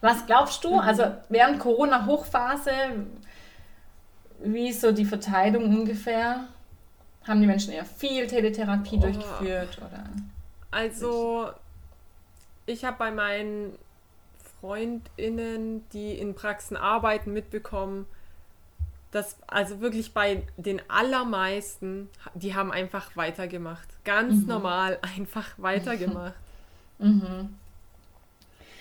Was 0.00 0.26
glaubst 0.26 0.64
du? 0.64 0.74
Mhm. 0.74 0.80
Also 0.80 1.04
während 1.28 1.58
Corona-Hochphase, 1.60 2.72
wie 4.42 4.68
ist 4.68 4.80
so 4.80 4.92
die 4.92 5.04
Verteilung 5.04 5.64
ungefähr? 5.64 6.48
Haben 7.26 7.40
die 7.40 7.46
Menschen 7.46 7.72
eher 7.72 7.84
viel 7.84 8.26
Teletherapie 8.26 8.96
oh. 8.98 9.00
durchgeführt? 9.00 9.78
Oder 9.78 10.04
also, 10.70 11.50
ich 12.66 12.84
habe 12.84 12.96
bei 12.98 13.10
meinen 13.12 13.78
FreundInnen, 14.60 15.88
die 15.90 16.18
in 16.18 16.34
Praxen 16.34 16.76
arbeiten, 16.76 17.32
mitbekommen, 17.32 18.06
dass 19.12 19.36
also 19.46 19.80
wirklich 19.80 20.12
bei 20.12 20.42
den 20.56 20.82
allermeisten, 20.88 22.10
die 22.34 22.54
haben 22.54 22.72
einfach 22.72 23.16
weitergemacht. 23.16 23.86
Ganz 24.04 24.42
mhm. 24.42 24.48
normal 24.48 24.98
einfach 25.02 25.50
weitergemacht. 25.58 26.34
mhm. 26.98 27.54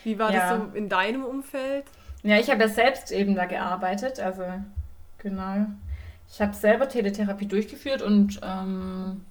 Wie 0.04 0.20
war 0.20 0.34
ja. 0.34 0.58
das 0.58 0.60
so 0.60 0.78
in 0.78 0.90
deinem 0.90 1.24
Umfeld? 1.24 1.86
Ja, 2.24 2.38
ich 2.40 2.50
habe 2.50 2.62
ja 2.62 2.70
selbst 2.70 3.12
eben 3.12 3.36
da 3.36 3.46
gearbeitet, 3.46 4.20
also 4.20 4.44
genau. 5.18 5.66
Ich 6.30 6.42
habe 6.42 6.54
selber 6.54 6.88
Teletherapie 6.88 7.46
durchgeführt 7.46 8.02
und 8.02 8.40
ähm, 8.44 9.26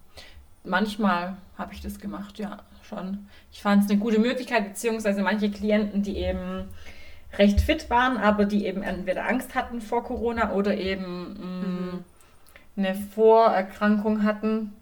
manchmal 0.64 1.36
habe 1.56 1.72
ich 1.72 1.80
das 1.80 1.98
gemacht, 1.98 2.38
ja, 2.38 2.58
schon. 2.82 3.26
Ich 3.50 3.62
fand 3.62 3.84
es 3.84 3.90
eine 3.90 3.98
gute 3.98 4.18
Möglichkeit, 4.18 4.68
beziehungsweise 4.68 5.22
manche 5.22 5.50
Klienten, 5.50 6.02
die 6.02 6.18
eben 6.18 6.68
recht 7.38 7.60
fit 7.60 7.88
waren, 7.90 8.18
aber 8.18 8.44
die 8.44 8.66
eben 8.66 8.82
entweder 8.82 9.26
Angst 9.26 9.54
hatten 9.54 9.80
vor 9.80 10.04
Corona 10.04 10.52
oder 10.52 10.76
eben 10.76 11.32
mh, 11.32 11.66
mhm. 11.66 12.04
eine 12.76 12.94
Vorerkrankung 12.94 14.22
hatten, 14.22 14.72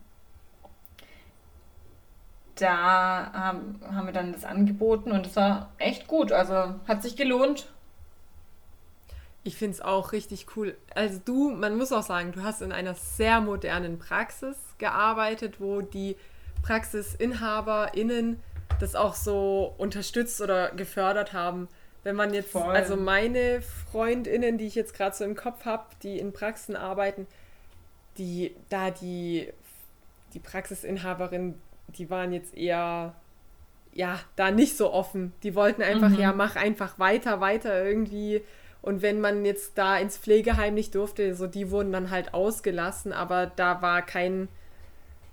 da 2.61 3.33
haben, 3.33 3.81
haben 3.95 4.07
wir 4.07 4.13
dann 4.13 4.33
das 4.33 4.45
angeboten 4.45 5.13
und 5.13 5.27
es 5.27 5.37
war 5.37 5.71
echt 5.79 6.07
gut. 6.07 6.33
Also 6.33 6.75
hat 6.87 7.03
sich 7.03 7.17
gelohnt. 7.17 7.67
Ich 9.43 9.57
finde 9.57 9.75
es 9.75 9.81
auch 9.81 10.13
richtig 10.13 10.47
cool. 10.57 10.77
Also 10.95 11.21
du, 11.25 11.51
man 11.51 11.77
muss 11.77 11.93
auch 11.93 12.03
sagen, 12.03 12.33
du 12.33 12.43
hast 12.43 12.61
in 12.61 12.73
einer 12.73 12.95
sehr 12.95 13.41
modernen 13.41 13.99
Praxis 13.99 14.57
gearbeitet, 14.79 15.61
wo 15.61 15.81
die 15.81 16.17
PraxisinhaberInnen 16.63 18.39
das 18.81 18.95
auch 18.95 19.15
so 19.15 19.75
unterstützt 19.79 20.41
oder 20.41 20.71
gefördert 20.71 21.33
haben. 21.33 21.69
Wenn 22.03 22.17
man 22.17 22.33
jetzt, 22.33 22.53
Voll. 22.53 22.75
also 22.75 22.97
meine 22.97 23.63
FreundInnen, 23.63 24.59
die 24.59 24.67
ich 24.67 24.75
jetzt 24.75 24.95
gerade 24.95 25.15
so 25.15 25.25
im 25.25 25.37
Kopf 25.37 25.65
habe, 25.65 25.85
die 26.03 26.19
in 26.19 26.33
Praxen 26.33 26.77
arbeiten, 26.77 27.27
die, 28.19 28.55
da 28.69 28.91
die, 28.91 29.53
die 30.35 30.39
Praxisinhaberin 30.39 31.61
die 31.99 32.11
waren 32.11 32.33
jetzt 32.33 32.57
eher, 32.57 33.15
ja, 33.93 34.21
da 34.37 34.51
nicht 34.51 34.77
so 34.77 34.93
offen. 34.93 35.33
Die 35.43 35.55
wollten 35.55 35.83
einfach, 35.83 36.11
mhm. 36.11 36.19
ja, 36.19 36.33
mach 36.33 36.57
einfach 36.57 36.99
weiter, 36.99 37.41
weiter 37.41 37.85
irgendwie. 37.85 38.43
Und 38.83 39.03
wenn 39.03 39.21
man 39.21 39.45
jetzt 39.45 39.77
da 39.77 39.99
ins 39.99 40.17
Pflegeheim 40.17 40.75
nicht 40.75 40.95
durfte, 40.95 41.35
so 41.35 41.47
die 41.47 41.71
wurden 41.71 41.93
dann 41.93 42.11
halt 42.11 42.33
ausgelassen, 42.33 43.13
aber 43.13 43.51
da 43.55 43.83
war 43.83 44.03
kein 44.03 44.49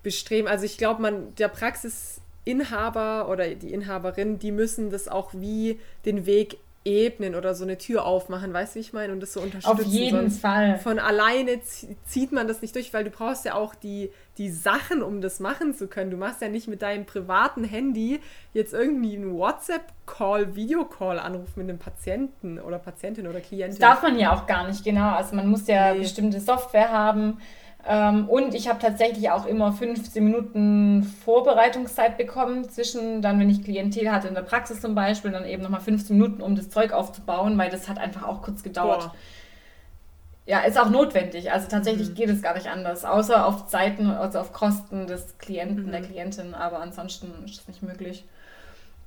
Bestreben. 0.04 0.48
Also 0.48 0.66
ich 0.66 0.78
glaube, 0.78 1.02
man, 1.02 1.34
der 1.36 1.48
Praxisinhaber 1.48 3.30
oder 3.30 3.48
die 3.56 3.74
Inhaberin, 3.74 4.40
die 4.40 4.52
müssen 4.52 4.90
das 4.90 5.08
auch 5.08 5.32
wie 5.34 5.80
den 6.06 6.26
Weg 6.26 6.58
ebnen 6.88 7.36
oder 7.36 7.54
so 7.54 7.64
eine 7.64 7.78
Tür 7.78 8.06
aufmachen, 8.06 8.54
weißt 8.54 8.74
du, 8.74 8.76
wie 8.78 8.82
ich 8.82 8.94
meine? 8.94 9.12
Und 9.12 9.20
das 9.20 9.34
so 9.34 9.42
unterstützen. 9.42 9.70
Auf 9.70 9.84
jeden 9.84 10.32
Fall. 10.32 10.80
Von 10.80 11.00
alleine 11.00 11.60
zieht 12.06 12.32
man 12.32 12.48
das 12.48 12.62
nicht 12.62 12.76
durch, 12.76 12.94
weil 12.94 13.04
du 13.04 13.10
brauchst 13.10 13.46
ja 13.46 13.56
auch 13.56 13.76
die, 13.76 14.10
die 14.38 14.50
Sachen, 14.50 15.02
um 15.02 15.22
das 15.22 15.40
machen 15.40 15.74
zu 15.74 15.88
können. 15.88 16.12
Du 16.12 16.18
machst 16.18 16.42
ja 16.42 16.50
nicht 16.50 16.68
mit 16.68 16.82
deinem 16.82 17.06
privaten 17.06 17.64
Handy 17.64 18.20
jetzt 18.54 18.74
irgendwie 18.74 19.16
einen 19.16 19.38
WhatsApp-Call, 19.38 20.56
Videocall-Anruf 20.56 21.56
mit 21.56 21.70
einem 21.70 21.80
Patienten 21.80 22.60
oder 22.60 22.80
Patientin 22.80 23.28
oder 23.28 23.40
Klientin. 23.40 23.80
Das 23.80 23.96
darf 23.96 24.04
man 24.04 24.20
ja 24.20 24.34
auch 24.34 24.46
gar 24.46 24.68
nicht, 24.68 24.84
genau. 24.84 25.12
Also 25.12 25.36
man 25.36 25.48
muss 25.48 25.68
ja 25.68 25.94
nee. 25.94 26.00
bestimmte 26.00 26.40
Software 26.40 26.92
haben 26.92 27.40
ähm, 27.88 28.28
und 28.28 28.54
ich 28.54 28.68
habe 28.68 28.80
tatsächlich 28.80 29.30
auch 29.30 29.46
immer 29.46 29.72
15 29.72 30.24
Minuten 30.24 31.04
Vorbereitungszeit 31.04 32.18
bekommen, 32.18 32.70
zwischen 32.70 33.22
dann, 33.22 33.40
wenn 33.40 33.50
ich 33.50 33.64
Klientel 33.64 34.12
hatte 34.12 34.28
in 34.28 34.34
der 34.34 34.42
Praxis 34.42 34.82
zum 34.82 34.94
Beispiel, 34.94 35.32
dann 35.32 35.46
eben 35.46 35.64
nochmal 35.64 35.80
15 35.80 36.18
Minuten, 36.18 36.42
um 36.42 36.56
das 36.56 36.70
Zeug 36.70 36.92
aufzubauen, 36.92 37.58
weil 37.58 37.70
das 37.70 37.88
hat 37.88 37.98
einfach 37.98 38.28
auch 38.28 38.42
kurz 38.42 38.62
gedauert. 38.62 39.04
Boah. 39.04 39.16
Ja, 40.48 40.62
ist 40.62 40.80
auch 40.80 40.90
notwendig. 40.90 41.52
Also 41.52 41.68
tatsächlich 41.68 42.10
mhm. 42.10 42.16
geht 42.16 42.30
es 42.30 42.42
gar 42.42 42.56
nicht 42.56 42.68
anders, 42.68 43.04
außer 43.04 43.46
auf 43.46 43.68
Zeiten, 43.68 44.10
also 44.10 44.40
auf 44.40 44.54
Kosten 44.54 45.06
des 45.06 45.38
Klienten, 45.40 45.88
mhm. 45.88 45.92
der 45.92 46.02
Klientin, 46.02 46.54
aber 46.54 46.80
ansonsten 46.80 47.44
ist 47.46 47.60
es 47.60 47.68
nicht 47.68 47.84
möglich. 47.84 48.24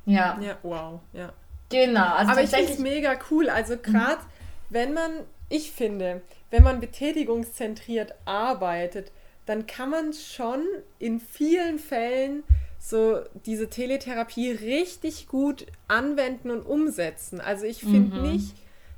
Ja. 0.05 0.39
Ja, 0.41 0.59
wow, 0.63 1.01
ja. 1.15 1.33
Genau. 1.71 2.15
Also 2.15 2.33
aber 2.33 2.43
ich 2.43 2.51
finde 2.51 2.73
es 2.73 2.79
mega 2.79 3.15
cool. 3.31 3.49
Also 3.49 3.79
gerade, 3.79 4.17
mhm. 4.17 4.69
wenn 4.69 4.93
man, 4.93 5.11
ich 5.49 5.73
finde, 5.73 6.21
wenn 6.51 6.63
man 6.63 6.79
betätigungszentriert 6.79 8.15
arbeitet, 8.27 9.11
dann 9.47 9.67
kann 9.67 9.89
man 9.89 10.13
schon 10.13 10.63
in 10.99 11.21
vielen 11.21 11.79
Fällen 11.79 12.43
so 12.79 13.21
diese 13.47 13.71
Teletherapie 13.71 14.51
richtig 14.51 15.27
gut 15.27 15.67
anwenden 15.89 16.51
und 16.51 16.67
umsetzen. 16.67 17.41
Also 17.41 17.65
ich 17.65 17.81
finde 17.81 18.17
mhm. 18.17 18.33
nicht, 18.33 18.57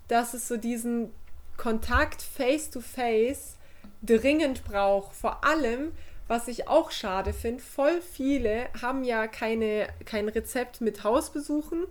dass 0.09 0.35
es 0.35 0.49
so 0.49 0.57
diesen 0.57 1.11
Kontakt 1.63 2.23
face-to-face 2.23 3.57
dringend 4.03 4.65
braucht. 4.65 5.15
Vor 5.15 5.45
allem, 5.45 5.93
was 6.27 6.49
ich 6.49 6.67
auch 6.67 6.91
schade 6.91 7.33
finde, 7.33 7.63
voll 7.63 8.01
viele 8.01 8.67
haben 8.83 9.05
ja 9.05 9.29
keine, 9.29 9.87
kein 10.05 10.29
Rezept 10.29 10.81
mit 10.81 11.05
Hausbesuchen, 11.05 11.85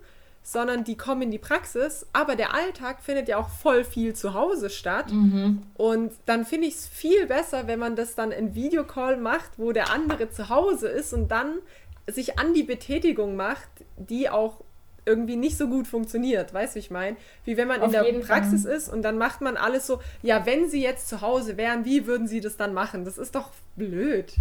sondern 0.43 0.84
die 0.84 0.97
kommen 0.97 1.22
in 1.22 1.32
die 1.32 1.38
Praxis, 1.38 2.05
aber 2.11 2.36
der 2.36 2.53
Alltag 2.53 3.01
findet 3.01 3.30
ja 3.30 3.38
auch 3.38 3.47
voll 3.47 3.86
viel 3.86 4.13
zu 4.13 4.34
Hause 4.34 4.69
statt. 4.69 5.09
Mhm. 5.09 5.63
Und 5.76 6.11
dann 6.26 6.45
finde 6.45 6.67
ich 6.67 6.74
es 6.74 6.88
viel 6.88 7.28
besser, 7.28 7.67
wenn 7.67 7.80
man 7.80 7.95
das 7.95 8.13
dann 8.13 8.34
in 8.34 8.53
Videocall 8.53 9.15
macht, 9.15 9.51
wo 9.55 9.72
der 9.72 9.89
andere 9.89 10.30
zu 10.30 10.49
Hause 10.49 10.89
ist 10.89 11.13
und 11.13 11.30
dann 11.30 11.59
sich 12.07 12.38
an 12.38 12.53
die 12.53 12.63
Betätigung 12.63 13.38
macht, 13.38 13.69
die 13.95 14.30
auch 14.30 14.65
irgendwie 15.06 15.36
nicht 15.36 15.58
so 15.58 15.68
gut 15.68 15.88
funktioniert, 15.88 16.54
weißt 16.54 16.76
du, 16.76 16.80
ich 16.80 16.91
meine? 16.91 17.18
Wie 17.45 17.58
wenn 17.58 17.68
man 17.68 17.82
Auf 17.82 17.88
in 17.88 17.91
der 17.91 18.20
Praxis 18.20 18.64
Fall. 18.64 18.74
ist 18.74 18.89
und 18.89 19.02
dann 19.02 19.18
macht 19.18 19.41
man 19.41 19.58
alles 19.58 19.88
so, 19.88 19.99
ja, 20.22 20.45
wenn 20.45 20.70
sie 20.70 20.82
jetzt 20.82 21.10
zu 21.10 21.22
Hause 21.22 21.58
wären, 21.58 21.86
wie 21.86 22.06
würden 22.06 22.28
sie 22.28 22.41
das 22.41 22.58
dann 22.58 22.74
machen? 22.74 23.06
Das 23.06 23.18
ist 23.18 23.36
doch 23.36 23.49
blöd. 23.76 24.34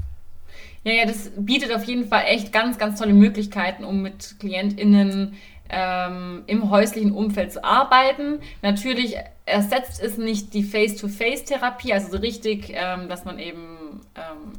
Ja, 0.84 0.92
ja, 0.92 1.04
das 1.06 1.30
bietet 1.36 1.72
auf 1.72 1.84
jeden 1.84 2.08
Fall 2.08 2.24
echt 2.26 2.52
ganz, 2.52 2.78
ganz 2.78 2.98
tolle 2.98 3.14
Möglichkeiten, 3.14 3.84
um 3.84 4.02
mit 4.02 4.36
KlientInnen 4.40 5.36
ähm, 5.70 6.42
im 6.46 6.70
häuslichen 6.70 7.12
Umfeld 7.12 7.52
zu 7.52 7.62
arbeiten. 7.64 8.40
Natürlich 8.62 9.16
ersetzt 9.46 10.02
es 10.02 10.18
nicht 10.18 10.52
die 10.54 10.64
Face-to-Face-Therapie, 10.64 11.92
also 11.92 12.10
so 12.10 12.18
richtig, 12.18 12.72
ähm, 12.74 13.08
dass 13.08 13.24
man 13.24 13.38
eben 13.38 14.00
ähm, 14.16 14.52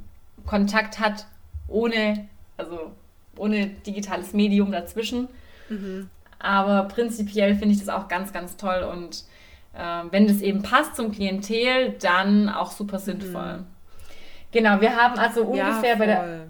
Kontakt 0.45 0.99
hat, 0.99 1.27
ohne, 1.67 2.27
also 2.57 2.91
ohne 3.37 3.67
digitales 3.67 4.33
Medium 4.33 4.71
dazwischen. 4.71 5.27
Mhm. 5.71 6.09
Aber 6.39 6.83
prinzipiell 6.87 7.55
finde 7.55 7.75
ich 7.75 7.79
das 7.79 7.89
auch 7.89 8.07
ganz, 8.07 8.33
ganz 8.33 8.57
toll 8.57 8.83
und 8.83 9.23
äh, 9.73 10.03
wenn 10.11 10.27
das 10.27 10.41
eben 10.41 10.61
passt 10.61 10.95
zum 10.95 11.11
Klientel, 11.11 11.95
dann 12.01 12.49
auch 12.49 12.71
super 12.71 12.99
sinnvoll. 12.99 13.57
Mhm. 13.57 13.65
Genau, 14.51 14.81
wir 14.81 14.95
haben 14.95 15.17
also 15.17 15.43
ungefähr 15.43 15.91
ja, 15.91 15.95
bei 15.95 16.05
der. 16.05 16.47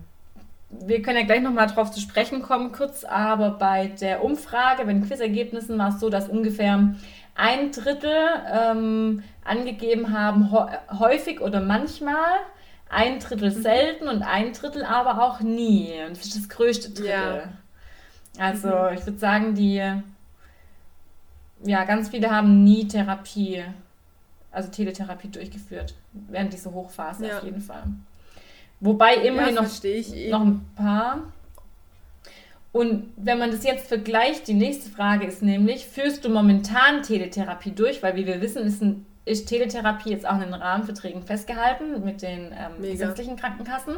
Wir 0.69 1.01
können 1.01 1.19
ja 1.19 1.25
gleich 1.25 1.41
nochmal 1.41 1.67
drauf 1.67 1.91
zu 1.91 1.99
sprechen 1.99 2.41
kommen, 2.41 2.71
kurz, 2.71 3.03
aber 3.03 3.51
bei 3.51 3.87
der 3.87 4.23
Umfrage, 4.23 4.85
bei 4.85 4.93
den 4.93 5.05
Quizergebnissen 5.05 5.77
war 5.77 5.89
es 5.89 5.99
so, 5.99 6.09
dass 6.09 6.29
ungefähr 6.29 6.95
ein 7.35 7.71
Drittel 7.73 8.17
ähm, 8.49 9.21
angegeben 9.43 10.17
haben, 10.17 10.49
häufig 10.97 11.41
oder 11.41 11.59
manchmal, 11.59 12.39
ein 12.89 13.19
Drittel 13.19 13.51
mhm. 13.51 13.61
selten 13.61 14.07
und 14.07 14.23
ein 14.23 14.53
Drittel 14.53 14.83
aber 14.85 15.21
auch 15.21 15.41
nie. 15.41 15.91
Und 16.07 16.11
das 16.17 16.27
ist 16.27 16.37
das 16.37 16.49
größte 16.49 16.91
Drittel. 16.91 17.09
Ja. 17.09 17.43
Also 18.37 18.67
mhm. 18.67 18.97
ich 18.97 19.05
würde 19.05 19.19
sagen, 19.19 19.55
die, 19.55 19.83
ja, 21.63 21.83
ganz 21.85 22.09
viele 22.09 22.29
haben 22.31 22.63
nie 22.63 22.87
Therapie, 22.87 23.63
also 24.51 24.69
Teletherapie 24.69 25.29
durchgeführt, 25.29 25.95
während 26.13 26.53
dieser 26.53 26.71
Hochphase 26.71 27.27
ja. 27.27 27.37
auf 27.37 27.43
jeden 27.43 27.61
Fall. 27.61 27.83
Wobei 28.79 29.15
immerhin 29.15 29.55
ja, 29.55 29.61
noch, 29.61 30.39
noch 30.39 30.41
ein 30.41 30.65
paar. 30.75 31.21
Und 32.71 33.11
wenn 33.17 33.37
man 33.37 33.51
das 33.51 33.63
jetzt 33.63 33.87
vergleicht, 33.87 34.47
die 34.47 34.53
nächste 34.53 34.89
Frage 34.89 35.27
ist 35.27 35.43
nämlich, 35.43 35.85
führst 35.85 36.23
du 36.23 36.29
momentan 36.29 37.03
Teletherapie 37.03 37.71
durch? 37.71 38.01
Weil 38.01 38.15
wie 38.15 38.25
wir 38.25 38.41
wissen, 38.41 38.65
ist, 38.65 38.81
ein, 38.81 39.05
ist 39.25 39.47
Teletherapie 39.47 40.09
jetzt 40.09 40.25
auch 40.25 40.35
in 40.35 40.51
den 40.51 40.53
Rahmenverträgen 40.53 41.23
festgehalten 41.23 42.03
mit 42.03 42.21
den 42.21 42.53
ähm, 42.53 42.81
gesetzlichen 42.81 43.35
Krankenkassen. 43.35 43.97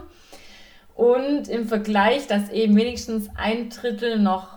Und 0.96 1.48
im 1.48 1.68
Vergleich, 1.68 2.28
dass 2.28 2.50
eben 2.50 2.76
wenigstens 2.76 3.30
ein 3.36 3.70
Drittel 3.70 4.20
noch 4.20 4.48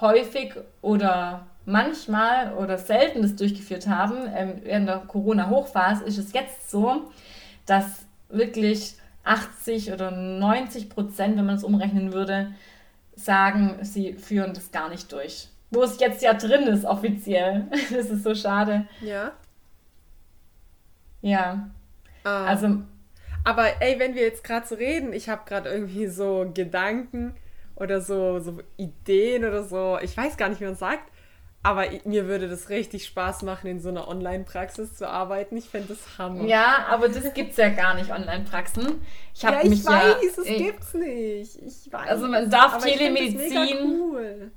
häufig 0.00 0.54
oder 0.80 1.46
manchmal 1.64 2.54
oder 2.54 2.78
selten 2.78 3.22
das 3.22 3.36
durchgeführt 3.36 3.86
haben, 3.86 4.16
ähm, 4.34 4.54
während 4.62 4.88
der 4.88 4.98
Corona-Hochphase, 4.98 6.04
ist 6.04 6.18
es 6.18 6.32
jetzt 6.32 6.70
so, 6.70 7.10
dass 7.66 8.06
wirklich 8.28 8.94
80 9.24 9.92
oder 9.92 10.10
90 10.10 10.88
Prozent, 10.88 11.36
wenn 11.36 11.46
man 11.46 11.56
es 11.56 11.64
umrechnen 11.64 12.12
würde, 12.12 12.52
sagen, 13.14 13.78
sie 13.82 14.14
führen 14.14 14.54
das 14.54 14.72
gar 14.72 14.88
nicht 14.88 15.12
durch. 15.12 15.48
Wo 15.70 15.82
es 15.82 16.00
jetzt 16.00 16.22
ja 16.22 16.34
drin 16.34 16.62
ist, 16.64 16.84
offiziell. 16.84 17.66
Das 17.90 18.10
ist 18.10 18.24
so 18.24 18.34
schade. 18.34 18.86
Ja. 19.00 19.32
Ja. 21.20 21.70
Ah. 22.24 22.44
Also. 22.46 22.82
Aber 23.44 23.80
ey, 23.80 23.98
wenn 23.98 24.14
wir 24.14 24.22
jetzt 24.22 24.44
gerade 24.44 24.66
so 24.66 24.74
reden, 24.74 25.12
ich 25.12 25.28
habe 25.28 25.42
gerade 25.46 25.68
irgendwie 25.70 26.06
so 26.06 26.50
Gedanken 26.54 27.34
oder 27.74 28.00
so, 28.00 28.38
so 28.40 28.58
Ideen 28.76 29.44
oder 29.44 29.64
so, 29.64 29.98
ich 30.00 30.16
weiß 30.16 30.36
gar 30.36 30.48
nicht, 30.48 30.60
wie 30.60 30.66
man 30.66 30.76
sagt, 30.76 31.10
aber 31.64 31.84
mir 32.04 32.26
würde 32.26 32.48
das 32.48 32.70
richtig 32.70 33.06
Spaß 33.06 33.42
machen, 33.42 33.68
in 33.68 33.80
so 33.80 33.88
einer 33.88 34.08
Online-Praxis 34.08 34.96
zu 34.96 35.08
arbeiten. 35.08 35.56
Ich 35.56 35.68
fände 35.68 35.88
das 35.88 36.18
Hammer. 36.18 36.44
Ja, 36.44 36.86
aber 36.88 37.08
das 37.08 37.34
gibt 37.34 37.52
es 37.52 37.56
ja 37.56 37.68
gar 37.68 37.94
nicht, 37.94 38.10
Online-Praxen. 38.10 39.00
Ich 39.32 39.42
ja, 39.42 39.60
ich 39.62 39.70
mich 39.70 39.84
weiß, 39.84 40.16
ja, 40.20 40.28
es 40.28 40.38
ich, 40.38 40.58
gibt's 40.58 40.94
nicht. 40.94 41.62
Ich 41.62 41.92
weiß. 41.92 42.08
Also 42.08 42.26
man 42.26 42.50
darf 42.50 42.82
Telemedizin. 42.82 44.50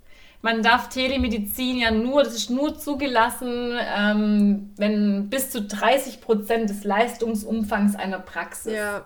Man 0.45 0.61
darf 0.61 0.89
Telemedizin 0.89 1.79
ja 1.79 1.89
nur, 1.89 2.23
das 2.23 2.35
ist 2.35 2.51
nur 2.51 2.77
zugelassen, 2.77 3.79
ähm, 3.97 4.73
wenn 4.77 5.27
bis 5.27 5.49
zu 5.49 5.63
30 5.63 6.21
Prozent 6.21 6.69
des 6.69 6.83
Leistungsumfangs 6.83 7.95
einer 7.95 8.19
Praxis. 8.19 8.73
Ja. 8.73 9.05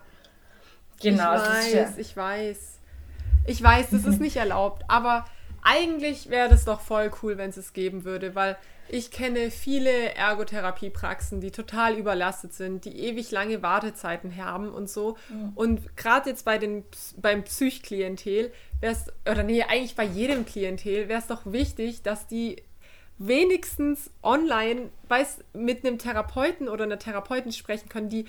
Genau. 1.01 1.35
Ich 1.35 1.41
weiß, 1.41 1.73
ja 1.73 1.87
ich 1.95 2.17
weiß. 2.17 2.79
Ich 3.47 3.63
weiß, 3.63 3.91
das 3.91 4.03
ist 4.03 4.19
nicht 4.19 4.35
erlaubt, 4.35 4.83
aber 4.89 5.23
eigentlich 5.63 6.29
wäre 6.29 6.49
das 6.49 6.65
doch 6.65 6.81
voll 6.81 7.09
cool, 7.23 7.37
wenn 7.37 7.51
es 7.51 7.55
es 7.55 7.71
geben 7.71 8.03
würde, 8.03 8.35
weil 8.35 8.57
ich 8.89 9.09
kenne 9.11 9.49
viele 9.49 10.15
Ergotherapiepraxen, 10.15 11.39
die 11.39 11.51
total 11.51 11.95
überlastet 11.95 12.53
sind, 12.53 12.83
die 12.83 12.99
ewig 12.99 13.31
lange 13.31 13.61
Wartezeiten 13.61 14.35
haben 14.35 14.73
und 14.73 14.89
so. 14.89 15.15
Mhm. 15.29 15.51
Und 15.55 15.95
gerade 15.95 16.31
jetzt 16.31 16.43
bei 16.43 16.57
den, 16.57 16.83
beim 17.15 17.43
Psychklientel 17.43 18.51
wäre 18.79 18.93
es, 18.93 19.05
oder 19.29 19.43
nee, 19.43 19.63
eigentlich 19.63 19.95
bei 19.95 20.03
jedem 20.03 20.45
Klientel 20.45 21.07
wäre 21.07 21.19
es 21.19 21.27
doch 21.27 21.41
wichtig, 21.45 22.01
dass 22.01 22.27
die 22.27 22.63
wenigstens 23.17 24.11
online 24.23 24.89
weiß, 25.09 25.43
mit 25.53 25.85
einem 25.85 25.97
Therapeuten 25.97 26.69
oder 26.69 26.85
einer 26.85 26.99
Therapeutin 26.99 27.51
sprechen 27.51 27.89
können, 27.89 28.09
die 28.09 28.25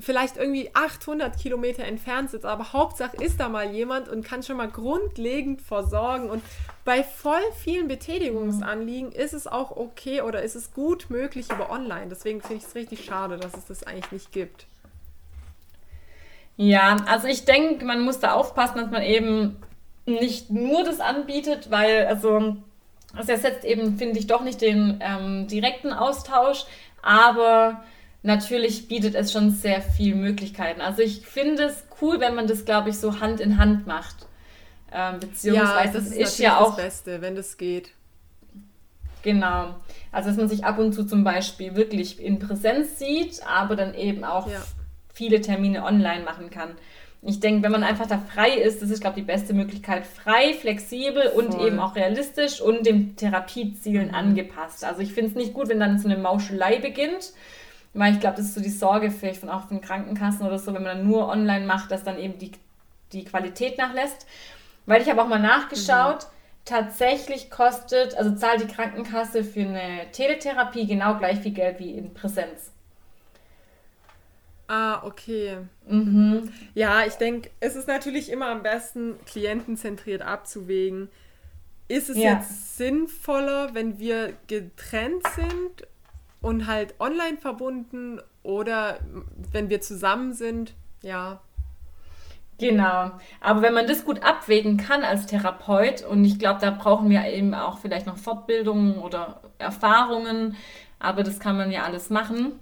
vielleicht 0.00 0.36
irgendwie 0.36 0.70
800 0.74 1.38
Kilometer 1.38 1.84
entfernt 1.84 2.30
sitzt, 2.30 2.46
aber 2.46 2.72
Hauptsache 2.72 3.16
ist 3.16 3.38
da 3.38 3.48
mal 3.48 3.70
jemand 3.72 4.08
und 4.08 4.24
kann 4.24 4.42
schon 4.42 4.56
mal 4.56 4.68
grundlegend 4.68 5.60
versorgen. 5.60 6.30
Und 6.30 6.42
bei 6.84 7.04
voll 7.04 7.42
vielen 7.62 7.88
Betätigungsanliegen 7.88 9.12
ist 9.12 9.34
es 9.34 9.46
auch 9.46 9.70
okay 9.76 10.22
oder 10.22 10.42
ist 10.42 10.54
es 10.54 10.72
gut 10.72 11.10
möglich 11.10 11.50
über 11.50 11.70
online. 11.70 12.06
Deswegen 12.08 12.40
finde 12.40 12.56
ich 12.56 12.64
es 12.64 12.74
richtig 12.74 13.04
schade, 13.04 13.36
dass 13.36 13.54
es 13.54 13.66
das 13.66 13.82
eigentlich 13.84 14.12
nicht 14.12 14.32
gibt. 14.32 14.66
Ja, 16.56 16.96
also 17.06 17.28
ich 17.28 17.44
denke, 17.44 17.84
man 17.84 18.00
muss 18.00 18.18
da 18.18 18.32
aufpassen, 18.32 18.78
dass 18.78 18.90
man 18.90 19.02
eben 19.02 19.56
nicht 20.06 20.50
nur 20.50 20.84
das 20.84 21.00
anbietet, 21.00 21.70
weil 21.70 22.06
also 22.06 22.56
es 23.18 23.28
ersetzt 23.28 23.64
eben, 23.64 23.98
finde 23.98 24.18
ich, 24.18 24.26
doch 24.26 24.42
nicht 24.42 24.60
den 24.60 24.98
ähm, 25.00 25.46
direkten 25.46 25.92
Austausch, 25.92 26.64
aber 27.02 27.82
natürlich 28.22 28.88
bietet 28.88 29.14
es 29.14 29.32
schon 29.32 29.50
sehr 29.50 29.82
viele 29.82 30.16
Möglichkeiten. 30.16 30.80
Also 30.80 31.02
ich 31.02 31.26
finde 31.26 31.64
es 31.64 31.84
cool, 32.00 32.20
wenn 32.20 32.34
man 32.34 32.46
das, 32.46 32.64
glaube 32.64 32.90
ich, 32.90 32.98
so 32.98 33.20
Hand 33.20 33.40
in 33.40 33.58
Hand 33.58 33.86
macht. 33.86 34.26
Ähm, 34.92 35.20
beziehungsweise 35.20 35.98
ja, 35.98 36.00
das 36.00 36.06
ist, 36.06 36.16
ist 36.16 36.38
ja 36.38 36.58
auch 36.58 36.76
das 36.76 36.84
Beste, 36.84 37.20
wenn 37.20 37.34
das 37.34 37.56
geht. 37.56 37.90
Genau. 39.22 39.76
Also 40.10 40.28
dass 40.28 40.36
man 40.36 40.48
sich 40.48 40.64
ab 40.64 40.78
und 40.78 40.92
zu 40.92 41.04
zum 41.04 41.24
Beispiel 41.24 41.76
wirklich 41.76 42.20
in 42.20 42.38
Präsenz 42.38 42.98
sieht, 42.98 43.40
aber 43.46 43.76
dann 43.76 43.94
eben 43.94 44.24
auch 44.24 44.48
ja. 44.50 44.62
viele 45.14 45.40
Termine 45.40 45.84
online 45.84 46.24
machen 46.24 46.50
kann. 46.50 46.72
Ich 47.24 47.38
denke, 47.38 47.62
wenn 47.62 47.70
man 47.70 47.84
einfach 47.84 48.08
da 48.08 48.18
frei 48.18 48.50
ist, 48.50 48.82
das 48.82 48.90
ist, 48.90 49.00
glaube 49.00 49.20
ich, 49.20 49.24
die 49.24 49.30
beste 49.30 49.54
Möglichkeit. 49.54 50.04
Frei, 50.04 50.54
flexibel 50.54 51.28
und 51.28 51.54
Voll. 51.54 51.68
eben 51.68 51.78
auch 51.78 51.94
realistisch 51.94 52.60
und 52.60 52.84
dem 52.84 53.14
Therapiezielen 53.14 54.08
mhm. 54.08 54.14
angepasst. 54.14 54.84
Also 54.84 55.02
ich 55.02 55.12
finde 55.14 55.30
es 55.30 55.36
nicht 55.36 55.54
gut, 55.54 55.68
wenn 55.68 55.78
dann 55.78 56.00
so 56.00 56.08
eine 56.08 56.18
Mauschelei 56.18 56.80
beginnt, 56.80 57.32
weil 57.94 58.14
ich 58.14 58.20
glaube, 58.20 58.38
das 58.38 58.46
ist 58.46 58.54
so 58.54 58.60
die 58.60 58.70
Sorge 58.70 59.12
vielleicht 59.12 59.38
von 59.38 59.50
auch 59.50 59.68
von 59.68 59.80
Krankenkassen 59.80 60.44
oder 60.44 60.58
so, 60.58 60.74
wenn 60.74 60.82
man 60.82 60.98
dann 60.98 61.06
nur 61.06 61.28
online 61.28 61.64
macht, 61.64 61.92
dass 61.92 62.02
dann 62.02 62.18
eben 62.18 62.38
die, 62.38 62.50
die 63.12 63.24
Qualität 63.24 63.78
nachlässt. 63.78 64.26
Weil 64.86 65.00
ich 65.00 65.08
habe 65.08 65.22
auch 65.22 65.28
mal 65.28 65.38
nachgeschaut, 65.38 66.24
mhm. 66.24 66.64
tatsächlich 66.64 67.50
kostet, 67.50 68.16
also 68.16 68.34
zahlt 68.34 68.62
die 68.62 68.74
Krankenkasse 68.74 69.44
für 69.44 69.60
eine 69.60 70.10
Teletherapie 70.10 70.88
genau 70.88 71.18
gleich 71.18 71.38
viel 71.38 71.52
Geld 71.52 71.78
wie 71.78 71.92
in 71.92 72.12
Präsenz. 72.14 72.71
Ah, 74.72 75.02
okay. 75.04 75.58
Mhm. 75.86 76.50
Ja, 76.72 77.04
ich 77.04 77.16
denke, 77.16 77.50
es 77.60 77.76
ist 77.76 77.88
natürlich 77.88 78.32
immer 78.32 78.46
am 78.46 78.62
besten, 78.62 79.16
klientenzentriert 79.26 80.22
abzuwägen. 80.22 81.10
Ist 81.88 82.08
es 82.08 82.16
ja. 82.16 82.36
jetzt 82.36 82.78
sinnvoller, 82.78 83.74
wenn 83.74 83.98
wir 83.98 84.32
getrennt 84.46 85.26
sind 85.34 85.86
und 86.40 86.66
halt 86.68 86.94
online 87.00 87.36
verbunden 87.36 88.18
oder 88.42 88.98
wenn 89.52 89.68
wir 89.68 89.82
zusammen 89.82 90.32
sind, 90.32 90.72
ja. 91.02 91.42
Genau. 92.56 93.10
Aber 93.42 93.60
wenn 93.60 93.74
man 93.74 93.86
das 93.86 94.06
gut 94.06 94.22
abwägen 94.22 94.78
kann 94.78 95.04
als 95.04 95.26
Therapeut, 95.26 96.02
und 96.02 96.24
ich 96.24 96.38
glaube, 96.38 96.60
da 96.62 96.70
brauchen 96.70 97.10
wir 97.10 97.26
eben 97.26 97.52
auch 97.52 97.78
vielleicht 97.78 98.06
noch 98.06 98.16
Fortbildungen 98.16 98.96
oder 98.96 99.42
Erfahrungen, 99.58 100.56
aber 100.98 101.24
das 101.24 101.40
kann 101.40 101.58
man 101.58 101.70
ja 101.70 101.82
alles 101.82 102.08
machen. 102.08 102.58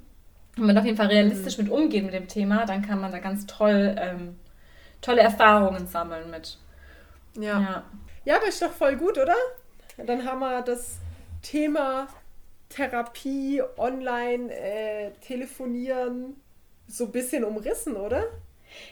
Wenn 0.56 0.66
man 0.66 0.78
auf 0.78 0.84
jeden 0.84 0.96
Fall 0.96 1.06
realistisch 1.06 1.58
mhm. 1.58 1.64
mit 1.64 1.72
umgeht 1.72 2.04
mit 2.04 2.14
dem 2.14 2.28
Thema, 2.28 2.66
dann 2.66 2.82
kann 2.82 3.00
man 3.00 3.12
da 3.12 3.18
ganz 3.18 3.46
toll 3.46 3.94
ähm, 3.98 4.36
tolle 5.00 5.22
Erfahrungen 5.22 5.86
sammeln 5.86 6.30
mit. 6.30 6.58
Ja. 7.34 7.60
ja. 7.60 7.84
Ja, 8.24 8.36
aber 8.36 8.48
ist 8.48 8.60
doch 8.60 8.70
voll 8.70 8.96
gut, 8.96 9.16
oder? 9.16 9.34
Dann 9.96 10.24
haben 10.24 10.40
wir 10.40 10.62
das 10.62 10.98
Thema 11.42 12.06
Therapie, 12.68 13.62
online, 13.76 14.52
äh, 14.52 15.10
telefonieren, 15.26 16.36
so 16.86 17.06
ein 17.06 17.12
bisschen 17.12 17.44
umrissen, 17.44 17.96
oder? 17.96 18.24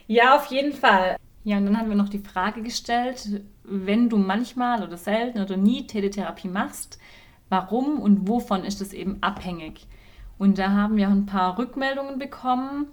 Ja, 0.06 0.36
auf 0.36 0.46
jeden 0.46 0.72
Fall. 0.72 1.16
Ja, 1.44 1.58
und 1.58 1.66
dann 1.66 1.78
haben 1.78 1.88
wir 1.88 1.96
noch 1.96 2.08
die 2.08 2.18
Frage 2.18 2.62
gestellt, 2.62 3.42
wenn 3.64 4.08
du 4.08 4.16
manchmal 4.16 4.82
oder 4.82 4.96
selten 4.96 5.40
oder 5.40 5.56
nie 5.56 5.86
Teletherapie 5.86 6.48
machst, 6.48 6.98
warum 7.48 8.00
und 8.00 8.28
wovon 8.28 8.64
ist 8.64 8.80
es 8.80 8.92
eben 8.92 9.18
abhängig? 9.22 9.86
Und 10.38 10.58
da 10.58 10.70
haben 10.70 10.96
wir 10.96 11.08
ein 11.08 11.26
paar 11.26 11.58
Rückmeldungen 11.58 12.18
bekommen. 12.18 12.86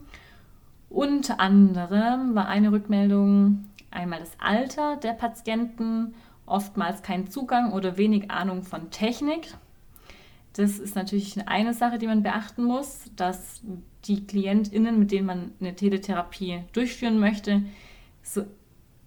Unter 0.89 1.39
anderem 1.39 2.35
war 2.35 2.47
eine 2.47 2.71
Rückmeldung 2.71 3.65
einmal 3.91 4.19
das 4.19 4.31
Alter 4.39 4.97
der 4.97 5.13
Patienten, 5.13 6.15
oftmals 6.45 7.01
kein 7.01 7.29
Zugang 7.29 7.73
oder 7.73 7.97
wenig 7.97 8.29
Ahnung 8.31 8.63
von 8.63 8.91
Technik. 8.91 9.55
Das 10.53 10.79
ist 10.79 10.95
natürlich 10.95 11.47
eine 11.47 11.73
Sache, 11.73 11.97
die 11.97 12.07
man 12.07 12.23
beachten 12.23 12.63
muss, 12.63 13.11
dass 13.15 13.61
die 14.05 14.25
KlientInnen, 14.25 14.97
mit 14.97 15.11
denen 15.11 15.25
man 15.25 15.51
eine 15.59 15.75
Teletherapie 15.75 16.61
durchführen 16.71 17.19
möchte, 17.19 17.63
so 18.21 18.45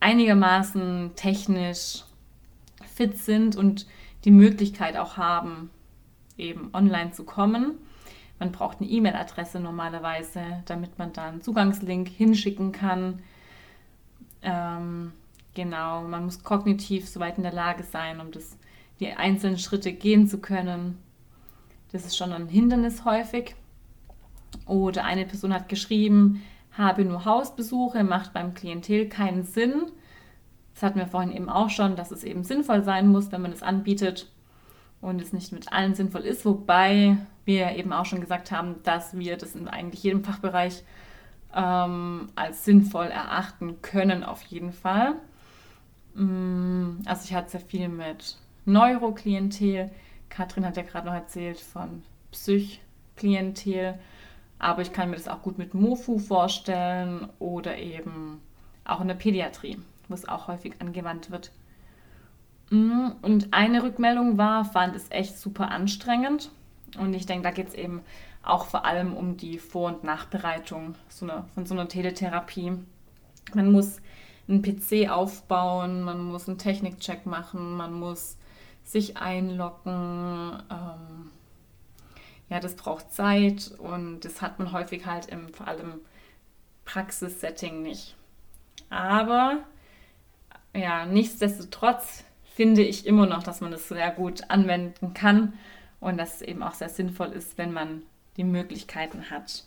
einigermaßen 0.01 1.13
technisch 1.17 2.05
fit 2.95 3.17
sind 3.19 3.57
und 3.57 3.87
die 4.25 4.31
Möglichkeit 4.31 4.97
auch 4.97 5.17
haben, 5.17 5.71
eben 6.37 6.71
online 6.73 7.13
zu 7.13 7.25
kommen. 7.25 7.79
Man 8.39 8.53
braucht 8.53 8.81
eine 8.81 8.89
E-Mail-Adresse 8.89 9.61
normalerweise, 9.61 10.43
damit 10.67 10.99
man 10.99 11.13
da 11.13 11.29
einen 11.29 11.41
Zugangslink 11.41 12.09
hinschicken 12.09 12.73
kann. 12.73 13.21
Ähm, 14.43 15.13
genau, 15.55 16.03
man 16.03 16.25
muss 16.25 16.45
kognitiv 16.45 17.09
soweit 17.09 17.37
in 17.37 17.43
der 17.43 17.53
Lage 17.53 17.83
sein, 17.83 18.21
um 18.21 18.31
das, 18.31 18.57
die 19.01 19.09
einzelnen 19.13 19.59
Schritte 19.59 19.93
gehen 19.93 20.29
zu 20.29 20.39
können. 20.39 20.99
Das 21.91 22.05
ist 22.05 22.17
schon 22.17 22.33
ein 22.33 22.49
Hindernis 22.49 23.05
häufig. 23.05 23.57
Oder 24.67 25.05
eine 25.05 25.27
Person 25.27 25.53
hat 25.53 25.69
geschrieben, 25.69 26.43
habe 26.73 27.05
nur 27.05 27.25
Hausbesuche, 27.25 28.05
macht 28.05 28.33
beim 28.33 28.55
Klientel 28.55 29.09
keinen 29.09 29.43
Sinn. 29.43 29.87
Das 30.75 30.83
hatten 30.85 31.01
wir 31.01 31.09
vorhin 31.09 31.33
eben 31.33 31.49
auch 31.49 31.71
schon, 31.71 31.97
dass 31.97 32.13
es 32.13 32.23
eben 32.23 32.45
sinnvoll 32.45 32.85
sein 32.85 33.09
muss, 33.09 33.33
wenn 33.33 33.43
man 33.43 33.53
es 33.53 33.65
anbietet 33.65 34.31
und 35.01 35.21
es 35.21 35.33
nicht 35.33 35.53
mit 35.53 35.73
allen 35.73 35.95
sinnvoll 35.95 36.23
ist, 36.23 36.45
wobei 36.45 37.19
wir 37.49 37.75
eben 37.77 37.93
auch 37.93 38.05
schon 38.05 38.21
gesagt 38.21 38.53
haben, 38.53 38.81
dass 38.85 39.19
wir 39.19 39.39
das 39.39 39.57
in 39.57 39.67
eigentlich 39.69 40.03
jedem 40.03 40.23
Fachbereich 40.23 40.85
ähm, 41.55 42.29
als 42.37 42.65
sinnvoll 42.67 43.07
erachten 43.07 43.81
können, 43.81 44.23
auf 44.23 44.43
jeden 44.43 44.73
Fall. 44.73 45.15
Mm, 46.15 47.01
also 47.07 47.25
ich 47.25 47.35
hatte 47.35 47.51
sehr 47.51 47.61
viel 47.61 47.89
mit 47.89 48.37
Neuroklientel. 48.67 49.91
Katrin 50.29 50.67
hat 50.67 50.77
ja 50.77 50.83
gerade 50.83 51.07
noch 51.07 51.15
erzählt 51.15 51.59
von 51.59 52.03
Psychklientel. 52.33 53.99
Aber 54.59 54.83
ich 54.83 54.93
kann 54.93 55.09
mir 55.09 55.17
das 55.17 55.29
auch 55.29 55.41
gut 55.41 55.57
mit 55.57 55.73
MOFU 55.73 56.19
vorstellen 56.19 57.29
oder 57.39 57.79
eben 57.79 58.43
auch 58.85 59.01
in 59.01 59.09
der 59.09 59.15
Pädiatrie, 59.15 59.79
wo 60.09 60.15
es 60.15 60.29
auch 60.29 60.49
häufig 60.49 60.75
angewandt 60.81 61.31
wird. 61.31 61.51
Mm, 62.69 63.09
und 63.23 63.55
eine 63.55 63.83
Rückmeldung 63.83 64.37
war, 64.37 64.67
fand 64.67 64.95
es 64.95 65.11
echt 65.11 65.39
super 65.39 65.71
anstrengend. 65.71 66.51
Und 66.97 67.15
ich 67.15 67.27
denke, 67.27 67.43
da 67.43 67.51
geht 67.51 67.69
es 67.69 67.75
eben 67.75 68.03
auch 68.43 68.67
vor 68.67 68.85
allem 68.85 69.15
um 69.15 69.37
die 69.37 69.59
Vor- 69.59 69.89
und 69.89 70.05
Nachbereitung 70.05 70.95
so 71.09 71.27
eine, 71.27 71.45
von 71.55 71.67
so 71.67 71.75
einer 71.75 71.89
Teletherapie. 71.89 72.73
Man 73.55 73.73
muss 73.73 74.01
einen 74.49 74.63
PC 74.63 75.11
aufbauen, 75.11 76.03
man 76.03 76.23
muss 76.23 76.49
einen 76.49 76.59
Technikcheck 76.59 77.27
machen, 77.27 77.77
man 77.77 77.93
muss 77.93 78.37
sich 78.85 79.19
einloggen. 79.19 80.63
Ähm, 80.71 81.31
ja, 82.49 82.61
das 82.61 82.77
braucht 82.77 83.13
Zeit 83.13 83.73
und 83.79 84.21
das 84.21 84.41
hat 84.41 84.59
man 84.59 84.73
häufig 84.73 85.05
halt 85.05 85.27
im 85.27 85.53
vor 85.53 85.69
allem 85.69 86.01
Praxissetting 86.87 87.83
nicht. 87.83 88.17
Aber 88.89 89.59
ja, 90.75 91.05
nichtsdestotrotz 91.05 92.25
finde 92.55 92.83
ich 92.83 93.07
immer 93.07 93.27
noch, 93.27 93.43
dass 93.43 93.61
man 93.61 93.71
das 93.71 93.89
sehr 93.89 94.11
gut 94.11 94.51
anwenden 94.51 95.13
kann 95.13 95.53
und 96.01 96.17
dass 96.17 96.37
es 96.37 96.43
eben 96.43 96.63
auch 96.63 96.75
sehr 96.75 96.89
sinnvoll 96.89 97.33
ist, 97.33 97.59
wenn 97.59 97.73
man 97.73 98.03
die 98.37 98.45
Möglichkeiten 98.45 99.31
hat. 99.31 99.65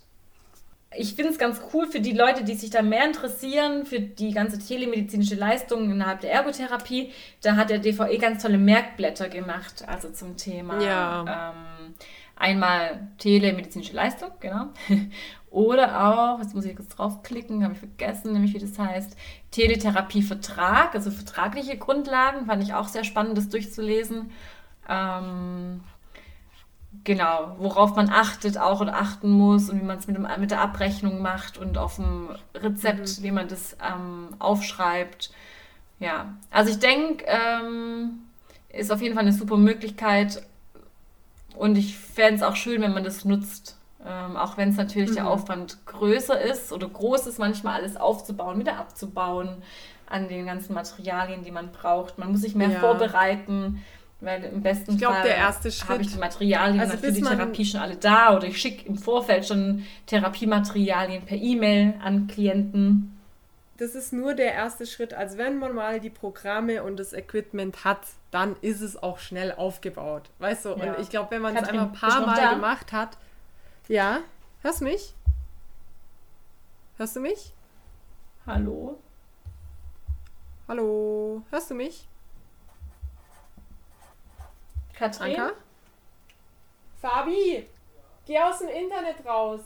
Ich 0.93 1.13
finde 1.13 1.31
es 1.31 1.37
ganz 1.37 1.61
cool 1.73 1.87
für 1.87 2.01
die 2.01 2.11
Leute, 2.11 2.43
die 2.43 2.55
sich 2.55 2.69
da 2.69 2.81
mehr 2.81 3.05
interessieren, 3.05 3.85
für 3.85 4.01
die 4.01 4.33
ganze 4.33 4.59
telemedizinische 4.59 5.35
Leistung 5.35 5.89
innerhalb 5.89 6.19
der 6.19 6.33
Ergotherapie. 6.33 7.11
Da 7.41 7.55
hat 7.55 7.69
der 7.69 7.79
DVE 7.79 8.17
ganz 8.17 8.43
tolle 8.43 8.57
Merkblätter 8.57 9.29
gemacht, 9.29 9.85
also 9.87 10.09
zum 10.09 10.35
Thema. 10.35 10.81
Ja. 10.81 11.53
Ähm, 11.53 11.93
einmal 12.35 13.07
telemedizinische 13.19 13.93
Leistung, 13.93 14.31
genau. 14.41 14.67
Oder 15.49 16.07
auch, 16.07 16.39
jetzt 16.39 16.55
muss 16.55 16.65
ich 16.65 16.75
kurz 16.75 16.89
draufklicken, 16.89 17.63
habe 17.63 17.73
ich 17.73 17.79
vergessen, 17.79 18.33
nämlich 18.33 18.53
wie 18.53 18.59
das 18.59 18.77
heißt, 18.77 19.17
Teletherapievertrag, 19.51 20.93
also 20.93 21.11
vertragliche 21.11 21.77
Grundlagen, 21.77 22.45
fand 22.47 22.63
ich 22.63 22.73
auch 22.73 22.87
sehr 22.87 23.03
spannend, 23.05 23.37
das 23.37 23.49
durchzulesen. 23.49 24.31
Ähm, 24.89 25.81
genau, 27.03 27.55
worauf 27.57 27.95
man 27.95 28.09
achtet 28.09 28.57
auch 28.57 28.81
oder 28.81 28.95
achten 28.95 29.29
muss 29.29 29.69
und 29.69 29.79
wie 29.79 29.85
man 29.85 29.97
es 29.97 30.07
mit, 30.07 30.17
mit 30.39 30.51
der 30.51 30.61
Abrechnung 30.61 31.21
macht 31.21 31.57
und 31.57 31.77
auf 31.77 31.95
dem 31.95 32.29
Rezept, 32.55 33.19
mhm. 33.19 33.23
wie 33.23 33.31
man 33.31 33.47
das 33.47 33.75
ähm, 33.81 34.29
aufschreibt. 34.39 35.31
Ja, 35.99 36.33
also 36.49 36.71
ich 36.71 36.79
denke, 36.79 37.25
ähm, 37.27 38.21
ist 38.69 38.91
auf 38.91 39.01
jeden 39.01 39.15
Fall 39.15 39.23
eine 39.23 39.33
super 39.33 39.57
Möglichkeit 39.57 40.41
und 41.55 41.77
ich 41.77 41.97
fände 41.97 42.35
es 42.35 42.43
auch 42.43 42.55
schön, 42.55 42.81
wenn 42.81 42.93
man 42.93 43.03
das 43.03 43.25
nutzt. 43.25 43.77
Ähm, 44.05 44.35
auch 44.35 44.57
wenn 44.57 44.69
es 44.69 44.77
natürlich 44.77 45.11
mhm. 45.11 45.15
der 45.15 45.27
Aufwand 45.27 45.85
größer 45.85 46.39
ist 46.41 46.71
oder 46.71 46.87
groß 46.87 47.27
ist, 47.27 47.37
manchmal 47.37 47.75
alles 47.75 47.97
aufzubauen, 47.97 48.59
wieder 48.59 48.77
abzubauen 48.77 49.61
an 50.07 50.27
den 50.27 50.45
ganzen 50.45 50.73
Materialien, 50.73 51.43
die 51.43 51.51
man 51.51 51.71
braucht. 51.71 52.17
Man 52.17 52.31
muss 52.31 52.41
sich 52.41 52.55
mehr 52.55 52.71
ja. 52.71 52.79
vorbereiten, 52.79 53.83
weil 54.21 54.43
im 54.43 54.61
besten 54.61 54.91
ich 54.91 54.99
glaub, 54.99 55.13
Fall 55.13 55.35
habe 55.35 56.01
ich 56.01 56.13
die 56.13 56.19
Materialien 56.19 56.79
also 56.79 56.97
für 56.97 57.11
die 57.11 57.21
Therapie 57.21 57.65
schon 57.65 57.81
alle 57.81 57.95
da 57.95 58.35
oder 58.35 58.47
ich 58.47 58.61
schicke 58.61 58.87
im 58.87 58.95
Vorfeld 58.95 59.45
schon 59.45 59.85
Therapiematerialien 60.05 61.25
per 61.25 61.37
E-Mail 61.37 61.95
an 62.01 62.27
Klienten. 62.27 63.17
Das 63.77 63.95
ist 63.95 64.13
nur 64.13 64.35
der 64.35 64.53
erste 64.53 64.85
Schritt. 64.85 65.15
Also 65.15 65.39
wenn 65.39 65.57
man 65.57 65.73
mal 65.73 65.99
die 65.99 66.11
Programme 66.11 66.83
und 66.83 66.97
das 66.97 67.13
Equipment 67.13 67.83
hat, 67.83 68.01
dann 68.29 68.55
ist 68.61 68.81
es 68.81 69.01
auch 69.01 69.17
schnell 69.17 69.51
aufgebaut. 69.51 70.29
Weißt 70.37 70.65
du? 70.65 70.69
Ja. 70.69 70.93
Und 70.93 70.99
ich 70.99 71.09
glaube, 71.09 71.31
wenn 71.31 71.41
man 71.41 71.57
es 71.57 71.67
einmal 71.67 71.85
ein 71.87 71.91
paar 71.91 72.23
Mal 72.23 72.35
da? 72.35 72.53
gemacht 72.53 72.93
hat, 72.93 73.17
ja, 73.87 74.19
hörst 74.61 74.81
du 74.81 74.85
mich? 74.85 75.15
Hörst 76.97 77.15
du 77.15 77.21
mich? 77.21 77.53
Hallo? 78.45 78.99
Hallo, 80.67 81.41
hörst 81.49 81.71
du 81.71 81.73
mich? 81.73 82.07
Katrin? 84.93 85.35
Anka? 85.35 85.51
Fabi, 87.01 87.65
geh 88.25 88.39
aus 88.39 88.59
dem 88.59 88.69
Internet 88.69 89.25
raus. 89.25 89.61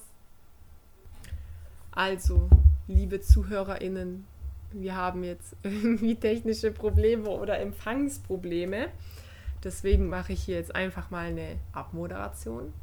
Also, 1.92 2.50
liebe 2.88 3.22
ZuhörerInnen, 3.22 4.26
wir 4.72 4.96
haben 4.96 5.24
jetzt 5.24 5.56
irgendwie 5.64 6.16
technische 6.16 6.72
Probleme 6.72 7.30
oder 7.30 7.60
Empfangsprobleme. 7.60 8.90
Deswegen 9.64 10.08
mache 10.08 10.34
ich 10.34 10.44
hier 10.44 10.58
jetzt 10.58 10.76
einfach 10.76 11.10
mal 11.10 11.28
eine 11.28 11.58
Abmoderation. 11.74 12.74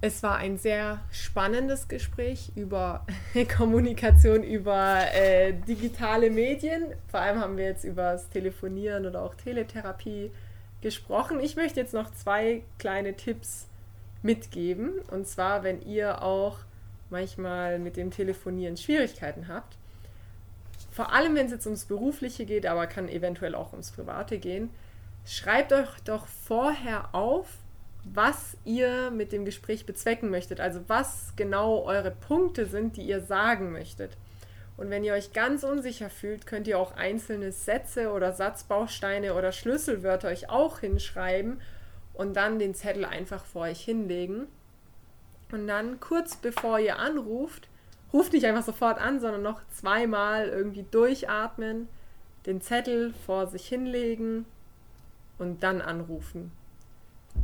Es 0.00 0.22
war 0.22 0.36
ein 0.36 0.58
sehr 0.58 1.00
spannendes 1.10 1.88
Gespräch 1.88 2.52
über 2.54 3.06
Kommunikation, 3.56 4.42
über 4.42 5.00
äh, 5.12 5.52
digitale 5.52 6.30
Medien. 6.30 6.94
Vor 7.08 7.20
allem 7.20 7.40
haben 7.40 7.56
wir 7.56 7.64
jetzt 7.64 7.84
über 7.84 8.12
das 8.12 8.28
Telefonieren 8.28 9.06
oder 9.06 9.22
auch 9.22 9.34
Teletherapie 9.34 10.30
gesprochen. 10.80 11.40
Ich 11.40 11.56
möchte 11.56 11.80
jetzt 11.80 11.94
noch 11.94 12.12
zwei 12.12 12.62
kleine 12.78 13.14
Tipps 13.16 13.66
mitgeben. 14.22 14.98
Und 15.10 15.26
zwar, 15.26 15.62
wenn 15.62 15.80
ihr 15.82 16.22
auch 16.22 16.58
manchmal 17.10 17.78
mit 17.78 17.96
dem 17.96 18.10
Telefonieren 18.10 18.76
Schwierigkeiten 18.76 19.48
habt, 19.48 19.76
vor 20.90 21.12
allem 21.12 21.34
wenn 21.34 21.46
es 21.46 21.52
jetzt 21.52 21.66
ums 21.66 21.84
Berufliche 21.84 22.46
geht, 22.46 22.66
aber 22.66 22.86
kann 22.86 23.08
eventuell 23.08 23.54
auch 23.54 23.72
ums 23.72 23.90
Private 23.90 24.38
gehen, 24.38 24.70
schreibt 25.24 25.72
euch 25.72 25.88
doch 26.04 26.26
vorher 26.26 27.14
auf, 27.14 27.46
was 28.04 28.56
ihr 28.64 29.10
mit 29.10 29.32
dem 29.32 29.44
Gespräch 29.44 29.84
bezwecken 29.84 30.30
möchtet, 30.30 30.60
also 30.60 30.80
was 30.86 31.32
genau 31.36 31.82
eure 31.82 32.10
Punkte 32.12 32.66
sind, 32.66 32.96
die 32.96 33.02
ihr 33.02 33.20
sagen 33.20 33.72
möchtet. 33.72 34.16
Und 34.76 34.90
wenn 34.90 35.04
ihr 35.04 35.14
euch 35.14 35.32
ganz 35.32 35.64
unsicher 35.64 36.10
fühlt, 36.10 36.46
könnt 36.46 36.66
ihr 36.66 36.78
auch 36.78 36.92
einzelne 36.92 37.50
Sätze 37.50 38.12
oder 38.12 38.32
Satzbausteine 38.32 39.34
oder 39.34 39.52
Schlüsselwörter 39.52 40.28
euch 40.28 40.50
auch 40.50 40.80
hinschreiben 40.80 41.60
und 42.12 42.34
dann 42.34 42.58
den 42.58 42.74
Zettel 42.74 43.04
einfach 43.04 43.44
vor 43.44 43.62
euch 43.62 43.80
hinlegen. 43.80 44.48
Und 45.50 45.66
dann 45.66 46.00
kurz 46.00 46.36
bevor 46.36 46.78
ihr 46.78 46.98
anruft, 46.98 47.68
ruft 48.12 48.32
nicht 48.32 48.44
einfach 48.44 48.64
sofort 48.64 48.98
an, 48.98 49.20
sondern 49.20 49.42
noch 49.42 49.60
zweimal 49.68 50.48
irgendwie 50.48 50.84
durchatmen, 50.90 51.88
den 52.44 52.60
Zettel 52.60 53.14
vor 53.24 53.46
sich 53.46 53.66
hinlegen 53.66 54.44
und 55.38 55.62
dann 55.62 55.80
anrufen. 55.80 56.52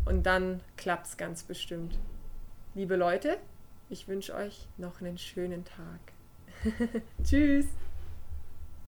Und 0.04 0.26
dann 0.26 0.60
klappt 0.76 1.06
es 1.06 1.16
ganz 1.16 1.42
bestimmt. 1.42 1.98
Liebe 2.74 2.96
Leute, 2.96 3.38
ich 3.90 4.08
wünsche 4.08 4.34
euch 4.34 4.66
noch 4.78 5.00
einen 5.00 5.18
schönen 5.18 5.64
Tag. 5.64 6.11
Tschüss. 7.24 7.66